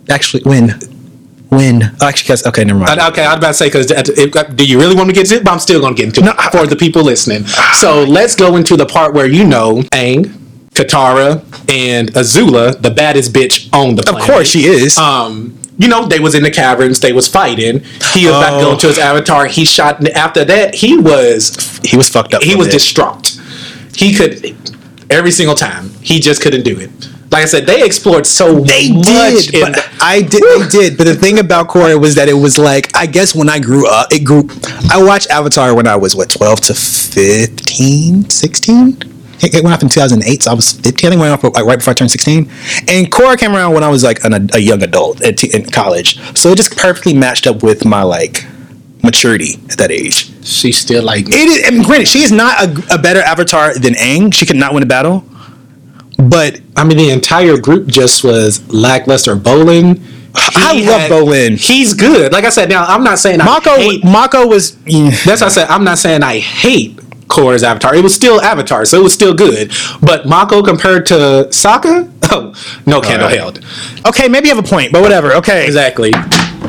Actually, 0.08 0.42
win. 0.44 0.70
Win. 1.52 1.82
Oh, 2.00 2.06
actually, 2.08 2.28
cause, 2.28 2.46
okay, 2.46 2.64
never 2.64 2.78
mind. 2.80 2.98
I- 3.00 3.08
Okay, 3.08 3.24
I 3.24 3.28
was 3.34 3.38
about 3.38 3.48
to 3.48 3.54
say 3.54 3.66
because 3.66 3.86
do 4.56 4.64
you 4.64 4.78
really 4.78 4.94
want 4.96 5.06
me 5.08 5.14
to 5.14 5.20
get 5.20 5.30
into 5.30 5.40
it? 5.40 5.44
But 5.44 5.52
I'm 5.52 5.58
still 5.60 5.80
going 5.80 5.94
to 5.94 5.96
get 6.02 6.06
into 6.08 6.20
it 6.22 6.24
No, 6.24 6.34
I- 6.38 6.50
for 6.50 6.66
the 6.66 6.76
people 6.76 7.02
listening. 7.02 7.44
So 7.74 8.02
let's 8.04 8.34
go 8.34 8.56
into 8.56 8.76
the 8.76 8.86
part 8.86 9.12
where 9.14 9.26
you 9.26 9.44
know 9.44 9.82
Aang. 9.92 10.38
Katara, 10.72 11.42
and 11.70 12.10
Azula, 12.14 12.80
the 12.80 12.90
baddest 12.90 13.34
bitch 13.34 13.68
on 13.74 13.94
the 13.94 14.08
of 14.10 14.18
course, 14.22 14.48
she 14.48 14.64
is. 14.64 14.96
Um, 14.96 15.58
you 15.76 15.86
know 15.86 16.06
they 16.06 16.18
was 16.18 16.34
in 16.34 16.42
the 16.42 16.50
caverns. 16.50 16.98
They 17.00 17.12
was 17.12 17.28
fighting. 17.28 17.80
He 18.14 18.26
was 18.26 18.36
about 18.36 18.56
to 18.58 18.64
go 18.64 18.70
Oh. 18.70 18.72
into 18.72 18.86
his 18.86 18.98
avatar. 18.98 19.44
He 19.46 19.66
shot. 19.66 20.02
After 20.16 20.46
that, 20.46 20.74
he 20.74 20.96
was 20.96 21.78
he 21.84 21.98
was 21.98 22.08
fucked 22.08 22.32
up. 22.32 22.42
he 22.42 22.54
was 22.56 22.68
bit. 22.68 22.72
distraught. 22.72 23.38
He 23.94 24.14
could 24.14 24.56
every 25.10 25.30
single 25.30 25.54
time. 25.54 25.90
He 26.00 26.20
just 26.20 26.40
couldn't 26.40 26.62
do 26.64 26.78
it. 26.80 27.01
Like 27.32 27.42
I 27.42 27.46
said, 27.46 27.66
they 27.66 27.82
explored 27.82 28.26
so 28.26 28.60
They 28.60 28.92
much. 28.92 29.06
did, 29.06 29.54
in 29.54 29.60
but 29.62 29.74
the- 29.74 29.88
I 30.00 30.20
did. 30.22 30.42
They 30.42 30.68
did, 30.68 30.98
but 30.98 31.04
the 31.06 31.14
thing 31.14 31.38
about 31.38 31.68
Korra 31.68 31.98
was 32.00 32.14
that 32.16 32.28
it 32.28 32.34
was 32.34 32.58
like 32.58 32.94
I 32.94 33.06
guess 33.06 33.34
when 33.34 33.48
I 33.48 33.58
grew 33.58 33.88
up, 33.88 34.12
it 34.12 34.20
grew. 34.22 34.48
I 34.90 35.02
watched 35.02 35.30
Avatar 35.30 35.74
when 35.74 35.86
I 35.86 35.96
was 35.96 36.14
what 36.14 36.28
twelve 36.30 36.60
to 36.62 36.74
15, 36.74 38.28
16? 38.28 38.88
It 39.44 39.54
it 39.54 39.64
went 39.64 39.74
off 39.74 39.82
in 39.82 39.88
two 39.88 39.98
thousand 40.00 40.22
eight, 40.24 40.42
so 40.44 40.52
I 40.52 40.54
was 40.54 40.72
fifteen. 40.72 41.08
I 41.08 41.10
think 41.10 41.18
it 41.18 41.22
went 41.22 41.32
off 41.32 41.42
like 41.42 41.64
right 41.64 41.76
before 41.78 41.90
I 41.90 41.94
turned 41.94 42.12
sixteen. 42.12 42.48
And 42.86 43.10
Korra 43.10 43.36
came 43.36 43.56
around 43.56 43.74
when 43.74 43.82
I 43.82 43.88
was 43.88 44.04
like 44.04 44.22
an, 44.24 44.48
a 44.54 44.58
young 44.60 44.82
adult 44.84 45.20
at 45.22 45.38
t- 45.38 45.50
in 45.52 45.64
college, 45.66 46.20
so 46.38 46.50
it 46.50 46.56
just 46.56 46.76
perfectly 46.76 47.12
matched 47.12 47.48
up 47.48 47.60
with 47.62 47.84
my 47.84 48.02
like 48.04 48.44
maturity 49.02 49.54
at 49.68 49.78
that 49.78 49.90
age. 49.90 50.30
she's 50.46 50.78
still 50.78 51.02
like 51.02 51.26
It 51.28 51.34
is. 51.34 51.66
I 51.66 51.70
mean, 51.70 51.82
granted, 51.82 52.06
she 52.06 52.22
is 52.22 52.30
not 52.30 52.62
a, 52.62 52.94
a 52.94 52.98
better 52.98 53.18
Avatar 53.20 53.74
than 53.74 53.94
Aang. 53.94 54.32
She 54.32 54.46
could 54.46 54.54
not 54.54 54.74
win 54.74 54.84
a 54.84 54.86
battle, 54.86 55.24
but 56.18 56.60
I 56.76 56.84
mean, 56.84 56.98
the 56.98 57.10
entire 57.10 57.56
group 57.56 57.86
just 57.88 58.24
was 58.24 58.66
lackluster. 58.72 59.34
Bolin. 59.36 60.00
I 60.34 60.74
he 60.74 60.86
love 60.86 61.00
had- 61.02 61.10
Bolin. 61.10 61.56
He's 61.58 61.94
good. 61.94 62.32
Like 62.32 62.44
I 62.44 62.50
said, 62.50 62.68
now 62.68 62.84
I'm 62.84 63.04
not 63.04 63.18
saying 63.18 63.40
I 63.40 63.44
Mako. 63.44 63.76
hate. 63.76 64.04
Mako 64.04 64.46
was. 64.46 64.76
yeah. 64.86 65.10
That's 65.24 65.40
what 65.40 65.42
I 65.42 65.48
said. 65.48 65.68
I'm 65.68 65.84
not 65.84 65.98
saying 65.98 66.22
I 66.22 66.38
hate 66.38 66.96
Korra's 67.28 67.62
Avatar. 67.62 67.94
It 67.94 68.02
was 68.02 68.14
still 68.14 68.40
Avatar, 68.40 68.84
so 68.84 68.98
it 68.98 69.02
was 69.02 69.12
still 69.14 69.34
good. 69.34 69.72
But 70.02 70.26
Mako 70.26 70.62
compared 70.62 71.06
to 71.06 71.14
Sokka, 71.50 72.10
oh, 72.30 72.54
no 72.86 73.00
candle 73.00 73.28
right. 73.28 73.38
held. 73.38 73.64
Okay, 74.06 74.28
maybe 74.28 74.48
you 74.48 74.54
have 74.54 74.64
a 74.64 74.68
point, 74.68 74.92
but 74.92 75.02
whatever. 75.02 75.32
Okay. 75.34 75.64
Exactly. 75.66 76.12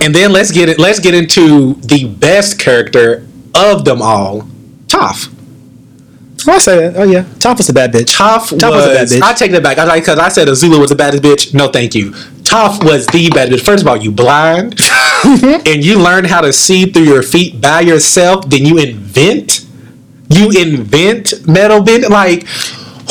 And 0.01 0.13
then 0.13 0.31
let's 0.33 0.51
get 0.51 0.67
it. 0.69 0.79
Let's 0.79 0.99
get 0.99 1.13
into 1.13 1.75
the 1.75 2.05
best 2.05 2.59
character 2.59 3.25
of 3.55 3.85
them 3.85 4.01
all, 4.01 4.41
Toph. 4.87 5.29
I'll 6.47 6.59
say 6.59 6.85
it. 6.85 6.93
Oh 6.95 7.03
yeah, 7.03 7.23
Toph 7.39 7.57
was 7.57 7.69
a 7.69 7.73
bad 7.73 7.91
bitch. 7.93 8.15
Toph, 8.15 8.57
Toph 8.57 8.71
was, 8.71 8.85
was, 8.85 8.85
a 8.85 8.93
bad 8.93 9.07
bitch. 9.07 9.21
I 9.21 9.33
take 9.33 9.51
that 9.51 9.63
back. 9.63 9.77
I 9.77 9.83
like 9.85 10.03
because 10.03 10.19
I 10.19 10.29
said 10.29 10.47
Azula 10.47 10.79
was 10.79 10.89
the 10.89 10.95
baddest 10.95 11.23
bitch. 11.23 11.53
No, 11.53 11.67
thank 11.69 11.95
you. 11.95 12.11
Toph 12.43 12.83
was 12.83 13.07
the 13.07 13.29
bad 13.29 13.49
bitch. 13.49 13.63
First 13.65 13.83
of 13.83 13.87
all, 13.87 13.97
you 13.97 14.11
blind, 14.11 14.79
and 15.23 15.83
you 15.83 15.99
learn 15.99 16.25
how 16.25 16.41
to 16.41 16.53
see 16.53 16.85
through 16.85 17.03
your 17.03 17.23
feet 17.23 17.61
by 17.61 17.81
yourself. 17.81 18.49
Then 18.49 18.65
you 18.65 18.77
invent, 18.77 19.65
you 20.29 20.51
invent 20.51 21.47
metal 21.47 21.81
bend. 21.81 22.09
Like 22.09 22.47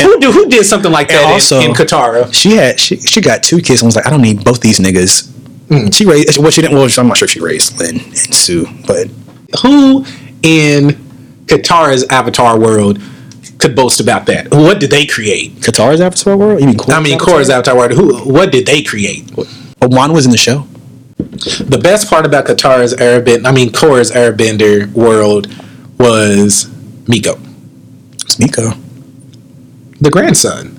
who 0.00 0.18
do 0.20 0.32
who 0.32 0.48
did 0.48 0.64
something 0.64 0.90
like 0.90 1.08
that 1.08 1.24
And 1.24 1.64
in- 1.64 1.70
in, 1.70 1.76
Katara? 1.76 2.32
she 2.32 2.52
had 2.52 2.80
she, 2.80 2.96
she 2.96 3.20
got 3.20 3.42
two 3.42 3.60
kids 3.60 3.82
and 3.82 3.88
was 3.88 3.96
like, 3.96 4.06
I 4.06 4.10
don't 4.10 4.22
need 4.22 4.44
both 4.44 4.60
these 4.60 4.78
niggas. 4.78 5.28
Mm. 5.68 5.94
She 5.94 6.04
raised. 6.04 6.38
Well, 6.38 6.50
she 6.50 6.62
didn't. 6.62 6.76
Well, 6.76 6.88
I'm 6.98 7.08
not 7.08 7.16
sure 7.18 7.26
if 7.26 7.32
she 7.32 7.40
raised 7.40 7.78
Lin 7.78 7.96
and 8.00 8.34
Su, 8.34 8.66
but 8.86 9.08
Who 9.62 10.04
in 10.42 10.90
Katara's 11.46 12.04
Avatar 12.04 12.58
world 12.58 13.00
could 13.62 13.74
boast 13.76 14.00
about 14.00 14.26
that? 14.26 14.50
What 14.50 14.80
did 14.80 14.90
they 14.90 15.06
create? 15.06 15.54
Katara's 15.56 16.00
Avatar 16.00 16.36
world. 16.36 16.60
You 16.60 16.66
mean? 16.66 16.76
Korra's 16.76 16.94
I 16.94 17.00
mean? 17.00 17.18
Korra's 17.18 17.48
Avatar 17.50 17.76
world. 17.76 17.92
Who? 17.92 18.16
What 18.30 18.52
did 18.52 18.66
they 18.66 18.82
create? 18.82 19.30
Oman 19.80 20.12
was 20.12 20.26
in 20.26 20.32
the 20.32 20.38
show. 20.38 20.66
The 21.16 21.80
best 21.82 22.08
part 22.10 22.26
about 22.26 22.46
Katara's 22.46 22.94
Airbender, 22.94 23.46
I 23.46 23.52
mean, 23.52 23.70
Korra's 23.70 24.10
Airbender 24.10 24.92
world 24.92 25.46
was 25.98 26.66
Meelo, 27.06 27.38
It's 28.22 28.36
Meelo. 28.36 28.76
the 30.00 30.10
grandson, 30.10 30.76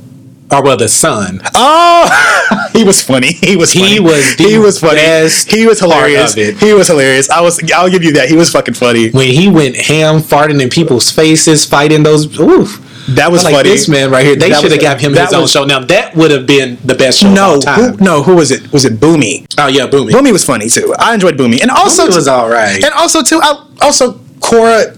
or 0.54 0.64
well, 0.64 0.78
the 0.78 0.88
son. 0.88 1.42
Oh, 1.54 2.70
he 2.74 2.84
was 2.84 3.02
funny. 3.02 3.34
He 3.34 3.56
was. 3.56 3.72
He 3.72 3.98
funny. 3.98 4.00
was 4.00 4.36
the 4.38 4.44
He 4.44 4.58
was 4.58 4.80
funny. 4.80 5.02
He 5.02 5.66
was 5.66 5.80
hilarious. 5.80 6.34
He 6.34 6.74
was 6.74 6.88
hilarious. 6.88 7.30
I 7.30 7.42
was. 7.42 7.60
I'll 7.74 7.90
give 7.90 8.04
you 8.04 8.14
that. 8.14 8.30
He 8.30 8.36
was 8.36 8.52
fucking 8.52 8.76
funny. 8.76 9.10
When 9.10 9.30
he 9.30 9.50
went 9.50 9.76
ham, 9.76 10.20
farting 10.20 10.62
in 10.62 10.70
people's 10.70 11.12
faces, 11.12 11.66
fighting 11.66 12.04
those. 12.04 12.40
Oof. 12.40 12.90
That 13.10 13.32
was 13.32 13.44
like 13.44 13.54
funny. 13.54 13.70
this 13.70 13.90
man 13.90 14.12
right 14.12 14.26
here. 14.26 14.36
They 14.36 14.54
should 14.54 14.72
have 14.72 14.80
got 14.80 15.02
him 15.02 15.14
his 15.14 15.34
own 15.34 15.48
show. 15.48 15.66
Now 15.66 15.80
that 15.80 16.16
would 16.16 16.32
have 16.32 16.48
been 16.48 16.78
the 16.86 16.96
best 16.96 17.20
show 17.20 17.34
No, 17.34 17.60
who, 17.60 17.98
no. 17.98 18.24
Who 18.24 18.36
was 18.36 18.52
it? 18.52 18.72
Was 18.72 18.86
it 18.86 18.94
Bumi? 18.94 19.46
Oh 19.58 19.68
yeah, 19.68 19.88
Bumi. 19.88 20.12
Bumi 20.12 20.32
was 20.32 20.46
funny 20.46 20.70
too. 20.70 20.96
I 20.98 21.14
enjoyed 21.14 21.36
Bumi, 21.36 21.62
and 21.62 21.70
also 21.70 22.08
Bumi 22.08 22.16
was 22.16 22.28
all 22.28 22.50
right. 22.50 22.82
And 22.82 22.94
also 22.94 23.22
too, 23.22 23.40
I, 23.42 23.68
also 23.82 24.14
Korra 24.40 24.98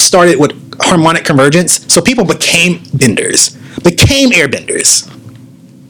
started 0.00 0.40
with 0.40 0.52
harmonic 0.80 1.24
convergence, 1.24 1.92
so 1.92 2.00
people 2.00 2.24
became 2.24 2.82
benders, 2.94 3.56
became 3.90 4.30
airbenders. 4.30 5.06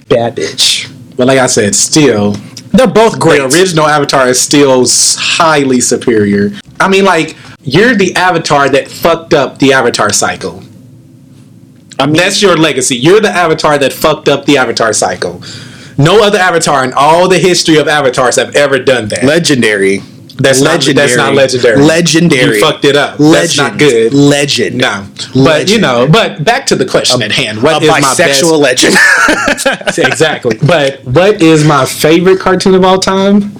Bad 0.09 0.37
bitch. 0.37 0.93
But 1.17 1.27
like 1.27 1.39
I 1.39 1.47
said, 1.47 1.75
still 1.75 2.33
They're 2.73 2.87
both 2.87 3.19
great. 3.19 3.39
the 3.39 3.47
original 3.47 3.87
Avatar 3.87 4.29
is 4.29 4.39
still 4.41 4.85
highly 4.89 5.81
superior. 5.81 6.51
I 6.79 6.89
mean, 6.89 7.05
like 7.05 7.37
you're 7.63 7.95
the 7.95 8.15
Avatar 8.17 8.69
that 8.69 8.89
fucked 8.89 9.33
up 9.35 9.59
the 9.59 9.73
Avatar 9.73 10.13
cycle. 10.13 10.63
I 11.99 12.05
mean, 12.07 12.17
That's 12.17 12.43
your 12.43 12.57
legacy. 12.57 12.97
You're 12.97 13.21
the 13.21 13.31
Avatar 13.31 13.79
that 13.79 13.93
fucked 13.93 14.29
up 14.29 14.45
the 14.45 14.59
Avatar 14.59 14.93
cycle. 14.93 15.43
No 15.97 16.23
other 16.23 16.39
Avatar 16.39 16.85
in 16.85 16.93
all 16.93 17.27
the 17.27 17.39
history 17.39 17.79
of 17.79 17.89
Avatars 17.89 18.37
have 18.37 18.55
ever 18.55 18.79
done 18.79 19.09
that. 19.09 19.25
legendary. 19.25 20.03
That's 20.38 20.61
not- 20.61 20.83
that's 20.94 21.16
not 21.16 21.35
legendary. 21.35 21.83
Legendary. 21.83 22.57
You 22.57 22.61
fucked 22.61 22.85
it 22.85 22.94
up. 22.96 23.16
That's 23.18 23.57
not 23.57 23.79
good. 23.79 24.12
Legend. 24.12 24.77
No, 24.77 25.07
but 25.35 25.70
you 25.70 25.79
know, 25.79 26.07
but 26.07 26.44
back 26.44 26.66
to 26.66 26.77
the 26.77 26.85
question 26.85 27.22
at 27.22 27.33
hand. 27.33 27.62
What 27.62 27.83
a 27.83 27.85
is 27.87 27.90
my 27.90 28.01
bisexual 28.01 28.59
legend. 28.59 28.94
exactly. 29.99 30.59
But 30.66 31.01
what 31.05 31.40
is 31.40 31.64
my 31.64 31.87
favorite 31.87 32.38
cartoon 32.38 32.75
of 32.75 32.85
all 32.85 32.99
time? 32.99 33.53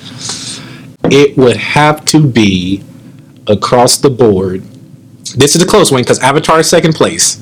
It 1.10 1.36
would 1.38 1.56
have 1.56 2.04
to 2.06 2.20
be 2.26 2.82
across 3.46 3.96
the 3.98 4.10
board. 4.10 4.62
This 5.36 5.56
is 5.56 5.62
a 5.62 5.66
close 5.66 5.90
one 5.92 6.02
because 6.02 6.18
Avatar 6.20 6.60
is 6.60 6.68
second 6.68 6.94
place. 6.94 7.40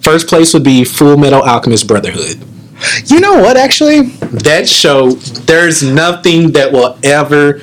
First 0.00 0.28
place 0.28 0.52
would 0.54 0.64
be 0.64 0.84
Full 0.84 1.16
Metal 1.16 1.42
Alchemist 1.42 1.86
Brotherhood. 1.86 2.42
you 3.06 3.20
know 3.20 3.38
what? 3.40 3.56
Actually, 3.56 4.02
That 4.42 4.68
show, 4.68 5.10
there's 5.12 5.82
nothing 5.82 6.52
that 6.52 6.72
will 6.72 6.98
ever 7.02 7.60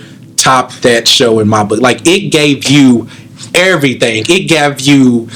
top 0.48 0.72
that 0.82 1.08
show 1.08 1.40
in 1.40 1.48
my 1.48 1.64
book. 1.64 1.82
Like 1.82 2.08
it 2.08 2.32
gave 2.32 2.70
you 2.70 3.08
everything. 3.54 4.24
It 4.30 4.48
gave 4.48 4.80
you 4.80 5.30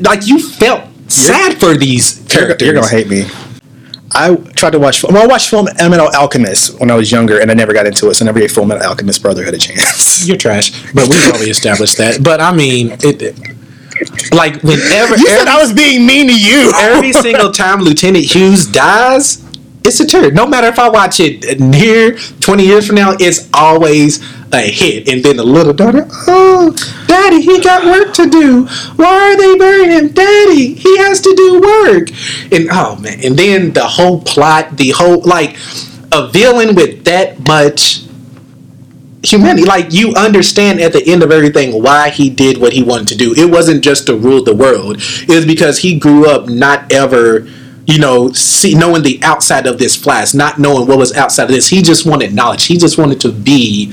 like 0.00 0.26
you 0.26 0.38
felt 0.40 0.82
sad 1.08 1.58
for 1.60 1.76
these 1.76 2.18
you're, 2.18 2.28
characters. 2.28 2.66
you're 2.66 2.74
gonna 2.74 2.88
hate 2.88 3.08
me. 3.08 3.26
I 4.12 4.34
tried 4.56 4.70
to 4.70 4.78
watch. 4.78 5.02
Well, 5.02 5.22
I 5.22 5.26
watched 5.26 5.50
Full 5.50 5.64
Metal 5.64 6.08
Alchemist 6.14 6.80
when 6.80 6.90
I 6.90 6.94
was 6.94 7.12
younger, 7.12 7.40
and 7.40 7.50
I 7.50 7.54
never 7.54 7.72
got 7.72 7.86
into 7.86 8.08
it, 8.08 8.14
so 8.14 8.24
I 8.24 8.26
never 8.26 8.40
gave 8.40 8.50
Full 8.52 8.64
Metal 8.64 8.84
Alchemist 8.88 9.20
Brotherhood 9.20 9.54
a 9.54 9.58
chance. 9.58 10.26
You're 10.28 10.38
trash, 10.38 10.70
but 10.94 11.08
we've 11.08 11.26
already 11.28 11.50
established 11.50 11.98
that. 11.98 12.22
But 12.22 12.40
I 12.40 12.54
mean, 12.54 12.96
it, 13.00 13.36
like 14.32 14.62
whenever 14.62 15.16
You 15.16 15.26
said 15.26 15.48
I 15.48 15.58
was 15.60 15.72
being 15.72 16.06
mean 16.06 16.28
to 16.28 16.38
you. 16.38 16.72
every 16.76 17.12
single 17.12 17.52
time 17.62 17.80
Lieutenant 17.80 18.24
Hughes 18.24 18.66
dies, 18.66 19.44
it's 19.86 20.00
a 20.00 20.06
turd. 20.06 20.34
No 20.34 20.46
matter 20.46 20.66
if 20.66 20.78
I 20.78 20.88
watch 20.88 21.20
it 21.20 21.60
near 21.60 22.16
20 22.16 22.64
years 22.64 22.86
from 22.86 22.96
now, 22.96 23.12
it's 23.18 23.48
always 23.54 24.22
a 24.52 24.60
hit. 24.60 25.08
And 25.08 25.24
then 25.24 25.36
the 25.36 25.44
little 25.44 25.72
daughter, 25.72 26.06
oh, 26.26 26.74
daddy, 27.06 27.40
he 27.40 27.60
got 27.60 27.84
work 27.84 28.14
to 28.14 28.28
do. 28.28 28.66
Why 28.96 29.32
are 29.32 29.36
they 29.36 29.56
burying 29.56 29.90
him? 29.90 30.08
Daddy, 30.08 30.74
he 30.74 30.98
has 30.98 31.20
to 31.20 31.34
do 31.34 31.60
work. 31.60 32.08
And 32.52 32.68
oh 32.70 32.96
man, 32.96 33.20
and 33.24 33.36
then 33.36 33.72
the 33.72 33.86
whole 33.86 34.20
plot, 34.22 34.76
the 34.76 34.90
whole 34.90 35.22
like 35.22 35.56
a 36.12 36.28
villain 36.28 36.74
with 36.74 37.04
that 37.04 37.46
much 37.46 38.06
humanity. 39.22 39.66
Like 39.66 39.92
you 39.92 40.14
understand 40.14 40.80
at 40.80 40.92
the 40.92 41.06
end 41.06 41.22
of 41.22 41.30
everything 41.30 41.82
why 41.82 42.10
he 42.10 42.30
did 42.30 42.58
what 42.58 42.72
he 42.72 42.82
wanted 42.82 43.08
to 43.08 43.16
do. 43.16 43.34
It 43.34 43.50
wasn't 43.50 43.82
just 43.82 44.06
to 44.06 44.16
rule 44.16 44.42
the 44.42 44.54
world. 44.54 44.96
It 44.98 45.28
was 45.28 45.46
because 45.46 45.78
he 45.78 45.98
grew 45.98 46.28
up 46.28 46.48
not 46.48 46.92
ever, 46.92 47.48
you 47.86 47.98
know, 47.98 48.32
see 48.32 48.74
knowing 48.74 49.02
the 49.02 49.20
outside 49.22 49.66
of 49.66 49.78
this 49.78 49.96
flask, 49.96 50.34
not 50.34 50.58
knowing 50.58 50.86
what 50.86 50.98
was 50.98 51.14
outside 51.14 51.44
of 51.44 51.50
this. 51.50 51.68
He 51.68 51.82
just 51.82 52.06
wanted 52.06 52.34
knowledge. 52.34 52.64
He 52.64 52.76
just 52.76 52.98
wanted 52.98 53.20
to 53.20 53.32
be 53.32 53.92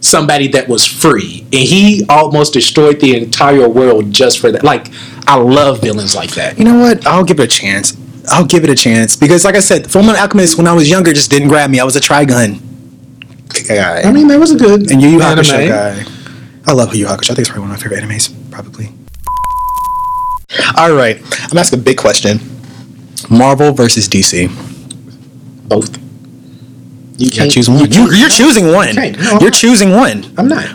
somebody 0.00 0.48
that 0.48 0.68
was 0.68 0.84
free. 0.84 1.40
And 1.44 1.54
he 1.54 2.04
almost 2.08 2.52
destroyed 2.52 3.00
the 3.00 3.16
entire 3.16 3.68
world 3.68 4.12
just 4.12 4.38
for 4.40 4.50
that. 4.52 4.64
Like 4.64 4.88
I 5.26 5.36
love 5.36 5.80
villains 5.80 6.16
like 6.16 6.30
that. 6.32 6.58
You 6.58 6.64
know 6.64 6.78
what? 6.78 7.06
I'll 7.06 7.24
give 7.24 7.40
it 7.40 7.44
a 7.44 7.46
chance. 7.46 7.96
I'll 8.30 8.44
give 8.44 8.64
it 8.64 8.70
a 8.70 8.74
chance 8.74 9.16
because, 9.16 9.44
like 9.44 9.54
I 9.54 9.60
said, 9.60 9.90
Full 9.90 10.02
Metal 10.02 10.20
Alchemist 10.20 10.58
when 10.58 10.66
I 10.66 10.74
was 10.74 10.90
younger 10.90 11.14
just 11.14 11.30
didn't 11.30 11.48
grab 11.48 11.70
me. 11.70 11.80
I 11.80 11.84
was 11.84 11.96
a 11.96 12.00
Trigun 12.00 12.60
guy. 13.48 14.02
I 14.02 14.12
mean, 14.12 14.28
that 14.28 14.38
was 14.38 14.52
a 14.52 14.56
good 14.56 14.90
and 14.90 15.00
Yu 15.00 15.08
Yu 15.08 15.22
anime. 15.22 15.44
Hakusho 15.44 15.68
guy. 15.68 16.04
I 16.66 16.72
love 16.72 16.94
Yu 16.94 17.00
Yu 17.00 17.06
Hakusho. 17.06 17.30
I 17.30 17.34
think 17.34 17.40
it's 17.40 17.48
probably 17.48 17.68
one 17.68 17.70
of 17.70 17.76
my 17.76 17.82
favorite 17.82 18.02
animes, 18.04 18.50
probably. 18.50 18.90
All 20.76 20.92
right, 20.92 21.16
I'm 21.44 21.50
gonna 21.50 21.64
a 21.72 21.76
big 21.76 21.98
question: 21.98 22.38
Marvel 23.30 23.72
versus 23.72 24.08
DC. 24.08 24.48
Both. 25.68 25.96
You 27.18 27.26
You 27.26 27.30
can't 27.30 27.50
choose 27.50 27.68
one. 27.68 27.90
You, 27.90 28.12
you're 28.14 28.28
choosing 28.28 28.72
one. 28.72 28.94
can't. 28.94 29.18
No, 29.18 29.38
You're 29.40 29.50
choosing 29.50 29.90
one. 29.90 30.24
I'm 30.38 30.48
not. 30.48 30.66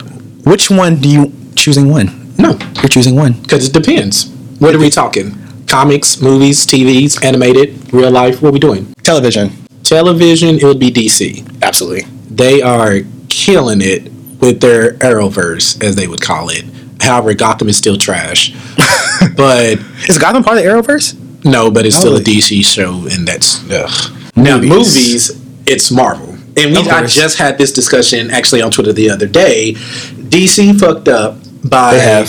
Which 0.44 0.70
one 0.70 0.96
do 1.00 1.08
you 1.08 1.32
choosing 1.56 1.88
one? 1.88 2.34
No. 2.38 2.58
You're 2.82 2.88
choosing 2.88 3.16
one. 3.16 3.32
Because 3.32 3.66
it 3.68 3.72
depends. 3.72 4.28
What 4.58 4.74
are 4.74 4.78
we 4.78 4.90
talking? 4.90 5.36
Comics, 5.66 6.20
movies, 6.20 6.66
TVs, 6.66 7.24
animated, 7.24 7.92
real 7.92 8.10
life? 8.10 8.42
What 8.42 8.50
are 8.50 8.52
we 8.52 8.58
doing? 8.58 8.92
Television. 9.02 9.50
Television, 9.82 10.56
it 10.56 10.64
would 10.64 10.78
be 10.78 10.90
DC. 10.90 11.62
Absolutely. 11.62 12.02
They 12.30 12.60
are 12.60 12.98
killing 13.28 13.80
it 13.80 14.12
with 14.40 14.60
their 14.60 14.94
Arrowverse, 14.94 15.82
as 15.82 15.96
they 15.96 16.06
would 16.06 16.20
call 16.20 16.48
it. 16.50 16.64
However, 17.00 17.34
Gotham 17.34 17.68
is 17.68 17.76
still 17.76 17.96
trash. 17.96 18.52
but 19.36 19.78
Is 20.08 20.18
Gotham 20.18 20.42
part 20.44 20.58
of 20.58 20.64
the 20.64 20.68
Arrowverse? 20.68 21.14
No, 21.44 21.70
but 21.70 21.86
it's 21.86 21.96
still 21.96 22.16
a 22.16 22.20
DC 22.20 22.64
show, 22.64 23.06
and 23.10 23.26
that's 23.26 23.68
ugh. 23.70 24.12
now 24.36 24.58
Movies. 24.58 25.40
It's 25.66 25.90
Marvel, 25.90 26.28
and 26.56 26.72
we 26.72 26.90
I 26.90 27.06
just 27.06 27.38
had 27.38 27.56
this 27.56 27.72
discussion 27.72 28.30
actually 28.30 28.60
on 28.60 28.70
Twitter 28.70 28.92
the 28.92 29.08
other 29.10 29.26
day. 29.26 29.72
DC 29.74 30.78
fucked 30.78 31.08
up 31.08 31.38
by 31.64 32.26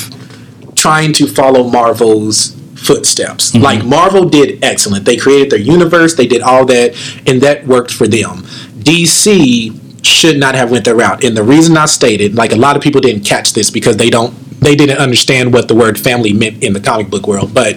trying 0.75 1.13
to 1.13 1.28
follow 1.28 1.63
Marvel's 1.63 2.56
footsteps. 2.75 3.51
Mm-hmm. 3.51 3.63
Like 3.63 3.86
Marvel 3.86 4.30
did 4.30 4.63
excellent. 4.63 5.06
They 5.06 5.17
created 5.17 5.49
their 5.49 5.60
universe, 5.60 6.15
they 6.15 6.28
did 6.28 6.41
all 6.41 6.65
that, 6.65 6.95
and 7.25 7.41
that 7.41 7.65
worked 7.65 7.91
for 7.91 8.08
them. 8.08 8.43
DC 8.80 9.85
should 10.05 10.39
not 10.39 10.55
have 10.55 10.71
went 10.71 10.85
their 10.85 10.95
route. 10.95 11.23
And 11.23 11.35
the 11.35 11.43
reason 11.43 11.77
I 11.77 11.85
stated, 11.85 12.35
like 12.35 12.51
a 12.51 12.57
lot 12.57 12.75
of 12.75 12.81
people 12.81 13.01
didn't 13.01 13.25
catch 13.25 13.53
this 13.53 13.69
because 13.69 13.97
they 13.97 14.09
don't 14.09 14.33
they 14.61 14.75
didn't 14.75 14.97
understand 14.97 15.53
what 15.53 15.67
the 15.67 15.75
word 15.75 15.99
family 15.99 16.33
meant 16.33 16.63
in 16.63 16.73
the 16.73 16.79
comic 16.79 17.09
book 17.09 17.27
world. 17.27 17.53
But 17.53 17.75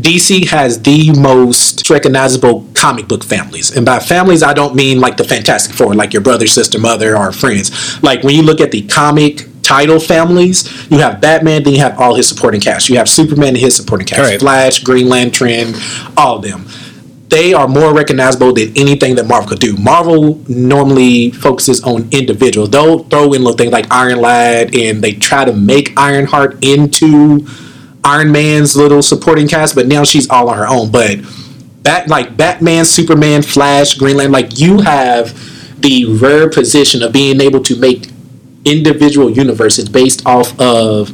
DC 0.00 0.48
has 0.48 0.80
the 0.82 1.12
most 1.20 1.90
recognizable 1.90 2.66
comic 2.72 3.08
book 3.08 3.24
families. 3.24 3.76
And 3.76 3.84
by 3.84 3.98
families 3.98 4.42
I 4.42 4.54
don't 4.54 4.74
mean 4.74 5.00
like 5.00 5.16
the 5.16 5.24
Fantastic 5.24 5.74
Four, 5.74 5.94
like 5.94 6.12
your 6.12 6.22
brother, 6.22 6.46
sister, 6.46 6.78
mother, 6.78 7.16
or 7.16 7.32
friends. 7.32 8.02
Like 8.02 8.22
when 8.22 8.34
you 8.34 8.42
look 8.42 8.60
at 8.60 8.70
the 8.70 8.82
comic 8.82 9.46
title 9.62 10.00
families, 10.00 10.66
you 10.90 10.98
have 10.98 11.20
Batman, 11.20 11.62
then 11.62 11.74
you 11.74 11.80
have 11.80 11.98
all 12.00 12.14
his 12.14 12.26
supporting 12.28 12.60
cast. 12.60 12.88
You 12.88 12.96
have 12.96 13.08
Superman 13.08 13.48
and 13.48 13.58
his 13.58 13.76
supporting 13.76 14.06
cast, 14.06 14.20
Right. 14.20 14.40
Flash, 14.40 14.82
Green 14.82 15.08
Lantern, 15.08 15.74
all 16.16 16.36
of 16.36 16.42
them. 16.42 16.66
They 17.30 17.54
are 17.54 17.68
more 17.68 17.94
recognizable 17.94 18.52
than 18.52 18.76
anything 18.76 19.14
that 19.14 19.26
Marvel 19.26 19.48
could 19.50 19.60
do. 19.60 19.76
Marvel 19.76 20.42
normally 20.48 21.30
focuses 21.30 21.82
on 21.82 22.08
individuals. 22.10 22.70
They'll 22.70 23.04
throw 23.04 23.32
in 23.32 23.42
little 23.42 23.56
things 23.56 23.72
like 23.72 23.86
Iron 23.90 24.20
Lad, 24.20 24.74
and 24.74 25.02
they 25.02 25.12
try 25.12 25.44
to 25.44 25.52
make 25.52 25.96
Ironheart 25.96 26.64
into 26.64 27.46
Iron 28.02 28.32
Man's 28.32 28.76
little 28.76 29.02
supporting 29.02 29.46
cast, 29.46 29.74
but 29.74 29.86
now 29.86 30.04
she's 30.04 30.28
all 30.28 30.48
on 30.48 30.58
her 30.58 30.66
own. 30.66 30.90
But 30.90 31.20
Bat 31.82 32.08
like 32.08 32.36
Batman, 32.36 32.84
Superman, 32.84 33.42
Flash, 33.42 33.94
Green 33.94 34.16
Lantern, 34.16 34.32
like 34.32 34.58
you 34.58 34.80
have 34.80 35.32
the 35.80 36.04
rare 36.06 36.50
position 36.50 37.02
of 37.02 37.12
being 37.12 37.40
able 37.40 37.62
to 37.62 37.76
make 37.76 38.10
individual 38.64 39.30
universes 39.30 39.88
based 39.88 40.26
off 40.26 40.58
of 40.60 41.08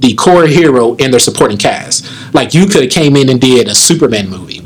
the 0.00 0.14
core 0.14 0.46
hero 0.46 0.96
and 0.96 1.12
their 1.12 1.20
supporting 1.20 1.58
cast. 1.58 2.06
Like 2.32 2.54
you 2.54 2.66
could 2.66 2.84
have 2.84 2.92
came 2.92 3.16
in 3.16 3.28
and 3.28 3.40
did 3.40 3.68
a 3.68 3.74
Superman 3.74 4.30
movie, 4.30 4.57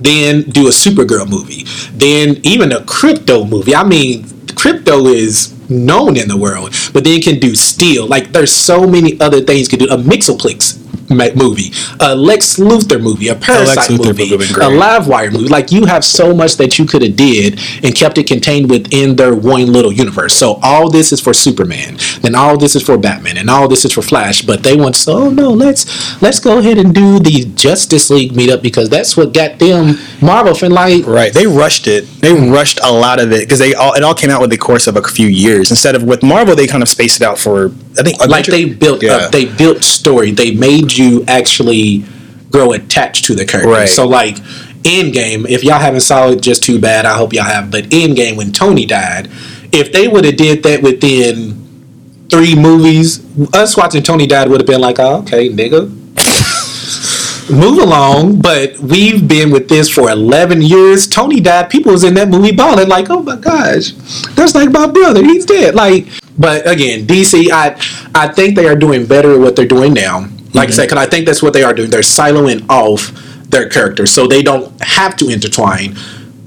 then 0.00 0.42
do 0.42 0.66
a 0.66 0.70
Supergirl 0.70 1.28
movie, 1.28 1.64
then 1.92 2.40
even 2.42 2.72
a 2.72 2.80
Krypto 2.80 3.48
movie. 3.48 3.74
I 3.74 3.84
mean, 3.84 4.24
Krypto 4.24 5.12
is 5.12 5.54
known 5.70 6.16
in 6.16 6.28
the 6.28 6.36
world, 6.36 6.74
but 6.92 7.04
then 7.04 7.20
can 7.20 7.38
do 7.38 7.54
steel. 7.54 8.06
Like 8.06 8.32
there's 8.32 8.52
so 8.52 8.86
many 8.86 9.20
other 9.20 9.40
things 9.40 9.70
you 9.70 9.78
can 9.78 9.86
do. 9.86 9.92
A 9.92 9.98
Mxyzptlk 9.98 10.77
movie, 11.10 11.72
a 12.00 12.14
Lex 12.14 12.56
Luthor 12.56 13.00
movie, 13.00 13.28
a 13.28 13.34
Parasite 13.34 13.90
Luthor 13.90 14.06
movie, 14.06 14.30
movie 14.30 14.44
a. 14.54 14.68
Livewire 14.68 15.32
movie. 15.32 15.48
Like 15.48 15.72
you 15.72 15.86
have 15.86 16.04
so 16.04 16.34
much 16.34 16.56
that 16.56 16.78
you 16.78 16.86
could 16.86 17.02
have 17.02 17.16
did 17.16 17.60
and 17.82 17.94
kept 17.94 18.18
it 18.18 18.26
contained 18.26 18.70
within 18.70 19.16
their 19.16 19.34
one 19.34 19.72
little 19.72 19.92
universe. 19.92 20.34
So 20.34 20.58
all 20.62 20.90
this 20.90 21.12
is 21.12 21.20
for 21.20 21.34
Superman, 21.34 21.98
then 22.22 22.34
all 22.34 22.56
this 22.56 22.76
is 22.76 22.82
for 22.82 22.98
Batman, 22.98 23.38
and 23.38 23.50
all 23.50 23.68
this 23.68 23.84
is 23.84 23.92
for 23.92 24.02
Flash. 24.02 24.42
But 24.42 24.62
they 24.62 24.76
want 24.76 24.96
so 24.96 25.24
oh, 25.24 25.30
no, 25.30 25.50
let's 25.50 26.20
let's 26.22 26.40
go 26.40 26.58
ahead 26.58 26.78
and 26.78 26.94
do 26.94 27.18
the 27.18 27.44
Justice 27.54 28.10
League 28.10 28.32
meetup 28.32 28.62
because 28.62 28.88
that's 28.88 29.16
what 29.16 29.32
got 29.32 29.58
them 29.58 29.98
Marvel 30.20 30.54
fin 30.54 30.72
like. 30.72 31.06
Right. 31.06 31.32
They 31.32 31.46
rushed 31.46 31.86
it. 31.86 32.06
They 32.20 32.32
rushed 32.32 32.80
a 32.82 32.92
lot 32.92 33.20
of 33.20 33.32
it 33.32 33.40
because 33.40 33.58
they 33.58 33.74
all 33.74 33.94
it 33.94 34.02
all 34.02 34.14
came 34.14 34.30
out 34.30 34.40
with 34.40 34.50
the 34.50 34.58
course 34.58 34.86
of 34.86 34.96
a 34.96 35.02
few 35.02 35.28
years. 35.28 35.70
Instead 35.70 35.94
of 35.94 36.02
with 36.04 36.22
Marvel, 36.22 36.54
they 36.54 36.66
kind 36.66 36.82
of 36.82 36.88
spaced 36.88 37.20
it 37.20 37.24
out 37.24 37.38
for 37.38 37.70
I 37.98 38.02
think 38.02 38.24
like 38.26 38.46
they 38.46 38.64
built 38.66 39.02
Yeah. 39.02 39.16
up, 39.16 39.32
they 39.32 39.44
built 39.46 39.82
story. 39.84 40.30
They 40.30 40.52
made 40.52 40.92
you 40.92 41.24
actually 41.26 42.04
grow 42.50 42.72
attached 42.72 43.24
to 43.26 43.34
the 43.34 43.44
character. 43.44 43.70
Right. 43.70 43.88
So 43.88 44.06
like 44.06 44.36
Endgame, 44.84 45.48
if 45.48 45.64
y'all 45.64 45.78
haven't 45.80 46.00
saw 46.00 46.28
it, 46.30 46.40
just 46.40 46.62
too 46.62 46.78
bad. 46.80 47.04
I 47.04 47.14
hope 47.16 47.32
y'all 47.32 47.44
have. 47.44 47.70
But 47.70 47.84
Endgame, 47.90 48.36
when 48.36 48.52
Tony 48.52 48.86
died, 48.86 49.28
if 49.72 49.92
they 49.92 50.08
would 50.08 50.24
have 50.24 50.36
did 50.36 50.62
that 50.62 50.82
within 50.82 51.64
three 52.30 52.54
movies, 52.54 53.20
us 53.54 53.76
watching 53.76 54.02
Tony 54.02 54.26
died 54.26 54.48
would 54.48 54.60
have 54.60 54.66
been 54.66 54.80
like, 54.80 54.98
oh, 54.98 55.18
okay, 55.20 55.48
nigga. 55.50 55.94
Move 57.50 57.78
along, 57.78 58.40
but 58.40 58.78
we've 58.78 59.26
been 59.26 59.50
with 59.50 59.68
this 59.68 59.88
for 59.88 60.10
eleven 60.10 60.60
years. 60.60 61.08
Tony 61.08 61.40
died. 61.40 61.70
People 61.70 61.92
was 61.92 62.04
in 62.04 62.14
that 62.14 62.28
movie 62.28 62.52
balling 62.52 62.88
like, 62.88 63.08
"Oh 63.08 63.22
my 63.22 63.36
gosh, 63.36 63.92
that's 64.34 64.54
like 64.54 64.70
my 64.70 64.86
brother. 64.86 65.24
He's 65.24 65.46
dead." 65.46 65.74
Like, 65.74 66.06
but 66.38 66.68
again, 66.70 67.06
DC, 67.06 67.50
I 67.50 67.80
I 68.14 68.28
think 68.28 68.54
they 68.54 68.66
are 68.66 68.76
doing 68.76 69.06
better 69.06 69.32
at 69.34 69.40
what 69.40 69.56
they're 69.56 69.66
doing 69.66 69.94
now. 69.94 70.28
Like 70.52 70.68
I 70.68 70.72
said, 70.72 70.82
mm-hmm. 70.82 70.94
because 70.94 71.06
I 71.06 71.10
think 71.10 71.26
that's 71.26 71.42
what 71.42 71.52
they 71.52 71.62
are 71.62 71.72
doing. 71.72 71.90
They're 71.90 72.00
siloing 72.00 72.68
off 72.68 73.12
their 73.48 73.68
characters, 73.68 74.10
so 74.10 74.26
they 74.26 74.42
don't 74.42 74.72
have 74.82 75.16
to 75.16 75.28
intertwine. 75.28 75.96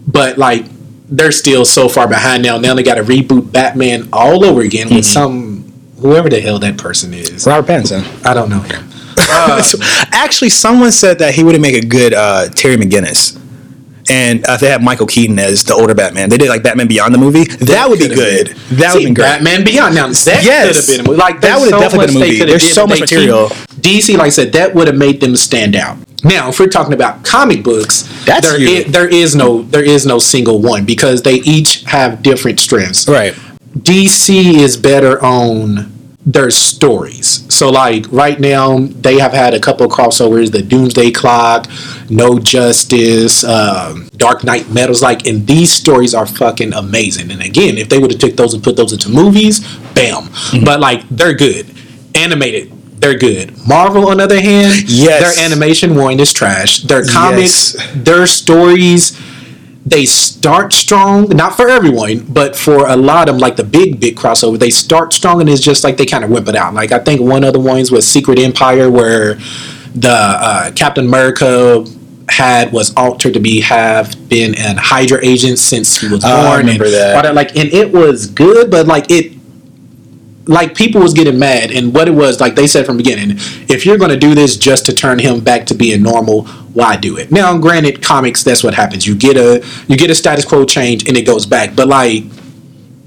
But 0.07 0.37
like, 0.37 0.65
they're 1.07 1.31
still 1.31 1.65
so 1.65 1.89
far 1.89 2.07
behind 2.07 2.43
now. 2.43 2.57
Now 2.57 2.73
they 2.73 2.83
got 2.83 2.95
to 2.95 3.03
reboot 3.03 3.51
Batman 3.51 4.09
all 4.13 4.45
over 4.45 4.61
again 4.61 4.89
with 4.89 5.05
mm-hmm. 5.05 5.13
some 5.13 5.73
whoever 5.99 6.29
the 6.29 6.41
hell 6.41 6.59
that 6.59 6.77
person 6.77 7.13
is. 7.13 7.45
Robert 7.45 7.71
Pattinson. 7.71 8.25
I 8.25 8.33
don't 8.33 8.49
know 8.49 8.59
him. 8.59 8.90
So, 9.61 9.77
actually, 10.11 10.49
someone 10.49 10.91
said 10.91 11.19
that 11.19 11.33
he 11.35 11.43
would 11.43 11.53
have 11.55 11.61
made 11.61 11.83
a 11.83 11.87
good 11.87 12.13
uh, 12.13 12.49
Terry 12.49 12.77
McGinnis. 12.77 13.37
And 14.09 14.43
uh, 14.45 14.57
they 14.57 14.67
had 14.67 14.83
Michael 14.83 15.05
Keaton 15.05 15.37
as 15.39 15.63
the 15.63 15.73
older 15.73 15.93
Batman. 15.93 16.27
They 16.29 16.37
did 16.37 16.49
like 16.49 16.63
Batman 16.63 16.87
Beyond 16.87 17.13
the 17.13 17.19
movie. 17.19 17.43
That, 17.45 17.87
would 17.87 17.99
be 17.99 18.07
good. 18.09 18.47
been. 18.47 18.77
That 18.79 18.93
would 18.95 18.99
be 19.05 19.05
great. 19.05 19.15
Batman 19.15 19.63
Beyond. 19.63 19.95
Now 19.95 20.07
that 20.07 20.41
Yes. 20.43 20.67
could 20.67 20.75
have 20.75 20.87
been 20.87 21.05
a 21.05 21.09
movie. 21.09 21.19
Like 21.21 21.41
That 21.41 21.57
would've 21.59 21.69
so 21.69 21.79
definitely 21.79 22.07
been 22.07 22.15
a 22.15 22.19
movie. 22.19 22.45
There's 22.45 22.73
so 22.73 22.87
much 22.87 22.99
material. 22.99 23.49
DC, 23.79 24.17
like 24.17 24.25
I 24.27 24.29
said, 24.29 24.51
that 24.53 24.73
would 24.75 24.87
have 24.87 24.97
made 24.97 25.21
them 25.21 25.35
stand 25.35 25.75
out. 25.75 25.97
Now, 26.23 26.49
if 26.49 26.59
we're 26.59 26.67
talking 26.67 26.93
about 26.93 27.23
comic 27.23 27.63
books, 27.63 28.01
That's 28.25 28.49
there 28.49 28.59
you. 28.59 28.79
i- 28.79 28.83
there 28.83 29.07
is 29.07 29.35
no 29.35 29.61
there 29.63 29.83
is 29.83 30.05
no 30.05 30.19
single 30.19 30.59
one 30.61 30.83
because 30.83 31.21
they 31.21 31.35
each 31.35 31.83
have 31.83 32.21
different 32.21 32.59
strengths. 32.59 33.07
Right. 33.07 33.33
DC 33.77 34.55
is 34.55 34.77
better 34.77 35.23
on 35.23 35.90
their 36.25 36.51
stories. 36.51 37.45
So 37.53 37.69
like 37.69 38.05
right 38.11 38.39
now 38.39 38.77
they 38.79 39.17
have 39.19 39.31
had 39.33 39.53
a 39.53 39.59
couple 39.59 39.85
of 39.85 39.91
crossovers, 39.91 40.51
the 40.51 40.61
Doomsday 40.61 41.11
Clock, 41.11 41.67
No 42.09 42.37
Justice, 42.39 43.43
um, 43.43 44.09
Dark 44.17 44.43
Knight 44.43 44.69
Metals, 44.69 45.01
like 45.01 45.25
and 45.25 45.47
these 45.47 45.71
stories 45.71 46.13
are 46.13 46.27
fucking 46.27 46.73
amazing. 46.73 47.31
And 47.31 47.41
again, 47.41 47.77
if 47.77 47.89
they 47.89 47.97
would 47.97 48.11
have 48.11 48.19
took 48.19 48.35
those 48.35 48.53
and 48.53 48.63
put 48.63 48.75
those 48.75 48.93
into 48.93 49.09
movies, 49.09 49.61
bam. 49.95 50.23
Mm-hmm. 50.25 50.63
But 50.65 50.79
like 50.79 51.07
they're 51.09 51.33
good. 51.33 51.65
Animated, 52.13 52.71
they're 53.01 53.17
good. 53.17 53.55
Marvel 53.67 54.09
on 54.09 54.17
the 54.17 54.23
other 54.25 54.39
hand, 54.39 54.89
Yes. 54.89 55.35
their 55.35 55.45
animation 55.45 55.95
one 55.95 56.19
is 56.19 56.33
trash. 56.33 56.81
Their 56.83 57.03
comics, 57.05 57.73
Yes. 57.75 57.91
their 57.95 58.27
stories 58.27 59.19
they 59.85 60.05
start 60.05 60.73
strong, 60.73 61.29
not 61.29 61.55
for 61.55 61.67
everyone, 61.67 62.19
but 62.25 62.55
for 62.55 62.87
a 62.87 62.95
lot 62.95 63.27
of 63.27 63.35
them, 63.35 63.39
like 63.41 63.55
the 63.55 63.63
big, 63.63 63.99
big 63.99 64.15
crossover, 64.15 64.59
they 64.59 64.69
start 64.69 65.11
strong 65.11 65.41
and 65.41 65.49
it's 65.49 65.61
just 65.61 65.83
like 65.83 65.97
they 65.97 66.05
kind 66.05 66.23
of 66.23 66.29
whip 66.29 66.47
it 66.47 66.55
out. 66.55 66.73
Like 66.73 66.91
I 66.91 66.99
think 66.99 67.21
one 67.21 67.43
of 67.43 67.53
the 67.53 67.59
ones 67.59 67.91
was 67.91 68.07
Secret 68.07 68.37
Empire, 68.37 68.91
where 68.91 69.35
the 69.95 70.09
uh, 70.11 70.71
Captain 70.71 71.05
America 71.05 71.83
had 72.29 72.71
was 72.71 72.93
altered 72.95 73.33
to 73.33 73.39
be 73.39 73.59
have 73.61 74.29
been 74.29 74.55
an 74.55 74.77
Hydra 74.77 75.19
agent 75.23 75.57
since 75.59 75.99
he 75.99 76.07
was 76.07 76.21
born. 76.21 76.33
Oh, 76.33 76.47
I 76.47 76.57
remember 76.59 76.85
and 76.85 76.93
that. 76.93 77.23
that. 77.23 77.35
Like, 77.35 77.55
and 77.55 77.73
it 77.73 77.91
was 77.91 78.27
good, 78.27 78.69
but 78.69 78.85
like 78.85 79.09
it 79.09 79.33
like 80.51 80.75
people 80.75 81.01
was 81.01 81.13
getting 81.13 81.39
mad 81.39 81.71
and 81.71 81.93
what 81.93 82.07
it 82.07 82.11
was 82.11 82.39
like 82.39 82.55
they 82.55 82.67
said 82.67 82.85
from 82.85 82.97
the 82.97 83.03
beginning 83.03 83.37
if 83.69 83.85
you're 83.85 83.97
going 83.97 84.11
to 84.11 84.17
do 84.17 84.35
this 84.35 84.57
just 84.57 84.85
to 84.85 84.93
turn 84.93 85.17
him 85.17 85.39
back 85.39 85.65
to 85.65 85.73
being 85.73 86.03
normal 86.03 86.45
why 86.73 86.95
do 86.95 87.17
it? 87.17 87.31
Now 87.31 87.57
granted 87.57 88.01
comics 88.01 88.43
that's 88.43 88.63
what 88.63 88.73
happens. 88.73 89.05
You 89.05 89.15
get 89.15 89.37
a 89.37 89.65
you 89.87 89.97
get 89.97 90.09
a 90.09 90.15
status 90.15 90.45
quo 90.45 90.65
change 90.65 91.07
and 91.07 91.17
it 91.17 91.25
goes 91.25 91.45
back 91.45 91.75
but 91.75 91.87
like 91.87 92.23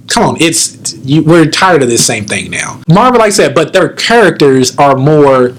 come 0.09 0.23
on 0.23 0.37
it's 0.41 0.95
you, 0.99 1.23
we're 1.23 1.47
tired 1.47 1.83
of 1.83 1.89
this 1.89 2.07
same 2.07 2.27
thing 2.27 2.51
now. 2.51 2.83
Marvel 2.89 3.21
like 3.21 3.29
I 3.29 3.31
said 3.31 3.55
but 3.55 3.73
their 3.73 3.89
characters 3.89 4.77
are 4.79 4.97
more 4.97 5.55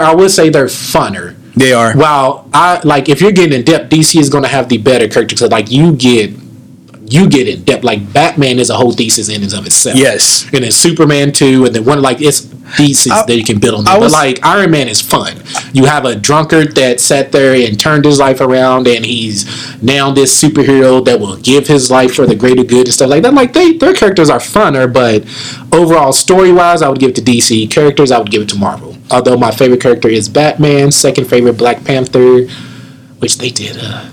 i 0.00 0.14
would 0.14 0.30
say 0.30 0.48
they're 0.48 0.66
funner. 0.66 1.36
They 1.54 1.72
are. 1.72 1.94
while 1.94 2.48
i 2.52 2.80
like 2.84 3.08
if 3.08 3.20
you're 3.20 3.32
getting 3.32 3.58
in 3.58 3.64
depth 3.64 3.90
dc 3.90 4.20
is 4.20 4.28
going 4.28 4.42
to 4.42 4.48
have 4.48 4.68
the 4.68 4.78
better 4.78 5.08
characters 5.08 5.40
like 5.42 5.70
you 5.70 5.94
get 5.94 6.32
you 7.08 7.28
get 7.28 7.46
in 7.48 7.62
depth 7.64 7.84
like 7.84 8.12
batman 8.12 8.58
is 8.58 8.70
a 8.70 8.74
whole 8.74 8.92
thesis 8.92 9.28
in 9.28 9.42
and 9.42 9.52
of 9.54 9.64
itself 9.66 9.96
Yes. 9.96 10.44
and 10.52 10.64
then 10.64 10.72
Superman 10.72 11.32
too, 11.32 11.64
and 11.64 11.74
then 11.74 11.84
one 11.84 12.02
like 12.02 12.20
it's 12.20 12.40
thesis 12.76 13.12
I- 13.12 13.24
that 13.26 13.36
you 13.36 13.44
can 13.44 13.58
build 13.60 13.86
on. 13.88 14.00
Was- 14.00 14.12
but 14.12 14.18
like 14.18 14.44
Iron 14.44 14.70
Man 14.72 14.88
is 14.88 15.00
fun. 15.00 15.34
You 15.72 15.84
have 15.84 16.04
a 16.04 16.14
drunkard 16.16 16.74
that 16.74 17.00
sat 17.00 17.30
there 17.30 17.54
and 17.54 17.78
turned 17.78 18.04
his 18.04 18.18
life 18.18 18.40
around, 18.40 18.88
and 18.88 19.04
he's 19.06 19.46
now 19.82 20.10
this 20.10 20.36
superhero 20.42 21.04
that 21.04 21.20
will 21.20 21.36
give 21.36 21.68
his 21.68 21.90
life 21.90 22.14
for 22.14 22.26
the 22.26 22.34
greater 22.34 22.64
good 22.64 22.86
and 22.86 22.94
stuff 22.94 23.08
like 23.10 23.22
that. 23.22 23.34
Like 23.34 23.52
they, 23.52 23.72
their 23.74 23.94
characters 23.94 24.28
are 24.30 24.38
funner, 24.40 24.92
but 24.92 25.22
overall 25.72 26.12
story 26.12 26.50
wise, 26.52 26.82
I 26.82 26.88
would 26.88 26.98
give 26.98 27.10
it 27.10 27.16
to 27.16 27.22
DC. 27.22 27.70
Characters, 27.70 28.10
I 28.10 28.18
would 28.18 28.30
give 28.32 28.42
it 28.42 28.48
to 28.50 28.56
Marvel. 28.58 28.96
Although 29.12 29.36
my 29.36 29.52
favorite 29.52 29.80
character 29.80 30.08
is 30.08 30.28
Batman, 30.28 30.90
second 30.90 31.26
favorite 31.26 31.56
Black 31.56 31.84
Panther, 31.84 32.46
which 33.20 33.38
they 33.38 33.50
did. 33.50 33.76
Uh, 33.80 34.06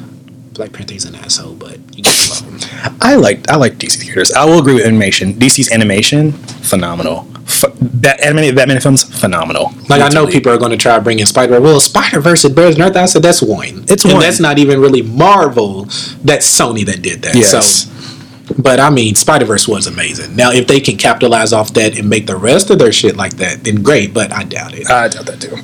Black 0.54 0.72
Panther's 0.72 1.06
an 1.06 1.16
asshole, 1.16 1.56
but 1.56 1.78
you 1.97 2.04
get 2.04 2.30
love 2.30 2.41
him. 2.41 2.60
I 3.01 3.16
like 3.16 3.49
I 3.49 3.56
like 3.56 3.74
DC 3.74 4.01
characters. 4.01 4.32
I 4.34 4.45
will 4.45 4.60
agree 4.60 4.76
with 4.76 4.86
animation. 4.86 5.34
DC's 5.34 5.72
animation, 5.72 6.32
phenomenal. 6.32 7.28
F- 7.45 7.66
Bat- 7.82 8.22
animated 8.22 8.56
Batman 8.56 8.80
films, 8.80 9.04
phenomenal. 9.20 9.72
Like 9.89 10.01
I 10.01 10.10
know 10.10 10.28
people 10.28 10.51
are 10.51 10.58
going 10.58 10.72
to 10.72 10.78
try 10.78 10.99
bringing 10.99 11.26
Spider. 11.26 11.60
Well, 11.60 11.80
Spider 11.80 12.20
Verse 12.22 12.45
is 12.45 12.51
better 12.54 12.72
than 12.72 12.84
Earth. 12.84 12.95
I 12.95 13.06
said 13.06 13.24
that's 13.24 13.41
one. 13.41 13.86
It's 13.88 14.04
and 14.04 14.14
one. 14.14 14.22
That's 14.22 14.39
not 14.39 14.60
even 14.60 14.80
really 14.80 15.01
Marvel. 15.01 15.86
That's 16.24 16.45
Sony 16.47 16.86
that 16.86 17.01
did 17.01 17.24
that. 17.24 17.36
Yes. 17.36 17.89
So, 17.89 18.56
but 18.62 18.80
I 18.80 18.89
mean, 18.91 19.16
Spider 19.16 19.45
Verse 19.45 19.68
was 19.68 19.88
amazing. 19.88 20.36
Now, 20.36 20.51
if 20.51 20.68
they 20.68 20.80
can 20.80 20.97
capitalize 20.97 21.51
off 21.51 21.74
that 21.74 21.97
and 21.97 22.10
make 22.10 22.28
the 22.28 22.36
rest 22.36 22.70
of 22.70 22.78
their 22.78 22.91
shit 22.91 23.16
like 23.18 23.34
that, 23.38 23.64
then 23.64 23.82
great. 23.82 24.14
But 24.14 24.32
I 24.32 24.43
doubt 24.43 24.76
it. 24.76 24.89
I 24.89 25.08
doubt 25.08 25.26
that 25.26 25.41
too. 25.41 25.58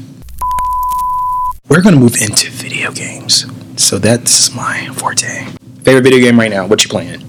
We're 1.69 1.81
gonna 1.81 1.97
move 1.97 2.15
into 2.19 2.49
video 2.49 2.91
games. 2.91 3.45
So 3.79 3.97
that's 3.97 4.53
my 4.53 4.87
forte. 4.93 5.45
Favorite 5.83 6.03
video 6.03 6.19
game 6.19 6.37
right 6.37 6.51
now? 6.51 6.67
What 6.67 6.83
you 6.83 6.89
playing? 6.89 7.21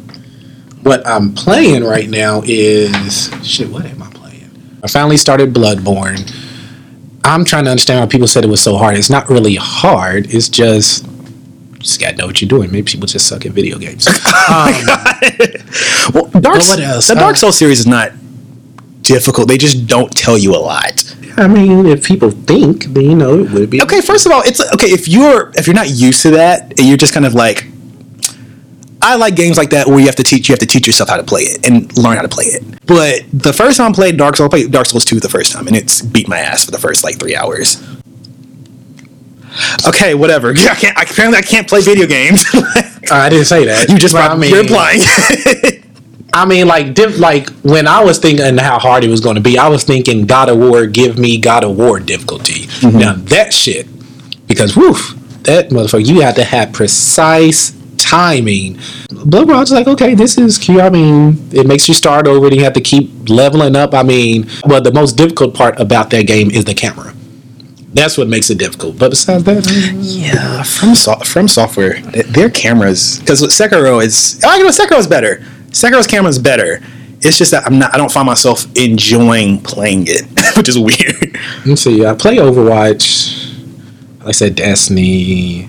what 0.82 1.06
I'm 1.06 1.34
playing 1.34 1.84
right 1.84 2.08
now 2.08 2.40
is 2.44 3.30
shit. 3.46 3.68
What 3.70 3.84
am 3.84 4.02
I 4.02 4.10
playing? 4.10 4.50
I 4.82 4.88
finally 4.88 5.16
started 5.18 5.52
Bloodborne. 5.52 6.34
I'm 7.22 7.44
trying 7.44 7.64
to 7.64 7.70
understand 7.70 8.00
why 8.00 8.06
people 8.06 8.26
said 8.26 8.44
it 8.44 8.48
was 8.48 8.62
so 8.62 8.78
hard. 8.78 8.96
It's 8.96 9.10
not 9.10 9.28
really 9.28 9.56
hard. 9.56 10.32
It's 10.34 10.48
just 10.48 11.04
you 11.06 11.78
just 11.78 12.00
gotta 12.00 12.16
know 12.16 12.26
what 12.26 12.40
you're 12.40 12.48
doing. 12.48 12.72
Maybe 12.72 12.90
people 12.90 13.06
just 13.06 13.28
suck 13.28 13.46
at 13.46 13.52
video 13.52 13.78
games. 13.78 14.06
Um, 14.50 14.72
Well, 16.12 16.24
Dark, 16.40 16.56
what 16.56 16.80
else? 16.80 17.06
The 17.06 17.14
Dark 17.14 17.34
Uh, 17.34 17.38
Souls 17.38 17.56
series 17.58 17.78
is 17.78 17.86
not 17.86 18.10
difficult. 19.02 19.46
They 19.46 19.58
just 19.58 19.86
don't 19.86 20.10
tell 20.16 20.36
you 20.36 20.56
a 20.56 20.58
lot. 20.58 21.14
I 21.40 21.48
mean, 21.48 21.86
if 21.86 22.04
people 22.04 22.30
think, 22.30 22.84
then 22.84 23.04
you 23.04 23.14
know 23.14 23.38
it 23.38 23.50
would 23.50 23.70
be 23.70 23.80
Okay, 23.82 24.00
first 24.02 24.26
of 24.26 24.32
all, 24.32 24.42
it's 24.42 24.60
okay 24.74 24.88
if 24.88 25.08
you're 25.08 25.50
if 25.54 25.66
you're 25.66 25.74
not 25.74 25.88
used 25.88 26.20
to 26.22 26.30
that, 26.32 26.78
and 26.78 26.80
you're 26.86 26.96
just 26.98 27.14
kind 27.14 27.24
of 27.26 27.34
like. 27.34 27.66
I 29.02 29.16
like 29.16 29.34
games 29.34 29.56
like 29.56 29.70
that 29.70 29.86
where 29.86 29.98
you 29.98 30.04
have 30.06 30.16
to 30.16 30.22
teach 30.22 30.50
you 30.50 30.52
have 30.52 30.58
to 30.58 30.66
teach 30.66 30.86
yourself 30.86 31.08
how 31.08 31.16
to 31.16 31.22
play 31.22 31.42
it 31.42 31.66
and 31.66 31.96
learn 31.96 32.16
how 32.16 32.22
to 32.22 32.28
play 32.28 32.44
it. 32.44 32.62
But 32.84 33.22
the 33.32 33.54
first 33.54 33.78
time 33.78 33.92
I 33.92 33.94
played 33.94 34.18
Dark 34.18 34.36
Souls, 34.36 34.48
I 34.48 34.50
played 34.50 34.70
Dark 34.70 34.84
Souls 34.86 35.06
2 35.06 35.20
the 35.20 35.28
first 35.30 35.52
time, 35.52 35.66
and 35.66 35.74
it's 35.74 36.02
beat 36.02 36.28
my 36.28 36.38
ass 36.38 36.66
for 36.66 36.70
the 36.70 36.78
first 36.78 37.02
like 37.02 37.18
three 37.18 37.34
hours. 37.34 37.82
Okay, 39.88 40.14
whatever. 40.14 40.50
I 40.58 40.74
can't. 40.74 40.96
I, 40.98 41.02
apparently, 41.02 41.38
I 41.38 41.42
can't 41.42 41.66
play 41.66 41.80
video 41.80 42.06
games. 42.06 42.44
I 43.10 43.30
didn't 43.30 43.46
say 43.46 43.64
that. 43.64 43.88
you 43.88 43.98
just 43.98 44.12
Well, 44.12 44.36
brought, 44.36 44.46
you're 44.46 44.60
implying. 44.60 45.00
I 46.32 46.44
mean, 46.46 46.68
like, 46.68 46.94
diff, 46.94 47.18
like 47.18 47.48
when 47.62 47.86
I 47.88 48.02
was 48.04 48.18
thinking 48.18 48.56
how 48.58 48.78
hard 48.78 49.04
it 49.04 49.08
was 49.08 49.20
going 49.20 49.34
to 49.36 49.40
be, 49.40 49.58
I 49.58 49.68
was 49.68 49.84
thinking 49.84 50.26
God 50.26 50.48
of 50.48 50.58
War, 50.58 50.86
give 50.86 51.18
me 51.18 51.38
God 51.38 51.64
of 51.64 51.76
War 51.76 51.98
difficulty. 52.00 52.66
Mm-hmm. 52.66 52.98
Now 52.98 53.14
that 53.14 53.52
shit, 53.52 53.86
because 54.46 54.76
woof, 54.76 55.14
that 55.42 55.70
motherfucker, 55.70 56.06
you 56.06 56.20
have 56.20 56.36
to 56.36 56.44
have 56.44 56.72
precise 56.72 57.72
timing. 57.96 58.74
Bloodborne's 59.08 59.72
like, 59.72 59.86
okay, 59.86 60.14
this 60.14 60.38
is 60.38 60.56
cute. 60.58 60.80
I 60.80 60.88
mean, 60.90 61.48
it 61.52 61.66
makes 61.66 61.88
you 61.88 61.94
start 61.94 62.26
over 62.26 62.46
and 62.46 62.56
you 62.56 62.64
have 62.64 62.72
to 62.74 62.80
keep 62.80 63.28
leveling 63.28 63.76
up. 63.76 63.92
I 63.94 64.02
mean, 64.02 64.48
well, 64.64 64.80
the 64.80 64.92
most 64.92 65.16
difficult 65.16 65.54
part 65.54 65.78
about 65.80 66.10
that 66.10 66.26
game 66.26 66.50
is 66.50 66.64
the 66.64 66.74
camera. 66.74 67.14
That's 67.92 68.16
what 68.16 68.28
makes 68.28 68.50
it 68.50 68.58
difficult. 68.58 68.98
But 68.98 69.10
besides 69.10 69.42
that, 69.44 69.66
Yeah, 69.98 70.62
from 70.62 70.94
so- 70.94 71.16
from 71.24 71.48
software, 71.48 72.00
their 72.00 72.48
cameras 72.48 73.18
because 73.18 73.42
Sekiro 73.42 74.02
is. 74.02 74.40
Oh, 74.44 74.56
you 74.56 74.62
know, 74.62 74.70
Sekiro 74.70 74.98
is 74.98 75.08
better. 75.08 75.44
Sekiro's 75.70 76.06
camera 76.06 76.28
is 76.28 76.38
better. 76.38 76.80
It's 77.22 77.36
just 77.36 77.50
that 77.50 77.66
I'm 77.66 77.78
not. 77.78 77.94
I 77.94 77.98
don't 77.98 78.10
find 78.10 78.26
myself 78.26 78.64
enjoying 78.76 79.60
playing 79.60 80.04
it, 80.06 80.26
which 80.56 80.68
is 80.68 80.78
weird. 80.78 81.38
let's 81.66 81.82
see. 81.82 82.04
I 82.04 82.14
play 82.14 82.36
Overwatch. 82.36 83.48
Like 84.20 84.28
I 84.28 84.32
said, 84.32 84.54
Destiny. 84.54 85.68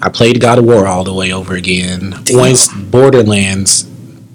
I 0.00 0.08
played 0.08 0.40
God 0.40 0.58
of 0.58 0.64
War 0.64 0.86
all 0.86 1.04
the 1.04 1.14
way 1.14 1.32
over 1.32 1.54
again. 1.54 2.14
Damn. 2.24 2.36
Once 2.36 2.68
Borderlands, 2.72 3.88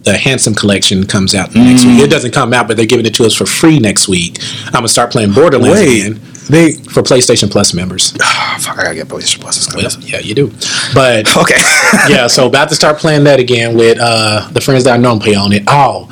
the 0.03 0.17
Handsome 0.17 0.55
Collection 0.55 1.05
comes 1.05 1.35
out 1.35 1.53
next 1.53 1.83
week. 1.83 1.99
Mm. 1.99 2.05
It 2.05 2.09
doesn't 2.09 2.31
come 2.31 2.53
out, 2.53 2.67
but 2.67 2.77
they're 2.77 2.85
giving 2.85 3.05
it 3.05 3.13
to 3.15 3.25
us 3.25 3.33
for 3.35 3.45
free 3.45 3.77
next 3.77 4.07
week. 4.07 4.37
I'm 4.67 4.73
gonna 4.73 4.87
start 4.87 5.11
playing 5.11 5.33
Borderlands 5.33 5.79
Wait, 5.79 6.05
again 6.07 6.36
they. 6.49 6.73
for 6.73 7.01
PlayStation 7.03 7.49
Plus 7.51 7.73
members. 7.73 8.13
Oh, 8.21 8.57
fuck, 8.59 8.77
I 8.79 8.83
gotta 8.83 8.95
get 8.95 9.07
PlayStation 9.07 9.41
Plus. 9.41 9.73
Well, 9.75 9.89
yeah, 10.03 10.19
you 10.19 10.33
do. 10.35 10.47
But 10.93 11.27
Okay. 11.37 11.55
yeah, 12.09 12.27
so 12.27 12.47
about 12.47 12.69
to 12.69 12.75
start 12.75 12.97
playing 12.97 13.23
that 13.25 13.39
again 13.39 13.75
with 13.75 13.97
uh, 13.99 14.49
the 14.51 14.61
friends 14.61 14.83
that 14.85 14.93
I 14.93 14.97
know 14.97 15.19
play 15.19 15.35
on 15.35 15.53
it. 15.53 15.63
Oh, 15.67 16.07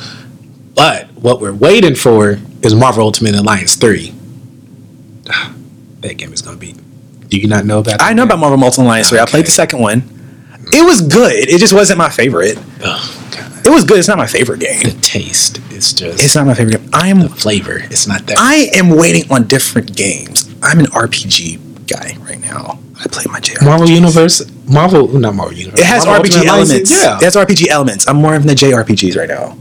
but 0.75 1.07
what 1.13 1.39
we're 1.41 1.53
waiting 1.53 1.95
for 1.95 2.39
is 2.61 2.75
Marvel 2.75 3.03
Ultimate 3.03 3.36
Alliance 3.36 3.75
three. 3.75 4.13
That 6.01 6.17
game 6.17 6.31
is 6.33 6.43
gonna 6.43 6.57
be. 6.57 6.75
Do 7.29 7.38
you 7.38 7.47
not 7.47 7.65
know 7.65 7.79
about? 7.79 7.99
I 7.99 8.13
know 8.13 8.21
game? 8.21 8.27
about 8.27 8.39
Marvel 8.39 8.63
Ultimate 8.63 8.86
Alliance 8.86 9.09
3. 9.09 9.17
I 9.17 9.25
played 9.25 9.47
the 9.47 9.51
second 9.51 9.79
one. 9.79 10.03
It 10.71 10.86
was 10.86 11.01
good. 11.01 11.49
It 11.49 11.57
just 11.57 11.73
wasn't 11.73 11.97
my 11.97 12.09
favorite. 12.09 12.59
God. 12.79 13.01
It 13.66 13.70
was 13.70 13.84
good. 13.84 13.97
It's 13.97 14.07
not 14.07 14.18
my 14.18 14.28
favorite 14.28 14.59
game. 14.59 14.84
The 14.84 14.97
taste 15.01 15.57
is 15.72 15.91
just. 15.93 16.24
It's 16.24 16.36
not 16.36 16.45
my 16.45 16.53
favorite 16.53 16.80
game. 16.82 16.89
I 16.93 17.07
am 17.07 17.20
the 17.20 17.30
flavor. 17.30 17.78
It's 17.80 18.07
not 18.07 18.26
that. 18.28 18.38
I 18.38 18.70
am 18.76 18.89
waiting 18.89 19.30
on 19.32 19.47
different 19.47 19.95
games. 19.95 20.53
I'm 20.61 20.80
an 20.80 20.86
RPG 20.88 21.88
guy 21.88 22.16
right 22.22 22.39
now. 22.39 22.80
I 22.99 23.07
play 23.07 23.24
my 23.32 23.39
JRPG. 23.39 23.66
Marvel 23.66 23.89
Universe, 23.89 24.41
Marvel, 24.68 25.07
not 25.20 25.36
Marvel 25.36 25.57
Universe. 25.57 25.80
It 25.80 25.86
has 25.86 26.05
Marvel 26.05 26.24
RPG 26.26 26.36
Ultimate 26.38 26.51
Alliance, 26.51 26.70
elements. 26.72 26.91
Yeah, 26.91 27.18
It 27.18 27.24
has 27.24 27.36
RPG 27.36 27.68
elements. 27.68 28.07
I'm 28.07 28.18
more 28.18 28.36
of 28.36 28.43
the 28.43 28.53
JRPGs 28.53 29.18
right 29.18 29.30
now. 29.30 29.57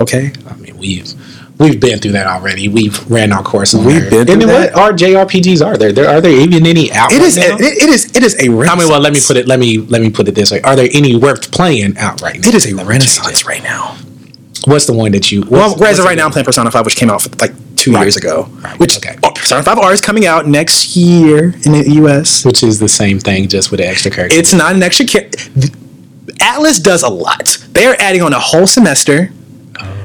Okay. 0.00 0.32
I 0.48 0.54
mean 0.56 0.76
we've 0.78 1.12
we've 1.60 1.78
been 1.78 1.98
through 2.00 2.12
that 2.12 2.26
already. 2.26 2.66
We've 2.68 2.98
ran 3.10 3.32
our 3.32 3.42
course 3.42 3.74
on 3.74 3.84
We've 3.84 4.00
there. 4.00 4.10
been 4.10 4.18
And 4.20 4.28
through 4.28 4.36
then 4.46 4.60
that. 4.62 4.74
what 4.74 4.82
are 4.82 4.92
JRPGs 4.92 5.64
are 5.64 5.76
there? 5.76 5.92
There 5.92 6.08
are 6.08 6.20
there 6.20 6.32
even 6.32 6.66
any 6.66 6.90
out? 6.92 7.12
It 7.12 7.18
right 7.18 7.26
is. 7.28 7.36
now? 7.36 7.56
It, 7.56 7.60
it 7.82 7.88
is. 7.88 8.06
It 8.16 8.22
is 8.24 8.34
a. 8.42 8.48
Renaissance. 8.48 8.70
I 8.70 8.78
mean, 8.80 8.88
well, 8.90 9.00
let 9.00 9.12
me 9.12 9.20
put 9.24 9.36
it. 9.36 9.46
Let 9.46 9.60
me 9.60 9.78
let 9.78 10.02
me 10.02 10.10
put 10.10 10.26
it 10.26 10.34
this 10.34 10.50
way: 10.50 10.60
Are 10.62 10.74
there 10.74 10.88
any 10.92 11.14
worth 11.16 11.52
playing 11.52 11.96
out 11.98 12.20
right 12.22 12.40
now? 12.40 12.48
It 12.48 12.54
is 12.54 12.66
a 12.70 12.74
Let 12.74 12.86
renaissance 12.86 13.44
right 13.46 13.62
now. 13.62 13.96
What's 14.66 14.84
the 14.86 14.92
one 14.92 15.12
that 15.12 15.32
you? 15.32 15.42
Well, 15.48 15.70
what's- 15.70 15.74
as 15.74 15.80
what's 15.80 15.98
of 16.00 16.04
right 16.04 16.16
now, 16.18 16.26
I'm 16.26 16.32
playing 16.32 16.44
Persona 16.44 16.70
5, 16.70 16.84
which 16.84 16.96
came 16.96 17.08
out 17.08 17.40
like 17.40 17.52
two 17.76 17.92
Right. 17.92 18.02
years 18.02 18.16
ago. 18.16 18.46
Right. 18.62 18.78
Which 18.78 18.98
Okay. 18.98 19.16
oh, 19.24 19.30
Persona 19.30 19.62
5 19.62 19.78
R 19.78 19.92
is 19.94 20.02
coming 20.02 20.26
out 20.26 20.46
next 20.46 20.94
year 20.96 21.54
in 21.64 21.72
the 21.72 21.90
US. 22.02 22.44
which 22.44 22.62
is 22.62 22.78
the 22.78 22.88
same 22.88 23.18
thing, 23.18 23.48
just 23.48 23.70
with 23.70 23.80
the 23.80 23.88
extra 23.88 24.10
characters. 24.10 24.38
It's 24.38 24.52
not 24.52 24.74
an 24.74 24.82
extra. 24.82 25.06
Ca- 25.06 25.30
Atlus 26.40 26.82
does 26.82 27.02
a 27.02 27.08
lot. 27.08 27.58
They 27.72 27.86
are 27.86 27.96
adding 27.98 28.22
on 28.22 28.32
a 28.34 28.38
whole 28.38 28.66
semester, 28.66 29.30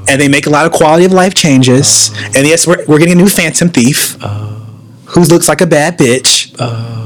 and 0.08 0.20
they 0.22 0.28
make 0.28 0.45
a 0.47 0.49
lot 0.49 0.66
of 0.66 0.72
quality 0.72 1.06
of 1.06 1.12
life 1.12 1.34
changes. 1.34 2.10
And 2.36 2.45
yes, 2.47 2.66
we're, 2.68 2.84
we're 2.88 2.99
getting 2.99 3.14
a 3.14 3.22
new 3.24 3.30
Phantom 3.30 3.70
Thief, 3.70 4.14
who 4.22 5.22
looks 5.24 5.47
like 5.47 5.62
a 5.62 5.68
bad 5.68 5.97
bitch. 5.97 6.56
Oh. 6.60 7.01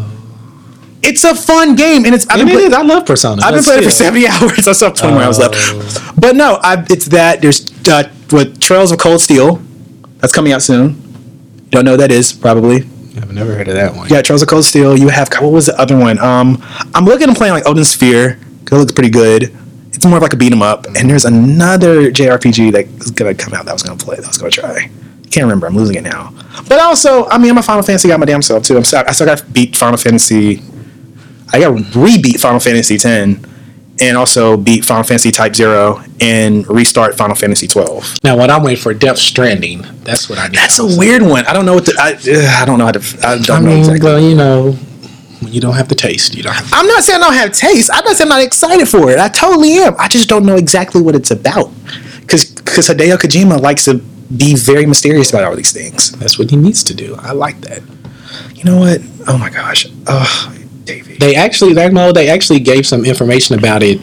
It's 1.02 1.24
a 1.24 1.34
fun 1.34 1.76
game, 1.76 2.04
and 2.06 2.14
it's. 2.14 2.28
I've 2.28 2.40
been 2.40 2.50
it 2.50 2.56
it 2.56 2.62
is. 2.68 2.74
I 2.74 2.82
love 2.82 3.06
Persona. 3.06 3.42
I've 3.44 3.54
been 3.54 3.64
playing 3.64 3.82
it 3.82 3.86
for 3.86 3.90
70 3.90 4.28
hours. 4.28 4.68
I 4.68 4.72
still 4.74 4.90
have 4.90 4.98
20 4.98 5.14
more 5.14 5.24
hours 5.24 5.40
Oh. 5.40 5.48
left. 5.50 6.20
But 6.20 6.36
no, 6.36 6.60
I, 6.62 6.86
it's 6.90 7.06
that. 7.06 7.42
There's 7.42 7.66
uh, 7.88 8.10
with 8.32 8.60
Trails 8.60 8.92
of 8.92 9.00
Cold 9.00 9.22
Steel. 9.22 9.62
That's 10.18 10.34
coming 10.34 10.52
out 10.52 10.62
soon. 10.62 10.90
You 11.66 11.72
don't 11.72 11.86
know 11.86 11.92
what 11.92 12.02
that 12.02 12.12
is, 12.12 12.34
probably. 12.34 12.78
I've 13.18 13.32
never 13.32 13.54
heard 13.56 13.70
of 13.70 13.76
that 13.76 13.96
one. 13.96 14.10
Yeah, 14.10 14.22
Trails 14.22 14.42
of 14.42 14.50
Cold 14.50 14.66
Steel. 14.66 14.98
You 15.00 15.08
have 15.08 15.30
what 15.40 15.54
was 15.54 15.68
the 15.68 15.80
other 15.80 15.98
one? 15.98 16.20
Um, 16.20 16.62
I'm 16.94 17.06
looking 17.06 17.30
at 17.30 17.38
playing 17.38 17.54
like 17.54 17.66
Odin 17.66 17.86
Sphere. 17.86 18.38
It 18.66 18.72
looks 18.72 18.92
pretty 18.92 19.10
good. 19.10 19.56
It's 19.94 20.06
more 20.06 20.18
of 20.18 20.22
like 20.24 20.34
a 20.34 20.38
beat 20.38 20.52
'em 20.52 20.62
up. 20.62 20.86
And 20.96 21.10
there's 21.10 21.26
another 21.26 22.12
JRPG 22.12 22.72
that's 22.72 23.12
gonna 23.12 23.34
come 23.34 23.54
out 23.54 23.66
that 23.66 23.72
I 23.72 23.74
was 23.74 23.84
gonna 23.84 23.98
play. 23.98 24.16
That 24.16 24.26
I 24.26 24.28
was 24.28 24.38
gonna 24.38 24.52
try. 24.52 24.90
Can't 25.32 25.44
remember. 25.44 25.68
I'm 25.68 25.76
losing 25.76 25.96
it 25.96 26.04
now. 26.04 26.34
But 26.68 26.80
also, 26.80 27.28
I 27.28 27.38
mean, 27.38 27.52
I'm 27.52 27.58
a 27.58 27.64
Final 27.64 27.84
Fantasy 27.84 28.08
guy 28.08 28.18
my 28.18 28.26
damn 28.26 28.42
self 28.42 28.64
too. 28.64 28.78
I'm 28.78 28.84
sorry. 28.84 29.08
I 29.08 29.12
still 29.12 29.28
got 29.28 29.52
beat 29.54 29.76
Final 29.76 29.98
Fantasy. 29.98 30.62
I 31.52 31.60
got 31.60 31.70
to 31.78 32.00
re-beat 32.00 32.40
Final 32.40 32.60
Fantasy 32.60 32.98
10, 33.00 33.44
and 34.00 34.18
also 34.18 34.56
beat 34.56 34.86
Final 34.86 35.04
Fantasy 35.04 35.32
Type 35.32 35.56
Zero 35.56 36.02
and 36.22 36.68
restart 36.70 37.18
Final 37.18 37.36
Fantasy 37.36 37.68
12. 37.68 38.18
Now, 38.24 38.38
what 38.38 38.50
I'm 38.52 38.62
waiting 38.64 38.82
for, 38.82 38.94
Death 38.94 39.18
Stranding. 39.18 39.84
That's 40.04 40.30
what 40.30 40.38
I 40.40 40.48
need. 40.48 40.56
That's 40.58 40.78
a 40.80 40.86
weird 40.98 41.22
one. 41.24 41.46
I 41.48 41.54
don't 41.54 41.66
know 41.66 41.74
what 41.74 41.86
the, 41.86 41.96
I, 42.00 42.12
uh, 42.14 42.62
I 42.62 42.66
don't 42.66 42.78
know 42.78 42.86
how 42.86 42.92
to. 42.92 43.28
I 43.28 43.38
don't 43.40 43.50
I 43.50 43.60
know 43.62 43.68
mean, 43.68 43.80
exactly. 43.80 44.06
well, 44.10 44.20
you 44.20 44.36
know, 44.36 44.78
when 45.42 45.54
you 45.54 45.62
don't 45.62 45.76
have 45.76 45.88
the 45.88 45.96
taste, 45.96 46.36
you 46.36 46.44
don't. 46.44 46.54
Have 46.54 46.70
I'm 46.74 46.88
not 46.88 47.04
saying 47.04 47.22
I 47.22 47.26
don't 47.26 47.34
have 47.34 47.52
taste. 47.54 47.90
I'm 47.94 48.04
not 48.04 48.16
saying 48.16 48.32
I'm 48.32 48.38
not 48.38 48.46
excited 48.46 48.88
for 48.88 49.10
it. 49.10 49.20
I 49.20 49.30
totally 49.30 49.74
am. 49.78 49.96
I 49.98 50.08
just 50.08 50.30
don't 50.30 50.46
know 50.46 50.56
exactly 50.56 51.02
what 51.02 51.16
it's 51.16 51.32
about. 51.32 51.72
Because 52.22 52.46
because 52.52 52.88
Hideo 52.88 53.18
Kojima 53.18 53.60
likes 53.60 53.86
to 53.86 53.96
be 54.36 54.56
very 54.56 54.86
mysterious 54.86 55.32
about 55.32 55.44
all 55.46 55.56
these 55.56 55.72
things. 55.72 56.12
That's 56.14 56.38
what 56.38 56.52
he 56.52 56.56
needs 56.56 56.84
to 56.86 56.94
do. 56.94 57.16
I 57.20 57.32
like 57.32 57.62
that. 57.62 57.82
You 58.54 58.64
know 58.64 58.78
what? 58.78 59.02
Oh 59.28 59.38
my 59.38 59.50
gosh. 59.50 59.88
Oh, 60.08 60.56
Davey. 60.84 61.16
They 61.16 61.36
actually, 61.36 61.74
they 61.74 62.30
actually 62.30 62.60
gave 62.60 62.86
some 62.86 63.06
information 63.06 63.58
about 63.58 63.84
it 63.84 64.00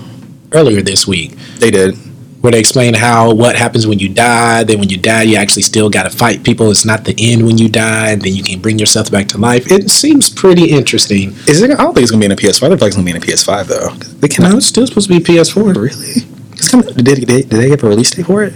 earlier 0.52 0.82
this 0.82 1.06
week, 1.06 1.32
They 1.58 1.70
did. 1.70 1.96
Where 2.40 2.52
they 2.52 2.60
explain 2.60 2.94
how 2.94 3.32
what 3.34 3.56
happens 3.56 3.86
when 3.86 3.98
you 3.98 4.08
die. 4.08 4.64
Then 4.64 4.78
when 4.78 4.88
you 4.88 4.96
die, 4.96 5.22
you 5.22 5.36
actually 5.36 5.62
still 5.62 5.90
got 5.90 6.04
to 6.04 6.10
fight 6.10 6.44
people. 6.44 6.70
It's 6.70 6.84
not 6.84 7.04
the 7.04 7.14
end 7.18 7.44
when 7.44 7.58
you 7.58 7.68
die. 7.68 8.10
And 8.10 8.22
then 8.22 8.34
you 8.34 8.42
can 8.42 8.60
bring 8.60 8.78
yourself 8.78 9.10
back 9.10 9.28
to 9.28 9.38
life. 9.38 9.70
It 9.70 9.90
seems 9.90 10.28
pretty 10.30 10.70
interesting. 10.70 11.30
Is 11.48 11.62
it? 11.62 11.70
I 11.70 11.74
don't 11.76 11.94
think 11.94 12.02
it's 12.02 12.10
gonna 12.10 12.20
be 12.20 12.26
in 12.26 12.32
a 12.32 12.36
PS5. 12.36 12.64
I 12.64 12.68
think 12.68 12.82
it's 12.82 12.96
gonna 12.96 13.04
be 13.04 13.10
in 13.10 13.16
a 13.16 13.20
PS5 13.20 13.66
though. 13.66 13.90
They 14.20 14.28
No, 14.42 14.56
it's 14.56 14.66
still 14.66 14.86
supposed 14.86 15.08
to 15.08 15.18
be 15.18 15.24
PS4. 15.24 15.74
Really? 15.74 16.26
It's. 16.52 16.70
Did 16.70 17.04
they, 17.04 17.14
did 17.14 17.28
they, 17.28 17.42
they 17.42 17.68
give 17.68 17.82
a 17.84 17.88
release 17.88 18.10
date 18.10 18.26
for 18.26 18.44
it? 18.44 18.52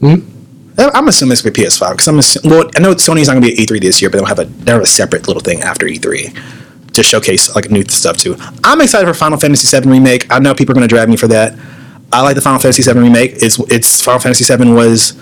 Hmm? 0.00 0.16
I'm 0.78 1.08
assuming 1.08 1.32
it's 1.32 1.40
for 1.40 1.50
PS5 1.50 1.90
because 1.92 2.08
I'm 2.08 2.18
assuming. 2.18 2.50
Well, 2.56 2.70
I 2.76 2.80
know 2.80 2.94
Sony's 2.94 3.26
not 3.26 3.34
gonna 3.34 3.46
be 3.46 3.52
at 3.52 3.68
E3 3.68 3.80
this 3.80 4.00
year, 4.00 4.10
but 4.10 4.18
they'll 4.18 4.26
have 4.26 4.38
a 4.38 4.44
they'll 4.44 4.76
have 4.76 4.82
a 4.82 4.86
separate 4.86 5.26
little 5.26 5.42
thing 5.42 5.60
after 5.60 5.86
E3 5.86 6.92
to 6.92 7.02
showcase 7.02 7.54
like 7.54 7.70
new 7.70 7.82
stuff 7.84 8.16
too. 8.16 8.36
I'm 8.62 8.80
excited 8.80 9.06
for 9.06 9.14
Final 9.14 9.38
Fantasy 9.38 9.76
VII 9.76 9.88
remake. 9.88 10.30
I 10.30 10.38
know 10.38 10.54
people 10.54 10.72
are 10.72 10.74
gonna 10.74 10.88
drag 10.88 11.08
me 11.08 11.16
for 11.16 11.28
that. 11.28 11.54
I 12.12 12.22
like 12.22 12.34
the 12.34 12.40
Final 12.40 12.58
Fantasy 12.58 12.82
VII 12.82 12.98
remake. 12.98 13.32
It's 13.36 13.58
it's 13.70 14.02
Final 14.02 14.20
Fantasy 14.20 14.44
VII 14.44 14.72
was. 14.72 15.12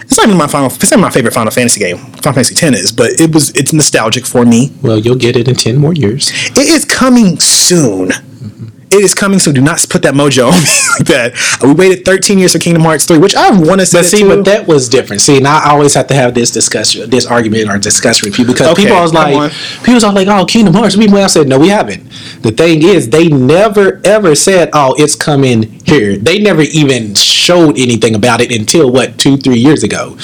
It's 0.00 0.18
not 0.18 0.26
even 0.26 0.36
my 0.38 0.46
final. 0.46 0.66
It's 0.66 0.90
not 0.90 1.00
my 1.00 1.10
favorite 1.10 1.32
Final 1.34 1.50
Fantasy 1.50 1.80
game. 1.80 1.96
Final 1.96 2.34
Fantasy 2.34 2.54
X 2.54 2.78
is, 2.78 2.92
but 2.92 3.18
it 3.20 3.32
was. 3.34 3.50
It's 3.50 3.72
nostalgic 3.72 4.26
for 4.26 4.44
me. 4.44 4.72
Well, 4.82 4.98
you'll 4.98 5.16
get 5.16 5.36
it 5.36 5.48
in 5.48 5.54
10 5.54 5.76
more 5.78 5.94
years. 5.94 6.30
It 6.50 6.68
is 6.68 6.84
coming 6.84 7.40
soon. 7.40 8.08
Mm-hmm. 8.08 8.83
It 8.90 9.02
is 9.02 9.14
coming 9.14 9.38
soon. 9.38 9.54
Do 9.54 9.60
not 9.60 9.84
put 9.88 10.02
that 10.02 10.14
mojo 10.14 10.48
on 10.48 10.54
me 10.62 10.68
like 10.98 11.06
that. 11.08 11.58
We 11.62 11.72
waited 11.72 12.04
13 12.04 12.38
years 12.38 12.52
for 12.52 12.58
Kingdom 12.58 12.82
Hearts 12.82 13.04
3, 13.06 13.18
which 13.18 13.34
I 13.34 13.50
want 13.50 13.80
to 13.80 13.86
say. 13.86 13.98
But 14.00 14.04
see, 14.06 14.24
but 14.24 14.44
that 14.44 14.66
was 14.66 14.88
different. 14.88 15.22
See, 15.22 15.40
now 15.40 15.58
I 15.58 15.70
always 15.70 15.94
have 15.94 16.06
to 16.08 16.14
have 16.14 16.34
this 16.34 16.50
discussion, 16.50 17.08
this 17.10 17.26
argument 17.26 17.68
or 17.68 17.78
discussion 17.78 18.26
with 18.28 18.36
people 18.36 18.52
because 18.54 18.68
Okay, 18.68 18.82
people 18.82 18.96
always 18.96 19.12
like, 19.12 19.34
on. 19.34 19.50
people 19.78 19.94
was 19.94 20.04
like, 20.04 20.28
"Oh, 20.28 20.44
Kingdom 20.44 20.74
Hearts." 20.74 20.96
We 20.96 21.08
I 21.08 21.26
said, 21.26 21.48
"No, 21.48 21.58
we 21.58 21.68
haven't." 21.68 22.08
The 22.42 22.50
thing 22.50 22.82
is, 22.82 23.10
they 23.10 23.28
never 23.28 24.00
ever 24.04 24.34
said, 24.34 24.70
"Oh, 24.72 24.94
it's 24.98 25.14
coming 25.14 25.80
here." 25.84 26.16
They 26.16 26.38
never 26.38 26.62
even 26.62 27.14
showed 27.14 27.78
anything 27.78 28.14
about 28.14 28.40
it 28.40 28.52
until 28.52 28.90
what 28.90 29.18
two, 29.18 29.36
three 29.36 29.58
years 29.58 29.82
ago, 29.82 30.16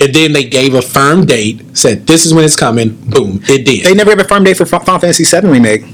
and 0.00 0.14
then 0.14 0.32
they 0.32 0.44
gave 0.44 0.74
a 0.74 0.82
firm 0.82 1.26
date, 1.26 1.76
said, 1.76 2.06
"This 2.06 2.24
is 2.24 2.32
when 2.32 2.44
it's 2.44 2.56
coming." 2.56 2.90
Boom, 2.90 3.40
it 3.48 3.64
did. 3.64 3.84
they 3.84 3.94
never 3.94 4.10
have 4.10 4.20
a 4.20 4.24
firm 4.24 4.44
date 4.44 4.56
for 4.56 4.66
Final 4.66 4.98
Fantasy 4.98 5.24
VII 5.24 5.48
remake. 5.48 5.84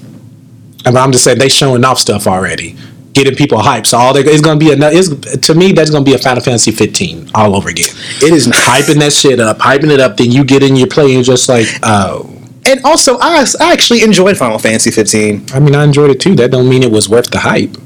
And 0.84 0.96
I'm 0.96 1.12
just 1.12 1.24
saying 1.24 1.38
they 1.38 1.48
showing 1.48 1.84
off 1.84 1.98
stuff 1.98 2.26
already, 2.26 2.76
getting 3.12 3.34
people 3.34 3.58
hyped. 3.58 3.86
So 3.86 3.98
all 3.98 4.12
they, 4.12 4.20
it's 4.20 4.42
gonna 4.42 4.58
be 4.58 4.72
another. 4.72 4.96
It's, 4.96 5.08
to 5.46 5.54
me, 5.54 5.72
that's 5.72 5.90
gonna 5.90 6.04
be 6.04 6.14
a 6.14 6.18
Final 6.18 6.42
Fantasy 6.42 6.70
15 6.72 7.30
all 7.34 7.54
over 7.54 7.68
again. 7.68 7.90
It 8.22 8.32
is 8.32 8.46
hyping 8.48 8.98
that 9.00 9.12
shit 9.12 9.40
up, 9.40 9.58
hyping 9.58 9.90
it 9.90 10.00
up. 10.00 10.16
Then 10.16 10.30
you 10.30 10.44
get 10.44 10.62
in 10.62 10.76
your 10.76 10.88
play 10.88 11.14
and 11.14 11.24
just 11.24 11.48
like, 11.48 11.66
oh. 11.82 12.28
And 12.64 12.80
also, 12.84 13.18
I, 13.18 13.44
I 13.60 13.72
actually 13.72 14.02
enjoyed 14.02 14.36
Final 14.36 14.58
Fantasy 14.58 14.92
15. 14.92 15.46
I 15.52 15.58
mean, 15.58 15.74
I 15.74 15.82
enjoyed 15.82 16.10
it 16.10 16.20
too. 16.20 16.36
That 16.36 16.52
don't 16.52 16.68
mean 16.68 16.84
it 16.84 16.92
was 16.92 17.08
worth 17.08 17.30
the 17.30 17.40
hype. 17.40 17.76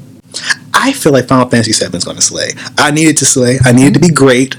I 0.73 0.93
feel 0.93 1.11
like 1.11 1.27
Final 1.27 1.49
Fantasy 1.49 1.71
VII 1.71 1.97
is 1.97 2.03
going 2.03 2.17
to 2.17 2.23
slay. 2.23 2.49
I 2.77 2.91
needed 2.91 3.17
to 3.17 3.25
slay. 3.25 3.57
I 3.65 3.71
need 3.71 3.87
it 3.87 3.93
to 3.95 3.99
be 3.99 4.09
great. 4.11 4.55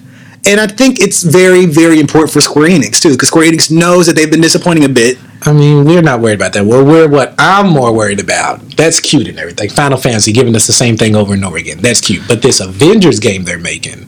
And 0.46 0.60
I 0.60 0.66
think 0.66 1.00
it's 1.00 1.22
very, 1.22 1.66
very 1.66 2.00
important 2.00 2.32
for 2.32 2.40
Square 2.40 2.68
Enix 2.68 3.00
too, 3.00 3.12
because 3.12 3.28
Square 3.28 3.52
Enix 3.52 3.70
knows 3.70 4.06
that 4.06 4.16
they've 4.16 4.30
been 4.30 4.40
disappointing 4.40 4.84
a 4.84 4.88
bit. 4.88 5.18
I 5.42 5.52
mean, 5.52 5.84
we're 5.84 6.02
not 6.02 6.20
worried 6.20 6.34
about 6.34 6.52
that. 6.54 6.64
Well, 6.64 6.84
we're 6.84 7.08
what 7.08 7.34
I'm 7.38 7.68
more 7.68 7.92
worried 7.92 8.20
about. 8.20 8.60
That's 8.76 9.00
cute 9.00 9.28
and 9.28 9.38
everything. 9.38 9.70
Final 9.70 9.98
Fantasy 9.98 10.32
giving 10.32 10.54
us 10.56 10.66
the 10.66 10.72
same 10.72 10.96
thing 10.96 11.14
over 11.14 11.34
and 11.34 11.44
over 11.44 11.56
again. 11.56 11.78
That's 11.78 12.00
cute. 12.00 12.26
But 12.26 12.42
this 12.42 12.60
Avengers 12.60 13.20
game 13.20 13.44
they're 13.44 13.58
making. 13.58 14.06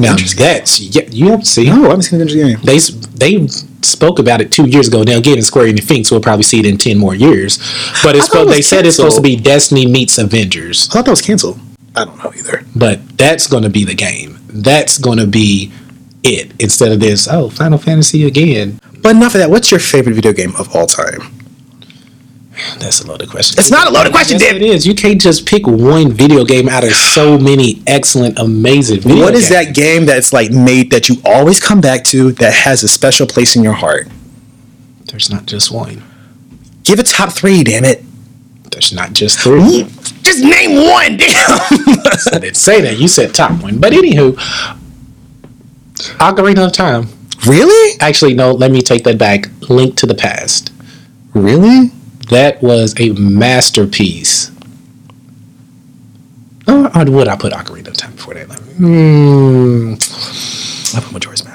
Now 0.00 0.14
Avengers 0.14 0.34
game? 0.34 0.46
that's 0.46 0.80
yeah, 0.80 1.04
you 1.10 1.30
have 1.30 1.40
to 1.40 1.46
see. 1.46 1.66
No, 1.66 1.82
oh, 1.82 1.86
I 1.86 1.88
haven't 1.90 2.02
seen 2.02 2.18
the 2.18 2.24
Avengers 2.24 2.58
game. 2.58 3.06
They 3.14 3.38
they 3.38 3.48
spoke 3.82 4.18
about 4.18 4.40
it 4.40 4.50
two 4.50 4.68
years 4.68 4.88
ago. 4.88 5.04
Now, 5.04 5.18
again, 5.18 5.40
Square 5.42 5.66
Enix, 5.66 6.10
we'll 6.10 6.20
probably 6.20 6.42
see 6.42 6.58
it 6.58 6.66
in 6.66 6.78
ten 6.78 6.98
more 6.98 7.14
years. 7.14 7.58
But 8.02 8.16
it's 8.16 8.34
I 8.34 8.42
it 8.42 8.44
they 8.46 8.56
was 8.56 8.68
said 8.68 8.86
it's 8.86 8.96
supposed 8.96 9.16
to 9.16 9.22
be 9.22 9.36
Destiny 9.36 9.86
meets 9.86 10.18
Avengers. 10.18 10.88
I 10.90 10.94
thought 10.94 11.04
that 11.04 11.12
was 11.12 11.22
canceled. 11.22 11.60
I 11.94 12.04
don't 12.04 12.18
know 12.22 12.32
either. 12.36 12.64
But 12.74 13.16
that's 13.16 13.46
going 13.46 13.62
to 13.62 13.70
be 13.70 13.84
the 13.84 13.94
game. 13.94 14.35
That's 14.62 14.98
going 14.98 15.18
to 15.18 15.26
be 15.26 15.72
it 16.22 16.52
instead 16.60 16.92
of 16.92 17.00
this. 17.00 17.28
Oh, 17.28 17.50
Final 17.50 17.78
Fantasy 17.78 18.24
again. 18.26 18.80
But 19.02 19.16
enough 19.16 19.34
of 19.34 19.40
that. 19.40 19.50
What's 19.50 19.70
your 19.70 19.80
favorite 19.80 20.14
video 20.14 20.32
game 20.32 20.54
of 20.56 20.74
all 20.74 20.86
time? 20.86 21.20
That's 22.78 23.00
a 23.02 23.06
loaded 23.06 23.30
question. 23.30 23.58
It's 23.58 23.70
not 23.70 23.86
a 23.86 23.90
loaded 23.90 24.12
question, 24.12 24.38
yes, 24.38 24.52
Dib. 24.52 24.56
It 24.56 24.62
is. 24.62 24.86
You 24.86 24.94
can't 24.94 25.20
just 25.20 25.46
pick 25.46 25.66
one 25.66 26.10
video 26.12 26.44
game 26.44 26.68
out 26.68 26.84
of 26.84 26.92
so 26.92 27.38
many 27.38 27.82
excellent, 27.86 28.38
amazing 28.38 29.00
video 29.00 29.22
What 29.24 29.34
is 29.34 29.48
games. 29.48 29.66
that 29.66 29.74
game 29.74 30.06
that's 30.06 30.32
like 30.32 30.50
made 30.50 30.90
that 30.90 31.08
you 31.08 31.16
always 31.24 31.60
come 31.60 31.80
back 31.80 32.02
to 32.04 32.32
that 32.32 32.52
has 32.54 32.82
a 32.82 32.88
special 32.88 33.26
place 33.26 33.56
in 33.56 33.62
your 33.62 33.74
heart? 33.74 34.08
There's 35.04 35.30
not 35.30 35.46
just 35.46 35.70
one. 35.70 36.02
Give 36.82 36.98
a 36.98 37.02
top 37.02 37.32
three, 37.32 37.62
damn 37.62 37.84
it. 37.84 38.02
There's 38.70 38.92
not 38.92 39.12
just 39.12 39.40
three. 39.40 39.84
Just 40.22 40.42
name 40.42 40.76
one, 40.84 41.16
damn. 41.16 41.28
I 42.32 42.38
didn't 42.38 42.56
say 42.56 42.80
that. 42.82 42.96
You 42.98 43.08
said 43.08 43.34
top 43.34 43.62
one. 43.62 43.78
But 43.78 43.92
anywho, 43.92 44.32
Ocarina 46.18 46.66
of 46.66 46.72
Time. 46.72 47.08
really? 47.46 47.98
Actually, 48.00 48.34
no. 48.34 48.52
Let 48.52 48.70
me 48.70 48.80
take 48.82 49.04
that 49.04 49.18
back. 49.18 49.48
Link 49.68 49.96
to 49.98 50.06
the 50.06 50.14
Past. 50.14 50.72
Really? 51.34 51.90
That 52.30 52.62
was 52.62 52.94
a 52.98 53.10
masterpiece. 53.10 54.50
Or, 56.68 56.86
or 56.96 57.04
would 57.10 57.28
I 57.28 57.36
put 57.36 57.52
Ocarina 57.52 57.88
of 57.88 57.96
Time 57.96 58.12
before 58.12 58.34
that? 58.34 58.46
Hmm. 58.76 59.94
I 60.96 61.00
put 61.00 61.12
Majora's 61.12 61.45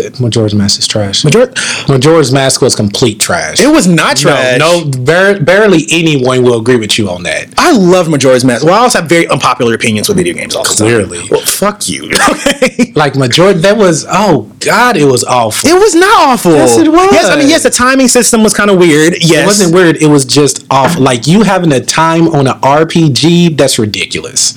Mask 0.00 0.02
before 0.02 0.06
it. 0.06 0.20
Majora's 0.20 0.54
Mask 0.54 0.78
is 0.78 0.86
trash. 0.86 1.24
Major- 1.24 1.52
Majora's 1.88 2.32
Mask 2.32 2.60
was 2.62 2.74
complete 2.74 3.20
trash. 3.20 3.60
it 3.60 3.68
was 3.68 3.86
not 3.86 4.16
trash. 4.16 4.58
No, 4.58 4.84
no 4.84 4.90
bar- 5.04 5.40
barely 5.40 5.86
anyone 5.90 6.42
will 6.42 6.58
agree 6.58 6.76
with 6.76 6.98
you 6.98 7.08
on 7.10 7.22
that. 7.24 7.48
I 7.58 7.72
love 7.72 8.08
Majora's 8.08 8.44
Mask. 8.44 8.64
Well, 8.64 8.74
I 8.74 8.78
also 8.78 9.00
have 9.00 9.08
very 9.08 9.26
unpopular 9.28 9.74
opinions 9.74 10.08
with 10.08 10.16
video 10.16 10.34
games 10.34 10.54
all. 10.54 10.64
Clearly. 10.64 11.26
Well, 11.30 11.40
fuck 11.40 11.88
you. 11.88 12.10
Okay. 12.34 12.92
Like 12.96 13.14
Majora, 13.16 13.54
that 13.54 13.76
was 13.76 14.06
oh 14.08 14.50
god, 14.60 14.96
it 14.96 15.04
was 15.04 15.24
awful. 15.24 15.68
It 15.70 15.74
was 15.74 15.94
not 15.94 16.28
awful. 16.28 16.52
Yes, 16.52 16.76
it 16.78 16.88
was. 16.90 17.12
Yes, 17.12 17.26
I 17.26 17.36
mean, 17.36 17.48
yes, 17.48 17.62
the 17.62 17.70
timing 17.70 18.08
system 18.08 18.42
was 18.42 18.54
kind 18.54 18.70
of 18.70 18.78
weird. 18.78 19.14
Yes. 19.20 19.42
It 19.42 19.46
wasn't 19.46 19.74
weird. 19.74 19.96
It 19.96 20.06
was 20.08 20.24
just 20.24 20.64
awful. 20.70 21.02
Like 21.02 21.26
you 21.26 21.42
having 21.42 21.72
a 21.72 21.80
time 21.80 22.28
on 22.28 22.46
an 22.46 22.54
RPG, 22.60 23.56
that's 23.56 23.78
ridiculous. 23.78 24.54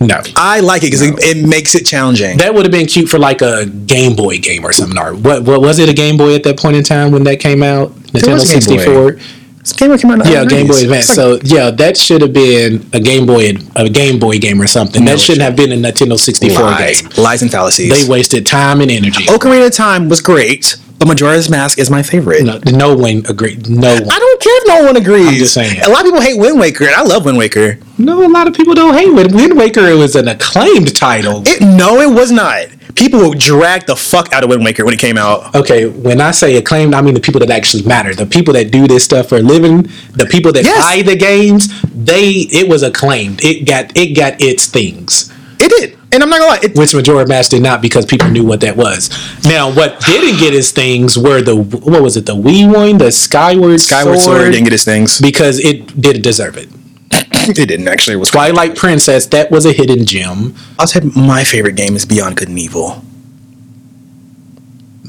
No, 0.00 0.20
I 0.36 0.60
like 0.60 0.82
it 0.82 0.86
because 0.86 1.02
it, 1.02 1.14
it 1.18 1.46
makes 1.48 1.74
it 1.74 1.84
challenging. 1.84 2.38
that 2.38 2.54
would 2.54 2.64
have 2.64 2.70
been 2.72 2.86
cute 2.86 3.08
for 3.08 3.18
like 3.18 3.42
a 3.42 3.66
Game 3.66 4.14
Boy 4.14 4.38
game 4.38 4.64
or 4.64 4.72
something. 4.72 4.96
Or 4.98 5.14
what? 5.14 5.42
What 5.42 5.60
was 5.60 5.78
it? 5.80 5.88
A 5.88 5.92
Game 5.92 6.16
Boy 6.16 6.34
at 6.36 6.44
that 6.44 6.58
point 6.58 6.76
in 6.76 6.84
time 6.84 7.10
when 7.10 7.24
that 7.24 7.40
came 7.40 7.62
out? 7.64 7.90
Nintendo 8.12 8.34
was 8.34 8.50
a 8.54 8.60
Game 8.60 8.76
Boy. 8.78 8.84
four. 8.84 9.12
This 9.58 9.72
game 9.72 9.98
came 9.98 10.10
out 10.12 10.14
in 10.14 10.18
the 10.20 10.30
Yeah, 10.30 10.38
early 10.38 10.48
Game 10.48 10.66
Boy 10.68 10.74
90s. 10.74 10.82
Advance. 10.84 11.08
Like- 11.08 11.14
so 11.16 11.38
yeah, 11.42 11.70
that 11.72 11.96
should 11.96 12.22
have 12.22 12.32
been 12.32 12.88
a 12.92 13.00
Game 13.00 13.26
Boy, 13.26 13.54
a 13.76 13.88
Game 13.88 14.18
Boy 14.20 14.38
game 14.38 14.62
or 14.62 14.66
something. 14.68 15.04
No, 15.04 15.10
that 15.10 15.18
shouldn't 15.20 15.42
have 15.42 15.56
been 15.56 15.72
a 15.72 15.76
Nintendo 15.76 16.16
sixty 16.18 16.48
four 16.48 16.62
lies, 16.62 17.02
game. 17.02 17.10
lies 17.22 17.42
and 17.42 17.50
fallacies. 17.50 17.90
They 18.06 18.08
wasted 18.10 18.46
time 18.46 18.80
and 18.80 18.90
energy. 18.90 19.24
Ocarina 19.24 19.66
of 19.66 19.72
Time 19.74 20.08
was 20.08 20.20
great, 20.22 20.76
but 20.98 21.08
Majora's 21.08 21.48
Mask 21.48 21.78
is 21.78 21.90
my 21.90 22.02
favorite. 22.02 22.42
No, 22.44 22.58
no 22.66 22.96
one 22.96 23.24
agreed. 23.28 23.68
No 23.68 23.92
one. 23.94 24.10
I 24.10 24.18
don't 24.18 24.40
care 24.42 24.56
if 24.62 24.66
no 24.68 24.84
one 24.84 24.96
agrees. 24.96 25.28
I'm 25.28 25.34
just 25.34 25.54
saying. 25.54 25.80
A 25.82 25.88
lot 25.88 26.00
of 26.00 26.06
people 26.06 26.20
hate 26.20 26.38
Wind 26.38 26.58
Waker, 26.58 26.84
and 26.84 26.94
I 26.94 27.02
love 27.02 27.24
Wind 27.24 27.38
Waker. 27.38 27.78
No, 27.98 28.24
a 28.24 28.28
lot 28.28 28.46
of 28.48 28.54
people 28.54 28.74
don't 28.74 28.94
hate 28.94 29.12
Wind, 29.12 29.34
Wind 29.34 29.56
Waker. 29.56 29.82
It 29.82 29.96
was 29.96 30.16
an 30.16 30.28
acclaimed 30.28 30.94
title. 30.96 31.42
It 31.46 31.60
no, 31.60 32.00
it 32.00 32.12
was 32.12 32.30
not. 32.30 32.66
People 32.94 33.32
dragged 33.32 33.86
the 33.86 33.94
fuck 33.94 34.32
out 34.32 34.42
of 34.42 34.50
Wind 34.50 34.64
Waker 34.64 34.84
when 34.84 34.92
it 34.92 34.98
came 34.98 35.16
out. 35.16 35.54
okay, 35.54 35.86
when 35.86 36.20
I 36.20 36.32
say 36.32 36.56
acclaimed, 36.56 36.94
I 36.94 37.00
mean 37.02 37.14
the 37.14 37.20
people 37.20 37.38
that 37.40 37.50
actually 37.50 37.84
matter. 37.84 38.12
The 38.14 38.26
people 38.26 38.54
that 38.54 38.72
do 38.72 38.88
this 38.88 39.04
stuff 39.04 39.28
for 39.28 39.36
a 39.36 39.40
living, 39.42 39.82
the 40.14 40.26
people 40.28 40.52
that 40.52 40.64
Yes. 40.64 40.82
buy 40.84 41.02
the 41.02 41.14
games, 41.16 41.68
they 41.92 42.30
it 42.50 42.68
was 42.68 42.82
acclaimed. 42.82 43.44
It 43.44 43.66
got 43.66 43.96
it 43.96 44.14
got 44.16 44.40
its 44.40 44.66
things. 44.66 45.32
It 45.60 45.70
did, 45.70 45.97
and 46.12 46.22
I'm 46.22 46.30
not 46.30 46.38
gonna 46.38 46.50
lie. 46.50 46.58
It, 46.62 46.76
Which 46.76 46.94
Majora 46.94 47.26
Mask 47.26 47.50
did 47.50 47.62
not 47.62 47.82
because 47.82 48.06
people 48.06 48.28
knew 48.30 48.44
what 48.44 48.60
that 48.60 48.76
was. 48.76 49.10
Now, 49.44 49.72
what 49.72 50.00
didn't 50.00 50.38
get 50.40 50.54
its 50.54 50.70
things 50.70 51.18
were 51.18 51.42
the 51.42 51.56
what 51.56 52.02
was 52.02 52.16
it, 52.16 52.26
the 52.26 52.34
Wii 52.34 52.72
one, 52.72 52.98
the 52.98 53.10
Skyward, 53.12 53.80
Skyward 53.80 54.18
Sword 54.18 54.52
didn't 54.52 54.64
get 54.64 54.72
his 54.72 54.84
things. 54.84 55.20
because 55.20 55.58
it 55.58 56.00
didn't 56.00 56.22
deserve 56.22 56.56
it. 56.56 56.68
It 57.10 57.68
didn't 57.68 57.88
actually. 57.88 58.14
It 58.14 58.18
was 58.18 58.30
Twilight 58.30 58.76
Princess, 58.76 59.26
that 59.26 59.50
was 59.50 59.64
a 59.64 59.72
hidden 59.72 60.04
gem. 60.04 60.54
I 60.78 60.84
said 60.84 61.16
my 61.16 61.44
favorite 61.44 61.76
game 61.76 61.96
is 61.96 62.04
Beyond 62.04 62.36
Good 62.36 62.48
and 62.48 62.58
Evil. 62.58 63.02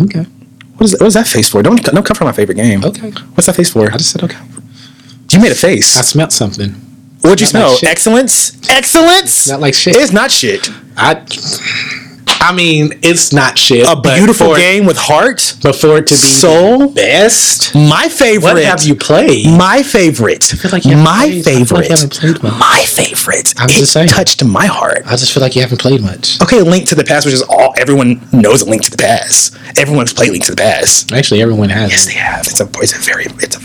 Okay. 0.01 0.25
What 0.75 0.85
is 0.85 0.91
that, 0.91 1.01
what 1.01 1.07
is 1.07 1.13
that 1.15 1.27
face 1.27 1.49
for? 1.49 1.61
Don't 1.61 1.83
don't 1.83 2.05
come 2.05 2.15
for 2.15 2.23
my 2.23 2.31
favorite 2.31 2.55
game. 2.55 2.83
Okay. 2.85 3.11
What's 3.33 3.47
that 3.47 3.55
face 3.57 3.71
for? 3.71 3.91
I 3.91 3.97
just 3.97 4.11
said 4.11 4.23
okay. 4.23 4.37
You 5.31 5.41
made 5.41 5.51
a 5.51 5.55
face. 5.55 5.97
I 5.97 6.01
smelled 6.01 6.31
something. 6.31 6.75
What'd 7.21 7.41
you 7.41 7.45
like 7.45 7.49
smell? 7.51 7.75
shit. 7.75 7.89
Excellence. 7.89 8.69
Excellence. 8.69 9.47
Not 9.49 9.59
like 9.59 9.73
shit. 9.73 9.95
It's 9.95 10.11
not 10.13 10.31
shit. 10.31 10.69
I 10.97 11.25
I 12.41 12.53
mean, 12.53 12.93
it's 13.01 13.33
not 13.33 13.57
shit. 13.57 13.85
A 13.85 13.99
beautiful 13.99 14.53
it- 14.55 14.59
game 14.59 14.85
with 14.85 14.97
heart. 14.97 15.55
But 15.61 15.75
for 15.75 15.97
it 15.97 16.07
to 16.07 16.13
be 16.13 16.17
Soul. 16.17 16.87
best, 16.87 17.75
My 17.75 18.07
favorite. 18.07 18.53
what 18.53 18.63
have 18.63 18.83
you 18.83 18.95
played? 18.95 19.45
My 19.57 19.83
favorite. 19.83 20.43
feel 20.45 20.71
like 20.71 20.85
you 20.85 20.91
haven't 20.91 21.03
my 21.03 21.41
played- 21.43 21.47
I 21.61 21.65
feel 21.65 21.77
like 21.77 21.89
you 21.89 21.95
haven't 21.95 22.13
played 22.19 22.41
much. 22.43 22.53
my 22.57 22.85
favorite. 22.87 23.53
I'm 23.57 23.69
it 23.69 23.73
just 23.73 23.91
saying. 23.91 24.07
touched 24.07 24.43
my 24.45 24.65
heart. 24.67 25.01
I 25.05 25.17
just 25.17 25.33
feel 25.33 25.43
like 25.43 25.55
you 25.55 25.61
haven't 25.61 25.79
played 25.81 26.01
much. 26.01 26.41
Okay, 26.41 26.61
Link 26.61 26.87
to 26.87 26.95
the 26.95 27.03
Past, 27.03 27.25
which 27.25 27.35
is 27.35 27.41
all 27.41 27.73
everyone 27.77 28.21
knows. 28.31 28.61
A 28.61 28.65
Link 28.69 28.83
to 28.83 28.91
the 28.91 28.97
Past. 28.97 29.57
Everyone's 29.77 30.13
played 30.13 30.31
Link 30.31 30.45
to 30.45 30.51
the 30.51 30.57
Past. 30.61 31.11
Actually, 31.11 31.41
everyone 31.41 31.67
has. 31.69 31.91
Yes, 31.91 32.05
they 32.05 32.13
have. 32.13 32.47
It's 32.47 32.61
a. 32.61 32.69
It's 32.81 32.95
a 32.95 32.99
very. 32.99 33.25
It's 33.39 33.57
a. 33.57 33.59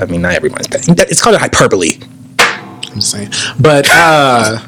I 0.00 0.04
mean, 0.06 0.22
not 0.22 0.34
everyone's. 0.34 0.68
Played. 0.68 0.84
It's 1.10 1.20
called 1.20 1.34
a 1.34 1.38
hyperbole. 1.40 1.98
I'm 2.92 3.00
just 3.00 3.10
saying. 3.10 3.30
But 3.58 3.88
uh, 3.90 4.64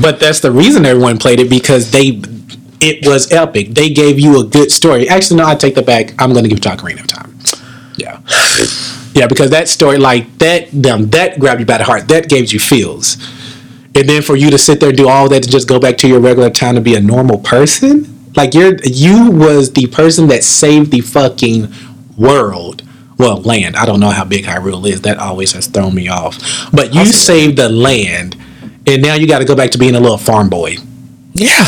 but 0.00 0.20
that's 0.20 0.40
the 0.40 0.50
reason 0.50 0.84
everyone 0.84 1.18
played 1.18 1.40
it 1.40 1.48
because 1.48 1.90
they 1.90 2.20
it 2.80 3.06
was 3.06 3.32
epic. 3.32 3.68
They 3.70 3.90
gave 3.90 4.18
you 4.18 4.40
a 4.40 4.44
good 4.44 4.70
story. 4.70 5.08
Actually, 5.08 5.38
no, 5.38 5.46
I 5.46 5.54
take 5.54 5.74
that 5.76 5.86
back. 5.86 6.20
I'm 6.20 6.32
going 6.32 6.44
to 6.44 6.48
give 6.48 6.58
it 6.58 6.62
to 6.64 6.68
Ocarina 6.70 7.00
of 7.00 7.06
Time. 7.06 7.38
Yeah. 7.96 8.20
Yeah, 9.14 9.28
because 9.28 9.50
that 9.50 9.68
story, 9.68 9.96
like 9.96 10.38
that, 10.38 10.68
them, 10.72 11.08
that 11.10 11.38
grabbed 11.38 11.60
you 11.60 11.66
by 11.66 11.78
the 11.78 11.84
heart. 11.84 12.08
That 12.08 12.28
gave 12.28 12.52
you 12.52 12.58
feels. 12.58 13.16
And 13.94 14.08
then 14.08 14.22
for 14.22 14.34
you 14.34 14.50
to 14.50 14.58
sit 14.58 14.80
there 14.80 14.88
and 14.88 14.98
do 14.98 15.08
all 15.08 15.28
that 15.28 15.44
to 15.44 15.48
just 15.48 15.68
go 15.68 15.78
back 15.78 15.96
to 15.98 16.08
your 16.08 16.18
regular 16.18 16.50
town 16.50 16.74
to 16.74 16.80
be 16.80 16.96
a 16.96 17.00
normal 17.00 17.38
person, 17.38 18.32
like 18.34 18.54
you're, 18.54 18.74
you 18.82 19.30
was 19.30 19.72
the 19.72 19.86
person 19.86 20.26
that 20.28 20.42
saved 20.42 20.90
the 20.90 21.00
fucking 21.00 21.72
world. 22.16 22.82
Well, 23.18 23.40
land. 23.42 23.76
I 23.76 23.86
don't 23.86 24.00
know 24.00 24.10
how 24.10 24.24
big 24.24 24.44
Hyrule 24.44 24.86
is. 24.88 25.02
That 25.02 25.18
always 25.18 25.52
has 25.52 25.66
thrown 25.66 25.94
me 25.94 26.08
off. 26.08 26.38
But 26.72 26.94
you 26.94 27.04
saved 27.06 27.56
the 27.58 27.68
land, 27.68 28.36
and 28.86 29.02
now 29.02 29.14
you 29.14 29.26
got 29.28 29.38
to 29.38 29.44
go 29.44 29.54
back 29.54 29.70
to 29.70 29.78
being 29.78 29.94
a 29.94 30.00
little 30.00 30.18
farm 30.18 30.48
boy. 30.48 30.76
Yeah. 31.32 31.64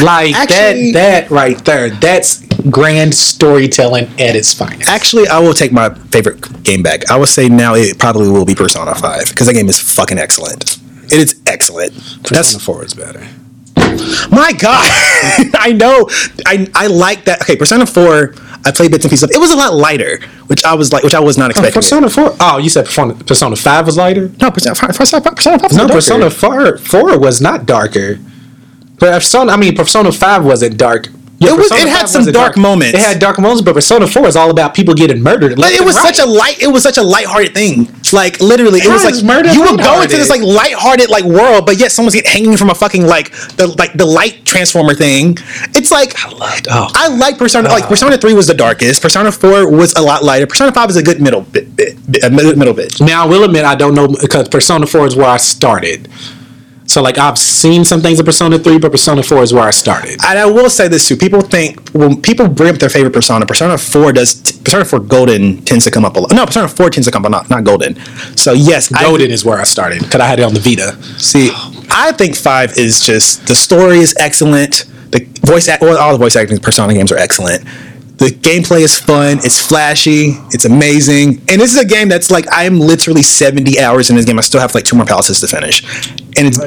Like 0.00 0.34
Actually- 0.34 0.92
that. 0.92 1.28
That 1.28 1.30
right 1.30 1.62
there. 1.64 1.90
That's 1.90 2.42
grand 2.70 3.14
storytelling 3.14 4.06
at 4.18 4.34
its 4.34 4.52
finest. 4.54 4.88
Actually, 4.88 5.28
I 5.28 5.38
will 5.38 5.52
take 5.54 5.70
my 5.72 5.92
favorite 6.10 6.62
game 6.64 6.82
back. 6.82 7.10
I 7.10 7.16
will 7.16 7.26
say 7.26 7.48
now 7.48 7.74
it 7.74 7.98
probably 7.98 8.28
will 8.30 8.44
be 8.46 8.54
Persona 8.54 8.94
Five 8.94 9.28
because 9.28 9.46
that 9.48 9.52
game 9.54 9.68
is 9.68 9.78
fucking 9.78 10.18
excellent. 10.18 10.78
It 11.04 11.12
is 11.20 11.40
excellent. 11.46 11.94
That's 12.22 12.30
That's 12.52 12.64
four 12.64 12.84
is 12.84 12.94
better. 12.94 13.26
My 14.30 14.52
god. 14.52 14.88
I 15.58 15.72
know. 15.76 16.08
I 16.46 16.68
I 16.74 16.86
like 16.88 17.24
that. 17.24 17.42
Okay, 17.42 17.56
Persona 17.56 17.86
Four. 17.86 18.34
I 18.64 18.72
played 18.72 18.90
bits 18.90 19.04
and 19.04 19.10
pieces 19.10 19.22
of. 19.22 19.30
It 19.30 19.38
was 19.38 19.52
a 19.52 19.56
lot 19.56 19.74
lighter, 19.74 20.18
which 20.48 20.64
I 20.64 20.74
was 20.74 20.92
like, 20.92 21.04
which 21.04 21.14
I 21.14 21.20
was 21.20 21.38
not 21.38 21.46
uh, 21.46 21.50
expecting. 21.50 21.74
Persona 21.74 22.10
four. 22.10 22.36
Oh, 22.40 22.58
you 22.58 22.68
said 22.68 22.86
Persona, 22.86 23.14
Persona 23.14 23.54
five 23.54 23.86
was 23.86 23.96
lighter. 23.96 24.30
no, 24.40 24.50
Persona 24.50 24.74
Five. 24.74 24.96
Persona. 24.96 25.22
Persona 25.22 25.58
Five. 25.58 25.70
was 25.70 25.76
No. 25.76 25.88
Persona 25.88 26.30
four 26.30 26.78
four 26.78 27.18
was 27.18 27.40
not 27.40 27.64
darker. 27.66 28.18
But 28.98 29.12
Persona, 29.12 29.52
I 29.52 29.56
mean, 29.56 29.76
Persona 29.76 30.10
five 30.10 30.44
wasn't 30.44 30.78
dark. 30.78 31.08
Yeah, 31.38 31.50
It 31.52 31.58
was- 31.58 31.70
it 31.70 31.86
had 31.88 32.08
some 32.08 32.20
wasn't 32.20 32.34
dark 32.34 32.56
moments. 32.56 32.94
It 32.98 33.00
had 33.04 33.18
dark 33.18 33.38
moments, 33.38 33.60
but 33.60 33.74
Persona 33.74 34.06
four 34.06 34.26
is 34.26 34.36
all 34.36 34.50
about 34.50 34.72
people 34.72 34.94
getting 34.94 35.22
murdered. 35.22 35.56
But 35.56 35.72
it 35.72 35.84
was 35.84 35.94
such 35.94 36.18
a 36.18 36.24
light. 36.24 36.56
It 36.60 36.68
was 36.68 36.82
such 36.82 36.96
a 36.96 37.02
lighthearted 37.02 37.52
thing. 37.54 37.88
Like 38.12 38.40
literally, 38.40 38.80
it 38.80 38.88
was 38.88 39.04
like 39.04 39.22
murder 39.22 39.52
you 39.52 39.60
would 39.62 39.78
go 39.78 40.00
into 40.00 40.16
this 40.16 40.30
like 40.30 40.40
lighthearted 40.40 41.10
like 41.10 41.24
world, 41.24 41.66
but 41.66 41.76
yet 41.78 41.92
someone's 41.92 42.14
getting 42.14 42.30
hanging 42.30 42.56
from 42.56 42.70
a 42.70 42.74
fucking 42.74 43.04
like 43.06 43.32
the 43.56 43.66
like 43.66 43.92
the 43.94 44.06
light 44.06 44.44
transformer 44.46 44.94
thing. 44.94 45.36
It's 45.74 45.90
like 45.90 46.14
I 46.24 46.30
loved- 46.30 46.68
oh. 46.70 46.88
I 46.94 47.08
like 47.08 47.36
Persona. 47.36 47.68
Like 47.68 47.84
oh. 47.84 47.88
Persona 47.88 48.16
Three 48.16 48.32
was 48.32 48.46
the 48.46 48.54
darkest. 48.54 49.02
Persona 49.02 49.30
Four 49.30 49.68
was 49.70 49.92
a 49.94 50.00
lot 50.00 50.24
lighter. 50.24 50.46
Persona 50.46 50.72
Five 50.72 50.88
is 50.90 50.96
a 50.96 51.02
good 51.02 51.20
middle 51.20 51.42
bit, 51.42 51.76
bit, 51.76 51.96
bit 52.10 52.24
a 52.24 52.30
middle 52.30 52.72
bit. 52.74 52.98
Now 53.00 53.24
I 53.24 53.26
will 53.26 53.44
admit 53.44 53.64
I 53.64 53.74
don't 53.74 53.94
know 53.94 54.08
because 54.08 54.48
Persona 54.48 54.86
four 54.86 55.06
is 55.06 55.14
where 55.14 55.26
I 55.28 55.36
started. 55.36 56.08
So 56.86 57.02
like 57.02 57.18
I've 57.18 57.36
seen 57.38 57.84
some 57.84 58.00
things 58.00 58.18
in 58.20 58.24
Persona 58.24 58.58
three, 58.58 58.78
but 58.78 58.92
Persona 58.92 59.22
four 59.22 59.42
is 59.42 59.52
where 59.52 59.64
I 59.64 59.70
started. 59.70 60.18
And 60.24 60.38
I 60.38 60.46
will 60.46 60.70
say 60.70 60.88
this 60.88 61.06
too: 61.08 61.16
people 61.16 61.40
think 61.40 61.90
when 61.90 62.20
people 62.22 62.48
bring 62.48 62.72
up 62.74 62.78
their 62.80 62.88
favorite 62.88 63.12
Persona, 63.12 63.44
Persona 63.46 63.76
Four 63.76 64.12
does. 64.12 64.34
Persona 64.66 64.84
Four 64.84 65.00
Golden 65.00 65.62
tends 65.64 65.84
to 65.84 65.90
come 65.90 66.04
up 66.04 66.16
a 66.16 66.20
lot. 66.20 66.32
No, 66.32 66.46
Persona 66.46 66.68
Four 66.68 66.90
tends 66.90 67.06
to 67.06 67.12
come 67.12 67.24
up, 67.24 67.30
not 67.30 67.50
not 67.50 67.64
Golden. 67.64 67.96
So 68.36 68.52
yes, 68.52 68.92
I- 68.92 69.02
Golden 69.04 69.30
is 69.30 69.44
where 69.44 69.58
I 69.58 69.64
started 69.64 70.02
because 70.02 70.20
I 70.20 70.26
had 70.26 70.38
it 70.38 70.42
on 70.42 70.54
the 70.54 70.60
Vita. 70.60 70.96
See, 71.20 71.50
I 71.90 72.12
think 72.12 72.36
five 72.36 72.76
is 72.76 73.00
just 73.00 73.46
the 73.46 73.54
story 73.54 73.98
is 73.98 74.14
excellent. 74.18 74.84
The 75.10 75.20
voice, 75.44 75.68
well, 75.80 75.96
all 75.98 76.12
the 76.12 76.18
voice 76.18 76.34
acting 76.34 76.56
in 76.56 76.62
Persona 76.62 76.92
games 76.94 77.12
are 77.12 77.16
excellent. 77.16 77.64
The 78.18 78.28
gameplay 78.30 78.80
is 78.80 78.98
fun. 78.98 79.38
It's 79.44 79.60
flashy. 79.60 80.36
It's 80.50 80.64
amazing. 80.64 81.36
And 81.50 81.60
this 81.60 81.74
is 81.74 81.78
a 81.78 81.84
game 81.84 82.08
that's 82.08 82.30
like 82.30 82.46
I'm 82.50 82.80
literally 82.80 83.22
70 83.22 83.78
hours 83.78 84.08
in 84.08 84.16
this 84.16 84.24
game. 84.24 84.38
I 84.38 84.40
still 84.42 84.60
have 84.60 84.74
like 84.74 84.84
two 84.84 84.96
more 84.96 85.04
palaces 85.04 85.40
to 85.40 85.46
finish. 85.46 85.82
And 86.38 86.48
it's 86.48 86.58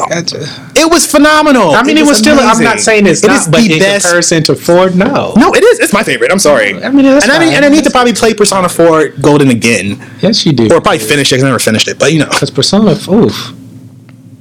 it 0.76 0.92
was 0.92 1.10
phenomenal. 1.10 1.72
I 1.72 1.82
mean, 1.82 1.98
it, 1.98 2.06
was, 2.06 2.20
still. 2.20 2.38
I'm 2.40 2.64
not 2.64 2.80
saying 2.80 3.08
it's 3.08 3.24
It 3.24 3.28
not, 3.28 3.42
is 3.42 3.48
but 3.48 3.62
the 3.64 3.74
in 3.74 3.80
best. 3.80 4.06
comparison 4.06 4.44
to 4.44 4.56
Ford, 4.56 4.96
no. 4.96 5.34
No, 5.38 5.54
it 5.56 5.64
is. 5.64 5.80
It's 5.80 5.94
my 5.94 6.04
favorite. 6.04 6.32
I'm 6.32 6.40
sorry. 6.40 6.74
I 6.84 6.90
mean, 6.90 7.06
that's 7.06 7.26
and 7.26 7.32
I 7.32 7.40
mean, 7.40 7.54
and 7.54 7.66
I 7.66 7.70
need 7.70 7.84
to 7.84 7.90
probably 7.92 8.14
play 8.14 8.34
Persona 8.36 8.70
4 8.70 9.10
Golden 9.22 9.50
again, 9.50 10.00
Yes, 10.22 10.46
you 10.46 10.54
do. 10.54 10.66
or 10.66 10.82
probably 10.82 11.00
finish 11.00 11.32
it. 11.32 11.38
'cause 11.38 11.44
I 11.44 11.48
never 11.48 11.60
finished 11.60 11.88
it, 11.88 11.98
but 12.00 12.14
you 12.14 12.20
know. 12.20 12.30
Because 12.30 12.52
Persona, 12.52 12.92
oof. 13.12 13.54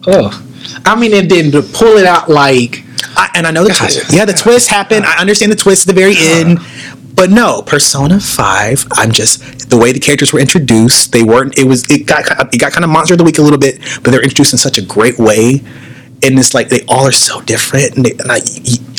Oh. 0.06 0.44
I 0.84 0.94
mean, 0.98 1.14
and 1.14 1.30
then 1.30 1.50
to 1.52 1.62
pull 1.62 1.96
it 1.96 2.06
out 2.06 2.28
like, 2.30 2.84
I, 3.18 3.30
and 3.34 3.46
I 3.46 3.50
know 3.50 3.64
the 3.64 3.70
God. 3.70 3.78
twist. 3.78 4.12
Yeah, 4.12 4.24
the 4.24 4.32
twist 4.32 4.70
happened. 4.70 5.04
I 5.04 5.20
understand 5.20 5.50
the 5.50 5.56
twist 5.56 5.88
at 5.88 5.94
the 5.94 6.00
very 6.00 6.12
uh-huh. 6.12 6.40
end. 6.40 6.58
But 7.14 7.30
no, 7.30 7.62
Persona 7.62 8.20
Five. 8.20 8.86
I'm 8.92 9.10
just 9.10 9.70
the 9.70 9.76
way 9.76 9.90
the 9.90 9.98
characters 9.98 10.32
were 10.32 10.38
introduced. 10.38 11.10
They 11.10 11.24
weren't. 11.24 11.58
It 11.58 11.64
was. 11.64 11.90
It 11.90 12.06
got. 12.06 12.54
It 12.54 12.58
got 12.58 12.72
kind 12.72 12.84
of 12.84 12.90
monster 12.90 13.14
of 13.14 13.18
the 13.18 13.24
week 13.24 13.38
a 13.38 13.42
little 13.42 13.58
bit, 13.58 13.80
but 14.04 14.12
they're 14.12 14.22
introduced 14.22 14.52
in 14.52 14.58
such 14.58 14.78
a 14.78 14.82
great 14.82 15.18
way. 15.18 15.60
And 16.22 16.38
it's 16.38 16.54
like 16.54 16.68
they 16.68 16.84
all 16.88 17.06
are 17.06 17.12
so 17.12 17.40
different, 17.42 17.96
and, 17.96 18.04
they, 18.04 18.10
and 18.10 18.30
I, 18.30 18.40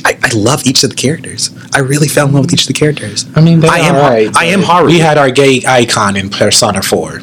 I, 0.06 0.18
I 0.24 0.34
love 0.34 0.66
each 0.66 0.84
of 0.84 0.90
the 0.90 0.96
characters. 0.96 1.50
I 1.74 1.80
really 1.80 2.08
fell 2.08 2.28
in 2.28 2.34
love 2.34 2.46
with 2.46 2.54
each 2.54 2.62
of 2.62 2.68
the 2.68 2.74
characters. 2.74 3.26
I 3.36 3.42
mean, 3.42 3.64
I 3.66 3.80
am. 3.80 3.96
Right, 3.96 4.36
I 4.36 4.46
am 4.46 4.62
Haru. 4.62 4.88
We 4.88 5.00
had 5.00 5.18
our 5.18 5.30
gay 5.30 5.62
icon 5.68 6.16
in 6.16 6.30
Persona 6.30 6.82
4, 6.82 7.22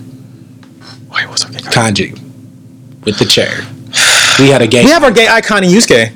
Wait, 1.17 1.29
what's 1.29 1.45
our 1.45 1.51
gay 1.51 1.59
icon? 1.59 1.73
Kanji, 1.73 3.05
with 3.05 3.19
the 3.19 3.25
chair. 3.25 3.65
We 4.39 4.51
had 4.51 4.61
a 4.61 4.67
gay. 4.67 4.85
We 4.85 4.91
have 4.91 5.03
our 5.03 5.13
gay 5.13 5.29
icon 5.29 5.65
in 5.65 5.71
Yusuke. 5.71 6.15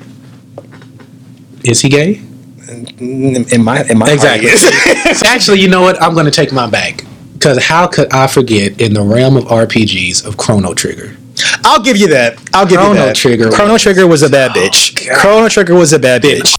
Is 1.63 1.81
he 1.81 1.89
gay? 1.89 2.21
In, 2.69 3.63
my, 3.63 3.83
in 3.83 3.97
my 3.97 4.09
Exactly. 4.11 4.49
Actually, 5.29 5.59
you 5.59 5.67
know 5.69 5.81
what? 5.81 6.01
I'm 6.01 6.13
going 6.13 6.25
to 6.25 6.31
take 6.31 6.51
my 6.53 6.69
back. 6.69 7.03
Because 7.33 7.63
how 7.63 7.87
could 7.87 8.11
I 8.13 8.27
forget 8.27 8.79
in 8.79 8.93
the 8.93 9.01
realm 9.01 9.35
of 9.35 9.45
RPGs 9.45 10.25
of 10.25 10.37
Chrono 10.37 10.73
Trigger? 10.73 11.17
I'll 11.63 11.81
give 11.81 11.97
you 11.97 12.07
that. 12.09 12.37
I'll 12.53 12.65
give 12.65 12.73
you 12.73 12.77
Chrono 12.77 12.93
that. 13.05 13.15
Trigger 13.15 13.49
Chrono 13.51 13.73
was- 13.73 13.81
Trigger 13.81 14.07
was 14.07 14.21
a 14.21 14.29
bad 14.29 14.51
bitch. 14.51 15.07
God. 15.07 15.17
Chrono 15.17 15.49
Trigger 15.49 15.73
was 15.75 15.91
a 15.91 15.99
bad 15.99 16.21
bitch. 16.21 16.55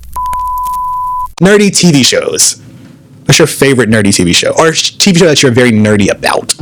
Nerdy 1.40 1.68
TV 1.70 2.05
shows. 2.05 2.61
What's 3.24 3.38
your 3.38 3.46
favorite 3.46 3.88
nerdy 3.88 4.09
TV 4.09 4.34
show, 4.34 4.50
or 4.50 4.72
TV 4.72 5.16
show 5.16 5.26
that 5.26 5.42
you're 5.42 5.53
very 5.53 5.70
nerdy 5.70 6.11
about? 6.11 6.55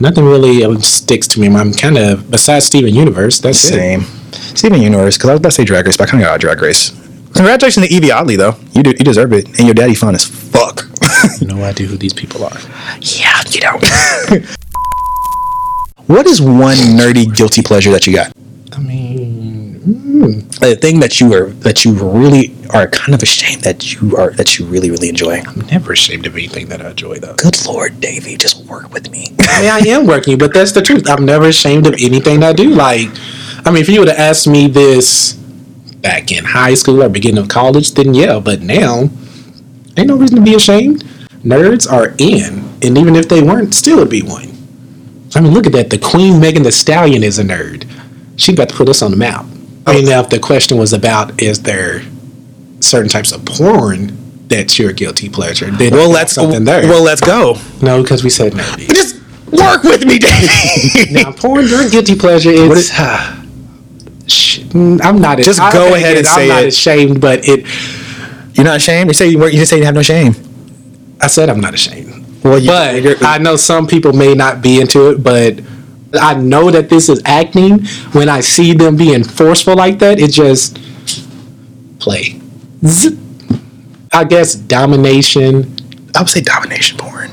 Nothing 0.00 0.24
really 0.24 0.64
um, 0.64 0.80
sticks 0.80 1.28
to 1.28 1.40
me. 1.40 1.54
I'm 1.54 1.72
kind 1.72 1.98
of, 1.98 2.30
besides 2.30 2.64
Steven 2.64 2.94
Universe, 2.94 3.38
that's 3.40 3.62
it. 3.66 3.74
Same. 3.74 4.00
Steven 4.32 4.80
Universe, 4.82 5.16
because 5.16 5.30
I 5.30 5.32
was 5.34 5.40
about 5.40 5.50
to 5.50 5.54
say 5.54 5.64
Drag 5.64 5.86
Race, 5.86 5.96
but 5.96 6.08
I 6.08 6.10
kind 6.10 6.22
of 6.22 6.26
got 6.26 6.40
Drag 6.40 6.60
Race. 6.60 6.90
Congratulations 7.34 7.88
to 7.88 7.92
Yvie 7.92 8.14
Oddly, 8.14 8.36
though. 8.36 8.54
You 8.72 8.82
do, 8.82 8.90
you 8.90 9.04
deserve 9.04 9.32
it, 9.32 9.46
and 9.58 9.66
your 9.66 9.74
daddy 9.74 9.94
fun 9.94 10.14
as 10.14 10.24
fuck. 10.24 10.82
No 11.40 11.62
idea 11.64 11.86
who 11.86 11.96
these 11.96 12.12
people 12.12 12.44
are. 12.44 12.56
yeah, 13.00 13.42
you 13.48 13.60
know. 13.60 13.78
what 16.06 16.26
is 16.26 16.40
one 16.40 16.76
nerdy 16.76 17.34
guilty 17.34 17.62
pleasure 17.62 17.90
that 17.92 18.06
you 18.06 18.14
got? 18.14 18.32
I 18.72 18.78
mean, 18.78 19.80
hmm. 19.80 20.40
A 20.62 20.74
thing 20.74 21.00
that 21.00 21.20
you 21.20 21.32
are 21.34 21.46
that 21.66 21.84
you 21.84 21.94
really 21.94 22.54
are 22.70 22.86
kind 22.88 23.14
of 23.14 23.22
ashamed 23.22 23.62
that 23.62 23.92
you 23.94 24.16
are 24.16 24.30
that 24.32 24.58
you 24.58 24.66
really 24.66 24.90
really 24.90 25.08
enjoy. 25.08 25.40
I'm 25.40 25.60
never 25.66 25.92
ashamed 25.92 26.26
of 26.26 26.34
anything 26.34 26.68
that 26.68 26.82
I 26.82 26.90
enjoy, 26.90 27.18
though. 27.18 27.34
Good 27.36 27.64
lord, 27.66 28.00
Davey, 28.00 28.36
just 28.36 28.64
work 28.66 28.92
with 28.92 29.10
me. 29.10 29.28
I 29.40 29.60
mean, 29.62 29.70
I 29.70 29.78
am 29.96 30.06
working, 30.06 30.36
but 30.38 30.52
that's 30.52 30.72
the 30.72 30.82
truth. 30.82 31.08
I'm 31.08 31.24
never 31.24 31.46
ashamed 31.46 31.86
of 31.86 31.94
anything 31.94 32.40
that 32.40 32.50
I 32.50 32.52
do. 32.52 32.70
Like, 32.70 33.08
I 33.66 33.70
mean, 33.70 33.82
if 33.82 33.88
you 33.88 34.00
would 34.00 34.08
have 34.08 34.18
asked 34.18 34.46
me 34.46 34.68
this 34.68 35.38
back 36.04 36.30
in 36.30 36.44
high 36.44 36.74
school 36.74 37.02
or 37.02 37.08
beginning 37.08 37.42
of 37.42 37.48
college, 37.48 37.92
then 37.94 38.14
yeah. 38.14 38.38
But 38.38 38.60
now, 38.60 39.08
ain't 39.96 40.06
no 40.06 40.16
reason 40.16 40.36
to 40.36 40.42
be 40.42 40.54
ashamed. 40.54 41.02
Nerds 41.42 41.90
are 41.90 42.14
in, 42.18 42.58
and 42.82 42.96
even 42.96 43.16
if 43.16 43.28
they 43.28 43.42
weren't, 43.42 43.74
still 43.74 43.98
would 43.98 44.10
be 44.10 44.22
one. 44.22 44.52
I 45.34 45.40
mean, 45.40 45.52
look 45.52 45.66
at 45.66 45.72
that. 45.72 45.90
The 45.90 45.98
Queen 45.98 46.38
Megan 46.38 46.62
Thee 46.62 46.70
Stallion 46.70 47.24
is 47.24 47.40
a 47.40 47.42
nerd. 47.42 47.90
She 48.36 48.52
about 48.52 48.68
to 48.68 48.76
put 48.76 48.88
us 48.88 49.02
on 49.02 49.10
the 49.10 49.16
map. 49.16 49.46
I 49.86 49.94
mean, 49.94 50.04
now 50.06 50.20
if 50.20 50.30
the 50.30 50.38
question 50.38 50.78
was 50.78 50.92
about 50.92 51.42
is 51.42 51.62
there 51.62 52.02
certain 52.80 53.08
types 53.08 53.32
of 53.32 53.44
porn 53.44 54.16
that's 54.48 54.78
your 54.78 54.92
guilty 54.92 55.28
pleasure, 55.28 55.70
then 55.70 55.92
well, 55.92 56.12
that's 56.12 56.14
let's 56.14 56.34
something 56.34 56.64
there. 56.64 56.82
Well, 56.82 57.02
let's 57.02 57.20
go. 57.20 57.58
no, 57.82 58.02
because 58.02 58.22
we 58.22 58.30
said 58.30 58.52
nerdy. 58.52 58.88
Just 58.88 59.16
work 59.50 59.82
with 59.82 60.06
me, 60.06 60.18
Davey. 60.18 61.12
Now, 61.12 61.32
porn 61.32 61.66
during 61.66 61.90
guilty 61.90 62.14
pleasure 62.14 62.50
is. 62.50 62.90
Sh- 64.74 65.00
I'm 65.02 65.20
not. 65.20 65.38
Ashamed. 65.40 65.44
Just 65.44 65.60
I- 65.60 65.72
go 65.72 65.94
ahead 65.94 66.18
and 66.18 66.26
I'm 66.26 66.34
say 66.34 66.48
not 66.48 66.62
it. 66.64 66.68
ashamed, 66.68 67.20
but 67.20 67.48
it. 67.48 67.64
You're 68.54 68.64
not 68.64 68.76
ashamed. 68.76 69.10
You 69.10 69.14
say 69.14 69.28
you 69.28 69.38
weren't. 69.38 69.54
You 69.54 69.64
say 69.64 69.78
you 69.78 69.84
have 69.84 69.94
no 69.94 70.02
shame. 70.02 70.34
I 71.20 71.28
said 71.28 71.48
I'm 71.48 71.60
not 71.60 71.74
ashamed. 71.74 72.10
Well, 72.44 72.58
you, 72.58 72.66
But 72.68 73.22
I 73.24 73.38
know 73.38 73.56
some 73.56 73.86
people 73.86 74.12
may 74.12 74.34
not 74.34 74.60
be 74.60 74.80
into 74.80 75.10
it, 75.10 75.22
but 75.22 75.60
I 76.20 76.34
know 76.34 76.70
that 76.70 76.90
this 76.90 77.08
is 77.08 77.22
acting. 77.24 77.84
When 78.12 78.28
I 78.28 78.40
see 78.40 78.74
them 78.74 78.96
being 78.96 79.24
forceful 79.24 79.74
like 79.76 79.98
that, 80.00 80.18
it 80.20 80.30
just 80.30 80.78
play. 81.98 82.40
I 84.12 84.24
guess 84.24 84.54
domination. 84.54 85.74
I 86.14 86.20
would 86.20 86.28
say 86.28 86.42
domination 86.42 86.98
porn. 86.98 87.30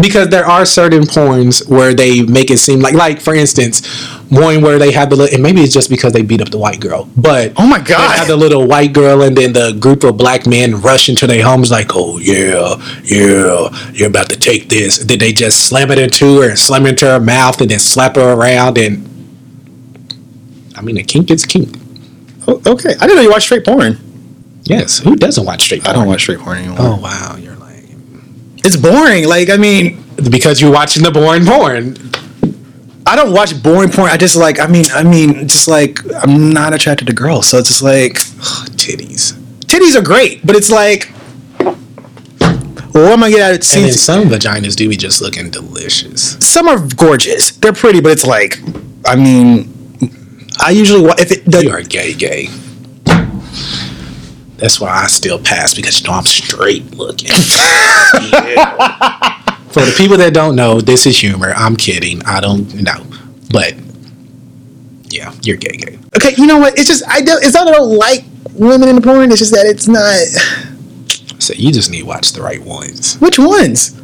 Because 0.00 0.28
there 0.28 0.44
are 0.46 0.64
certain 0.66 1.02
porns 1.02 1.68
where 1.68 1.94
they 1.94 2.22
make 2.22 2.50
it 2.50 2.58
seem 2.58 2.80
like, 2.80 2.94
like 2.94 3.20
for 3.20 3.34
instance, 3.34 3.86
one 4.30 4.60
where 4.60 4.78
they 4.78 4.92
have 4.92 5.08
the 5.10 5.16
li- 5.16 5.28
and 5.32 5.42
maybe 5.42 5.60
it's 5.62 5.72
just 5.72 5.88
because 5.88 6.12
they 6.12 6.22
beat 6.22 6.40
up 6.40 6.50
the 6.50 6.58
white 6.58 6.80
girl, 6.80 7.08
but 7.16 7.52
Oh 7.56 7.66
my 7.66 7.78
they 7.78 7.94
God. 7.94 8.16
have 8.18 8.26
the 8.28 8.36
little 8.36 8.66
white 8.66 8.92
girl 8.92 9.22
and 9.22 9.36
then 9.36 9.52
the 9.52 9.72
group 9.80 10.04
of 10.04 10.16
black 10.16 10.46
men 10.46 10.80
rush 10.80 11.08
into 11.08 11.26
their 11.26 11.42
homes 11.44 11.70
like, 11.70 11.92
oh 11.94 12.18
yeah, 12.18 12.76
yeah, 13.04 13.68
you're 13.92 14.08
about 14.08 14.28
to 14.30 14.38
take 14.38 14.68
this. 14.68 15.00
And 15.00 15.08
then 15.08 15.18
they 15.18 15.32
just 15.32 15.66
slam 15.68 15.90
it 15.90 15.98
into 15.98 16.40
her 16.40 16.48
and 16.50 16.58
slam 16.58 16.84
it 16.86 16.90
into 16.90 17.06
her 17.06 17.20
mouth 17.20 17.60
and 17.60 17.70
then 17.70 17.78
slap 17.78 18.16
her 18.16 18.32
around 18.32 18.78
and. 18.78 19.04
I 20.76 20.82
mean, 20.82 20.98
a 20.98 21.02
kink 21.02 21.30
is 21.30 21.46
kink. 21.46 21.74
Okay, 22.46 22.90
I 22.90 23.06
didn't 23.06 23.16
know 23.16 23.22
you 23.22 23.30
watched 23.30 23.46
straight 23.46 23.64
porn. 23.64 23.98
Yes, 24.64 24.98
who 24.98 25.16
doesn't 25.16 25.44
watch 25.46 25.62
straight 25.62 25.82
porn? 25.84 25.96
I 25.96 25.98
don't 25.98 26.06
watch 26.06 26.20
straight 26.22 26.38
porn 26.40 26.58
anymore. 26.58 26.76
Oh 26.80 27.00
wow, 27.00 27.36
you're 27.40 27.55
It's 28.66 28.76
boring. 28.76 29.28
Like 29.28 29.48
I 29.48 29.56
mean, 29.56 30.02
because 30.30 30.60
you're 30.60 30.72
watching 30.72 31.02
the 31.04 31.10
boring 31.12 31.46
porn. 31.46 31.96
I 33.08 33.14
don't 33.14 33.32
watch 33.32 33.62
boring 33.62 33.90
porn. 33.90 34.10
I 34.10 34.16
just 34.16 34.34
like. 34.34 34.58
I 34.58 34.66
mean, 34.66 34.86
I 34.92 35.04
mean, 35.04 35.46
just 35.46 35.68
like 35.68 36.00
I'm 36.22 36.52
not 36.52 36.74
attracted 36.74 37.06
to 37.06 37.12
girls, 37.12 37.46
so 37.46 37.58
it's 37.58 37.68
just 37.68 37.82
like 37.82 38.14
Titties. 38.76 39.32
titties 39.66 39.94
are 39.96 40.02
great, 40.02 40.44
but 40.44 40.56
it's 40.56 40.70
like. 40.70 41.12
Well, 41.60 43.10
what 43.10 43.12
am 43.12 43.22
I 43.24 43.30
gonna 43.30 43.36
get 43.36 43.40
out 43.42 43.50
of 43.60 43.76
And 43.76 43.84
then 43.84 43.92
some 43.92 44.24
vaginas 44.24 44.74
do 44.74 44.88
be 44.88 44.96
just 44.96 45.20
looking 45.20 45.50
delicious. 45.50 46.38
Some 46.44 46.66
are 46.66 46.78
gorgeous. 46.96 47.50
They're 47.50 47.74
pretty, 47.74 48.00
but 48.00 48.10
it's 48.10 48.24
like, 48.24 48.58
I 49.04 49.16
mean, 49.16 49.70
I 50.60 50.70
usually 50.70 51.02
wa- 51.06 51.14
if 51.18 51.30
it 51.30 51.42
you 51.62 51.70
are 51.70 51.82
gay, 51.82 52.14
gay. 52.14 52.48
That's 54.56 54.80
why 54.80 54.90
I 54.90 55.06
still 55.06 55.38
pass 55.38 55.74
because 55.74 56.00
you 56.00 56.08
know 56.08 56.14
I'm 56.14 56.24
straight 56.24 56.94
looking. 56.96 57.30
Yeah. 58.32 59.42
For 59.76 59.80
the 59.82 59.94
people 59.98 60.16
that 60.16 60.32
don't 60.32 60.56
know, 60.56 60.80
this 60.80 61.04
is 61.04 61.20
humor. 61.20 61.52
I'm 61.54 61.76
kidding. 61.76 62.24
I 62.24 62.40
don't 62.40 62.74
know, 62.76 63.04
but 63.50 63.74
yeah, 65.10 65.34
you're 65.42 65.58
gay, 65.58 65.76
gay. 65.76 65.98
okay, 66.16 66.34
you 66.38 66.46
know 66.46 66.58
what? 66.58 66.78
It's 66.78 66.88
just 66.88 67.04
I 67.06 67.20
don't. 67.20 67.44
It's 67.44 67.52
not 67.52 67.66
that 67.66 67.74
I 67.74 67.78
don't 67.78 67.96
like 67.96 68.24
women 68.54 68.88
in 68.88 68.96
the 68.96 69.02
porn. 69.02 69.30
It's 69.30 69.38
just 69.38 69.52
that 69.52 69.66
it's 69.66 69.86
not. 69.86 70.16
So 71.42 71.52
you 71.54 71.72
just 71.72 71.90
need 71.90 72.00
to 72.00 72.06
watch 72.06 72.32
the 72.32 72.40
right 72.40 72.62
ones. 72.62 73.16
Which 73.16 73.38
ones? 73.38 74.00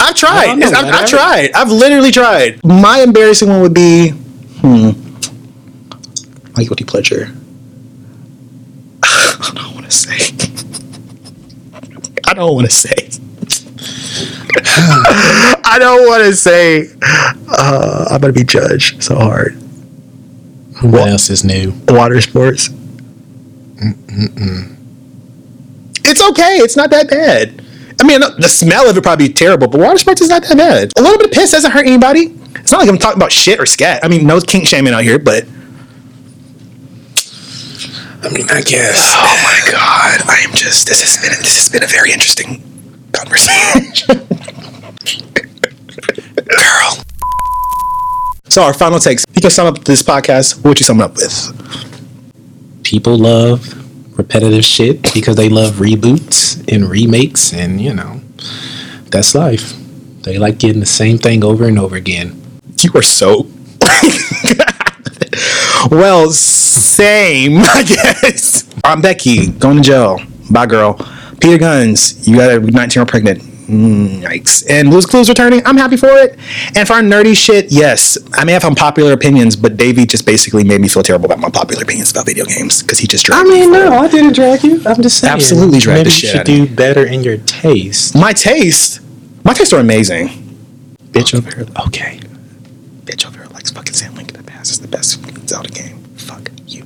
I've 0.00 0.14
tried. 0.14 0.54
No, 0.56 0.68
I've, 0.68 0.94
I've 0.94 1.08
tried. 1.08 1.52
I've 1.52 1.70
literally 1.70 2.10
tried. 2.10 2.64
My 2.64 3.00
embarrassing 3.00 3.48
one 3.48 3.60
would 3.60 3.74
be, 3.74 4.10
hmm, 4.10 4.90
my 6.56 6.64
guilty 6.64 6.84
pleasure. 6.84 7.28
I 9.02 9.50
don't 9.54 9.74
want 9.74 9.86
to 9.86 9.92
say. 10.16 10.48
I 12.26 12.34
don't 12.34 12.54
want 12.54 12.66
to 12.66 12.72
say. 12.72 13.08
I 15.64 15.76
don't 15.78 16.06
want 16.06 16.24
to 16.24 16.34
say. 16.34 16.88
Uh, 17.02 18.06
I'm 18.10 18.20
gonna 18.20 18.32
be 18.32 18.44
judged 18.44 19.02
so 19.02 19.16
hard. 19.16 19.54
What 20.82 21.08
else 21.08 21.30
is 21.30 21.44
new? 21.44 21.72
Water 21.88 22.20
sports. 22.20 22.70
It's 26.04 26.30
okay. 26.30 26.56
It's 26.58 26.76
not 26.76 26.90
that 26.90 27.08
bad. 27.10 27.64
I 28.00 28.04
mean, 28.04 28.20
the 28.20 28.48
smell 28.48 28.88
of 28.88 28.96
it 28.96 29.02
probably 29.02 29.28
terrible, 29.28 29.66
but 29.66 29.80
water 29.80 29.98
sports 29.98 30.20
is 30.20 30.28
not 30.28 30.42
that 30.44 30.56
bad. 30.56 30.92
A 30.96 31.02
little 31.02 31.18
bit 31.18 31.26
of 31.26 31.32
piss 31.32 31.50
doesn't 31.50 31.70
hurt 31.70 31.86
anybody. 31.86 32.34
It's 32.56 32.70
not 32.70 32.80
like 32.80 32.88
I'm 32.88 32.98
talking 32.98 33.18
about 33.18 33.32
shit 33.32 33.58
or 33.58 33.66
scat. 33.66 34.04
I 34.04 34.08
mean, 34.08 34.26
no 34.26 34.40
kink 34.40 34.66
shaming 34.66 34.94
out 34.94 35.02
here, 35.02 35.18
but 35.18 35.44
I 38.22 38.30
mean, 38.30 38.46
I 38.50 38.62
guess. 38.62 38.96
oh 39.16 39.40
my 39.44 39.60
god, 39.70 40.22
I 40.28 40.44
am 40.46 40.54
just. 40.54 40.88
This 40.88 41.02
has 41.02 41.16
been 41.22 41.38
this 41.40 41.56
has 41.56 41.68
been 41.68 41.84
a 41.84 41.86
very 41.86 42.12
interesting 42.12 42.62
conversation, 43.12 44.26
girl. 46.34 47.04
So 48.48 48.62
our 48.62 48.74
final 48.74 48.98
takes. 48.98 49.24
You 49.34 49.40
can 49.40 49.50
sum 49.50 49.66
up 49.68 49.84
this 49.84 50.02
podcast. 50.02 50.56
What 50.56 50.70
would 50.70 50.80
you 50.80 50.84
sum 50.84 51.00
it 51.00 51.04
up 51.04 51.14
with? 51.14 52.82
People 52.82 53.16
love 53.18 53.74
repetitive 54.18 54.64
shit 54.64 55.14
because 55.14 55.36
they 55.36 55.48
love 55.48 55.74
reboots 55.74 56.64
and 56.72 56.90
remakes, 56.90 57.52
and 57.52 57.80
you 57.80 57.94
know, 57.94 58.20
that's 59.10 59.34
life. 59.34 59.74
They 60.22 60.38
like 60.38 60.58
getting 60.58 60.80
the 60.80 60.86
same 60.86 61.18
thing 61.18 61.44
over 61.44 61.66
and 61.66 61.78
over 61.78 61.94
again. 61.94 62.42
You 62.80 62.90
are 62.94 63.02
so. 63.02 63.46
well, 65.90 66.30
same, 66.30 67.58
I 67.62 67.82
guess. 67.84 68.68
I'm 68.84 69.00
Becky, 69.00 69.48
going 69.48 69.76
to 69.78 69.82
jail. 69.82 70.20
Bye, 70.50 70.66
girl. 70.66 70.94
Peter 71.40 71.58
Gunz, 71.58 72.26
you 72.26 72.36
got 72.36 72.50
a 72.50 72.58
19 72.60 72.90
year 72.96 73.02
old 73.02 73.08
pregnant. 73.08 73.42
Mm, 73.68 74.22
yikes. 74.22 74.64
And 74.70 74.88
Blue's 74.88 75.04
Clues 75.04 75.28
returning. 75.28 75.60
I'm 75.66 75.76
happy 75.76 75.98
for 75.98 76.08
it. 76.08 76.38
And 76.74 76.88
for 76.88 76.94
our 76.94 77.02
nerdy 77.02 77.36
shit, 77.36 77.70
yes, 77.70 78.16
I 78.32 78.44
may 78.44 78.52
have 78.52 78.64
unpopular 78.64 79.12
opinions, 79.12 79.56
but 79.56 79.76
Davey 79.76 80.06
just 80.06 80.24
basically 80.24 80.64
made 80.64 80.80
me 80.80 80.88
feel 80.88 81.02
terrible 81.02 81.26
about 81.26 81.38
my 81.38 81.50
popular 81.50 81.82
opinions 81.82 82.10
about 82.10 82.24
video 82.24 82.46
games 82.46 82.82
because 82.82 82.98
he 82.98 83.06
just 83.06 83.28
I 83.30 83.34
dragged 83.42 83.48
me. 83.50 83.56
I 83.62 83.66
mean, 83.66 83.74
for 83.74 83.80
it. 83.86 83.90
no, 83.90 83.98
I 83.98 84.08
didn't 84.08 84.32
drag 84.34 84.64
you. 84.64 84.82
I'm 84.86 85.02
just 85.02 85.18
saying. 85.18 85.34
Absolutely 85.34 85.80
dragged 85.80 85.98
Maybe 85.98 86.10
the 86.10 86.14
you 86.14 86.16
shit 86.16 86.30
should 86.30 86.40
out 86.40 86.48
of 86.48 86.68
do 86.68 86.74
better 86.74 87.04
in 87.06 87.22
your 87.22 87.36
taste. 87.38 88.14
My 88.14 88.32
taste, 88.32 89.00
my 89.44 89.52
tastes 89.52 89.74
are 89.74 89.80
amazing. 89.80 90.28
Bitch 91.10 91.34
over 91.34 91.54
here, 91.54 91.66
Okay. 91.86 92.20
bitch 93.04 93.26
over 93.26 93.38
here 93.42 93.48
likes 93.52 93.70
fucking 93.70 93.92
Sam 93.94 94.14
Link 94.14 94.32
the. 94.68 94.74
It's 94.74 94.78
the 94.78 94.88
best 94.88 95.48
Zelda 95.48 95.68
game. 95.70 95.98
Fuck 96.16 96.50
you. 96.66 96.84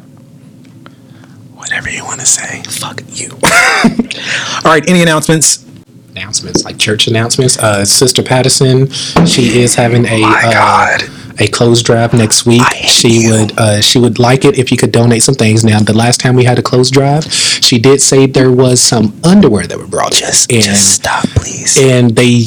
Whatever 1.54 1.90
you 1.90 2.04
want 2.04 2.20
to 2.20 2.26
say. 2.26 2.62
Fuck 2.64 3.02
you. 3.08 3.30
All 4.64 4.70
right, 4.72 4.88
any 4.88 5.02
announcements? 5.02 5.66
announcements, 6.10 6.62
like 6.64 6.78
church 6.78 7.06
announcements. 7.08 7.58
Uh, 7.58 7.84
Sister 7.86 8.22
Patterson, 8.22 8.90
she 9.26 9.58
is 9.60 9.74
having 9.74 10.04
a 10.04 10.20
my 10.20 10.42
uh, 10.44 10.52
God. 10.52 11.02
a 11.40 11.46
closed 11.48 11.86
drive 11.86 12.12
next 12.12 12.44
week. 12.44 12.60
She 12.84 13.22
you. 13.22 13.30
would 13.32 13.58
uh, 13.58 13.80
she 13.80 13.98
would 13.98 14.18
like 14.18 14.44
it 14.44 14.58
if 14.58 14.70
you 14.70 14.76
could 14.76 14.92
donate 14.92 15.22
some 15.22 15.34
things. 15.34 15.64
Now, 15.64 15.80
the 15.80 15.94
last 15.94 16.20
time 16.20 16.36
we 16.36 16.44
had 16.44 16.58
a 16.58 16.62
closed 16.62 16.92
drive, 16.92 17.24
she 17.32 17.78
did 17.78 18.02
say 18.02 18.26
there 18.26 18.50
was 18.52 18.78
some 18.82 19.18
underwear 19.24 19.66
that 19.66 19.78
were 19.78 19.86
brought 19.86 20.12
Just, 20.12 20.52
in, 20.52 20.60
just 20.60 20.90
stop, 20.96 21.24
please. 21.30 21.78
and 21.80 22.10
they 22.14 22.42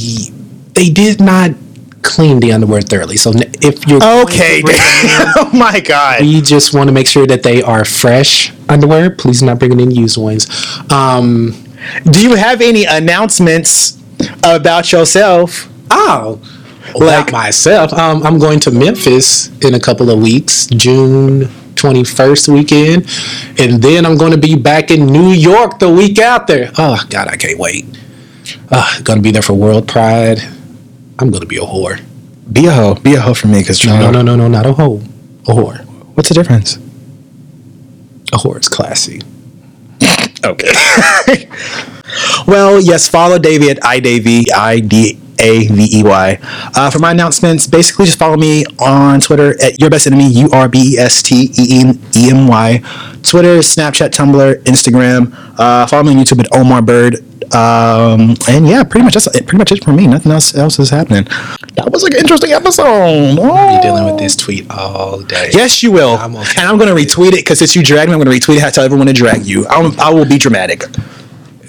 they 0.73 0.89
did 0.91 1.19
not 1.19 1.51
clean 2.05 2.39
the 2.39 2.53
underwear 2.53 2.81
thoroughly. 2.81 3.17
So 3.17 3.31
if 3.35 3.85
you're 3.87 4.03
Okay, 4.23 4.59
in, 4.59 4.65
oh 5.37 5.49
my 5.53 5.79
God. 5.79 6.21
we 6.21 6.39
just 6.41 6.73
want 6.73 6.87
to 6.87 6.93
make 6.93 7.07
sure 7.07 7.25
that 7.27 7.43
they 7.43 7.61
are 7.61 7.83
fresh 7.83 8.53
underwear. 8.69 9.09
Please 9.09 9.41
not 9.43 9.59
bringing 9.59 9.79
in 9.79 9.91
used 9.91 10.17
ones. 10.17 10.47
Um, 10.91 11.53
Do 12.09 12.21
you 12.21 12.35
have 12.35 12.61
any 12.61 12.85
announcements 12.85 13.97
about 14.43 14.91
yourself? 14.91 15.67
Oh, 15.91 16.39
Like- 16.93 17.01
like 17.25 17.31
myself, 17.31 17.91
um, 17.93 18.23
I'm 18.23 18.39
going 18.39 18.59
to 18.61 18.71
Memphis 18.71 19.49
in 19.61 19.73
a 19.73 19.79
couple 19.79 20.09
of 20.09 20.19
weeks, 20.21 20.67
June 20.67 21.49
21st 21.75 22.47
weekend, 22.53 23.05
and 23.59 23.81
then 23.83 24.05
I'm 24.05 24.17
going 24.17 24.31
to 24.31 24.37
be 24.37 24.55
back 24.55 24.91
in 24.91 25.05
New 25.07 25.29
York 25.31 25.79
the 25.79 25.89
week 25.89 26.17
after. 26.19 26.71
Oh 26.77 26.97
God, 27.09 27.27
I 27.27 27.35
can't 27.37 27.59
wait. 27.59 27.85
Uh, 28.71 29.01
going 29.01 29.17
to 29.19 29.23
be 29.23 29.31
there 29.31 29.41
for 29.41 29.53
World 29.53 29.87
Pride. 29.87 30.39
I'm 31.19 31.29
going 31.31 31.41
to 31.41 31.47
be 31.47 31.57
a 31.57 31.61
whore. 31.61 32.03
Be 32.51 32.65
a 32.67 32.71
hoe. 32.71 32.95
Be 32.95 33.15
a 33.15 33.21
hoe 33.21 33.33
for 33.33 33.47
me, 33.47 33.59
because 33.59 33.83
No, 33.85 34.11
no, 34.11 34.21
no, 34.21 34.35
no, 34.35 34.47
not 34.47 34.65
a 34.65 34.73
hoe. 34.73 34.97
A 35.47 35.51
whore. 35.51 35.83
What's 36.15 36.29
the 36.29 36.35
difference? 36.35 36.77
A 38.33 38.37
whore 38.37 38.59
is 38.59 38.67
classy. 38.69 39.21
Okay. 40.45 40.69
well, 42.47 42.79
yes, 42.79 43.07
follow 43.07 43.39
Davey 43.39 43.71
at 43.71 43.77
iDavey, 43.77 44.43
I 44.53 44.79
D 44.79 45.17
A 45.39 45.65
V 45.67 45.99
E 45.99 46.03
Y. 46.03 46.39
Uh, 46.75 46.91
for 46.91 46.99
my 46.99 47.11
announcements, 47.11 47.65
basically 47.65 48.05
just 48.05 48.19
follow 48.19 48.37
me 48.37 48.63
on 48.77 49.19
Twitter 49.21 49.59
at 49.59 49.79
your 49.81 49.89
best 49.89 50.05
enemy, 50.05 50.27
U 50.33 50.49
R 50.51 50.69
B 50.69 50.93
E 50.93 50.97
S 50.99 51.23
T 51.23 51.49
E 51.57 51.79
N 51.81 51.99
E 52.15 52.29
M 52.29 52.47
Y. 52.47 52.77
Twitter, 53.23 53.57
Snapchat, 53.57 54.09
Tumblr, 54.11 54.55
Instagram. 54.65 55.33
Uh, 55.57 55.87
follow 55.87 56.03
me 56.03 56.11
on 56.11 56.17
YouTube 56.23 56.41
at 56.41 56.53
Omar 56.55 56.83
Bird. 56.83 57.23
Um, 57.53 58.35
and 58.47 58.67
yeah, 58.67 58.83
pretty 58.83 59.03
much 59.03 59.13
that's 59.13 59.27
pretty 59.29 59.57
much 59.57 59.71
it 59.71 59.83
for 59.83 59.91
me. 59.91 60.07
Nothing 60.07 60.31
else 60.31 60.55
else 60.55 60.79
is 60.79 60.89
happening. 60.89 61.25
That 61.75 61.89
was 61.91 62.03
like 62.03 62.13
an 62.13 62.19
interesting 62.19 62.51
episode. 62.51 62.85
Oh. 62.85 63.43
I'll 63.43 63.73
Oh. 63.73 63.77
be 63.77 63.81
dealing 63.81 64.05
with 64.05 64.17
this 64.17 64.35
tweet 64.35 64.69
all 64.71 65.21
day. 65.21 65.49
Yes, 65.53 65.83
you 65.83 65.91
will. 65.91 66.15
I'm 66.15 66.35
okay 66.35 66.61
and 66.61 66.67
I'm 66.69 66.77
going 66.77 66.93
to 66.93 66.99
retweet 67.01 67.29
it 67.33 67.43
because 67.43 67.59
since 67.59 67.75
you 67.75 67.83
dragged 67.83 68.09
me, 68.09 68.13
I'm 68.15 68.23
going 68.23 68.39
to 68.39 68.45
retweet 68.45 68.57
it. 68.57 68.63
I 68.63 68.69
tell 68.71 68.85
everyone 68.85 69.07
to 69.07 69.13
drag 69.13 69.45
you. 69.45 69.67
I'm, 69.67 69.97
I 69.99 70.09
will 70.13 70.25
be 70.25 70.37
dramatic. 70.37 70.83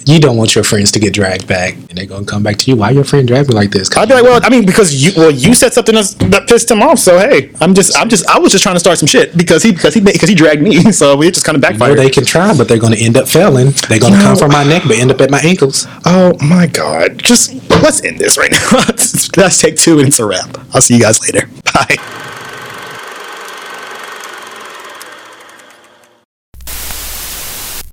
You 0.06 0.20
don't 0.20 0.36
want 0.36 0.54
your 0.54 0.62
friends 0.62 0.92
to 0.92 1.00
get 1.00 1.12
dragged 1.12 1.48
back, 1.48 1.74
and 1.74 1.98
they're 1.98 2.06
going 2.06 2.24
to 2.24 2.30
come 2.30 2.44
back 2.44 2.58
to 2.58 2.70
you. 2.70 2.76
Why 2.76 2.90
your 2.90 3.02
friend 3.02 3.26
dragged 3.26 3.48
me 3.48 3.56
like 3.56 3.72
this? 3.72 3.94
I'd 3.96 4.06
be 4.08 4.14
like, 4.14 4.22
well, 4.22 4.40
I 4.40 4.48
mean, 4.50 4.64
because 4.64 4.94
you, 4.94 5.10
well, 5.20 5.32
you 5.32 5.52
said 5.52 5.72
something 5.72 5.96
that's, 5.96 6.14
that 6.14 6.46
pissed 6.46 6.70
him 6.70 6.80
off. 6.80 7.00
So 7.00 7.18
hey, 7.18 7.50
I'm 7.60 7.74
just, 7.74 7.98
I'm 7.98 8.08
just, 8.08 8.24
I 8.28 8.38
was 8.38 8.52
just 8.52 8.62
trying 8.62 8.76
to 8.76 8.80
start 8.80 8.98
some 8.98 9.08
shit 9.08 9.36
because 9.36 9.64
he, 9.64 9.72
because 9.72 9.94
he, 9.94 10.00
because 10.00 10.28
he 10.28 10.34
dragged 10.34 10.62
me. 10.62 10.76
So 10.96 11.16
we 11.16 11.30
just 11.30 11.44
kind 11.44 11.56
of 11.56 11.62
backfired. 11.62 11.98
they 11.98 12.08
can 12.08 12.24
try, 12.24 12.56
but 12.56 12.68
they're 12.68 12.78
going 12.78 12.94
to 12.94 13.04
end 13.04 13.16
up 13.16 13.26
failing. 13.28 13.72
They're 13.88 13.98
going 13.98 14.14
to 14.14 14.20
come 14.20 14.36
from 14.36 14.52
my 14.52 14.62
neck, 14.62 14.84
but 14.86 14.96
end 14.96 15.10
up 15.10 15.20
at 15.20 15.30
my 15.30 15.40
ankles. 15.40 15.86
oh 16.06 16.32
my 16.40 16.66
god, 16.68 17.18
just 17.18 17.52
let's 17.82 18.02
end 18.04 18.18
this 18.18 18.38
right 18.38 18.50
now. 18.50 18.70
let's 19.36 19.60
take 19.60 19.76
two 19.76 19.98
and 19.98 20.08
it's 20.08 20.20
a 20.20 20.24
wrap. 20.24 20.56
I'll 20.72 20.80
see 20.80 20.94
you 20.94 21.00
guys 21.02 21.20
later. 21.20 21.48
Bye. 21.74 22.32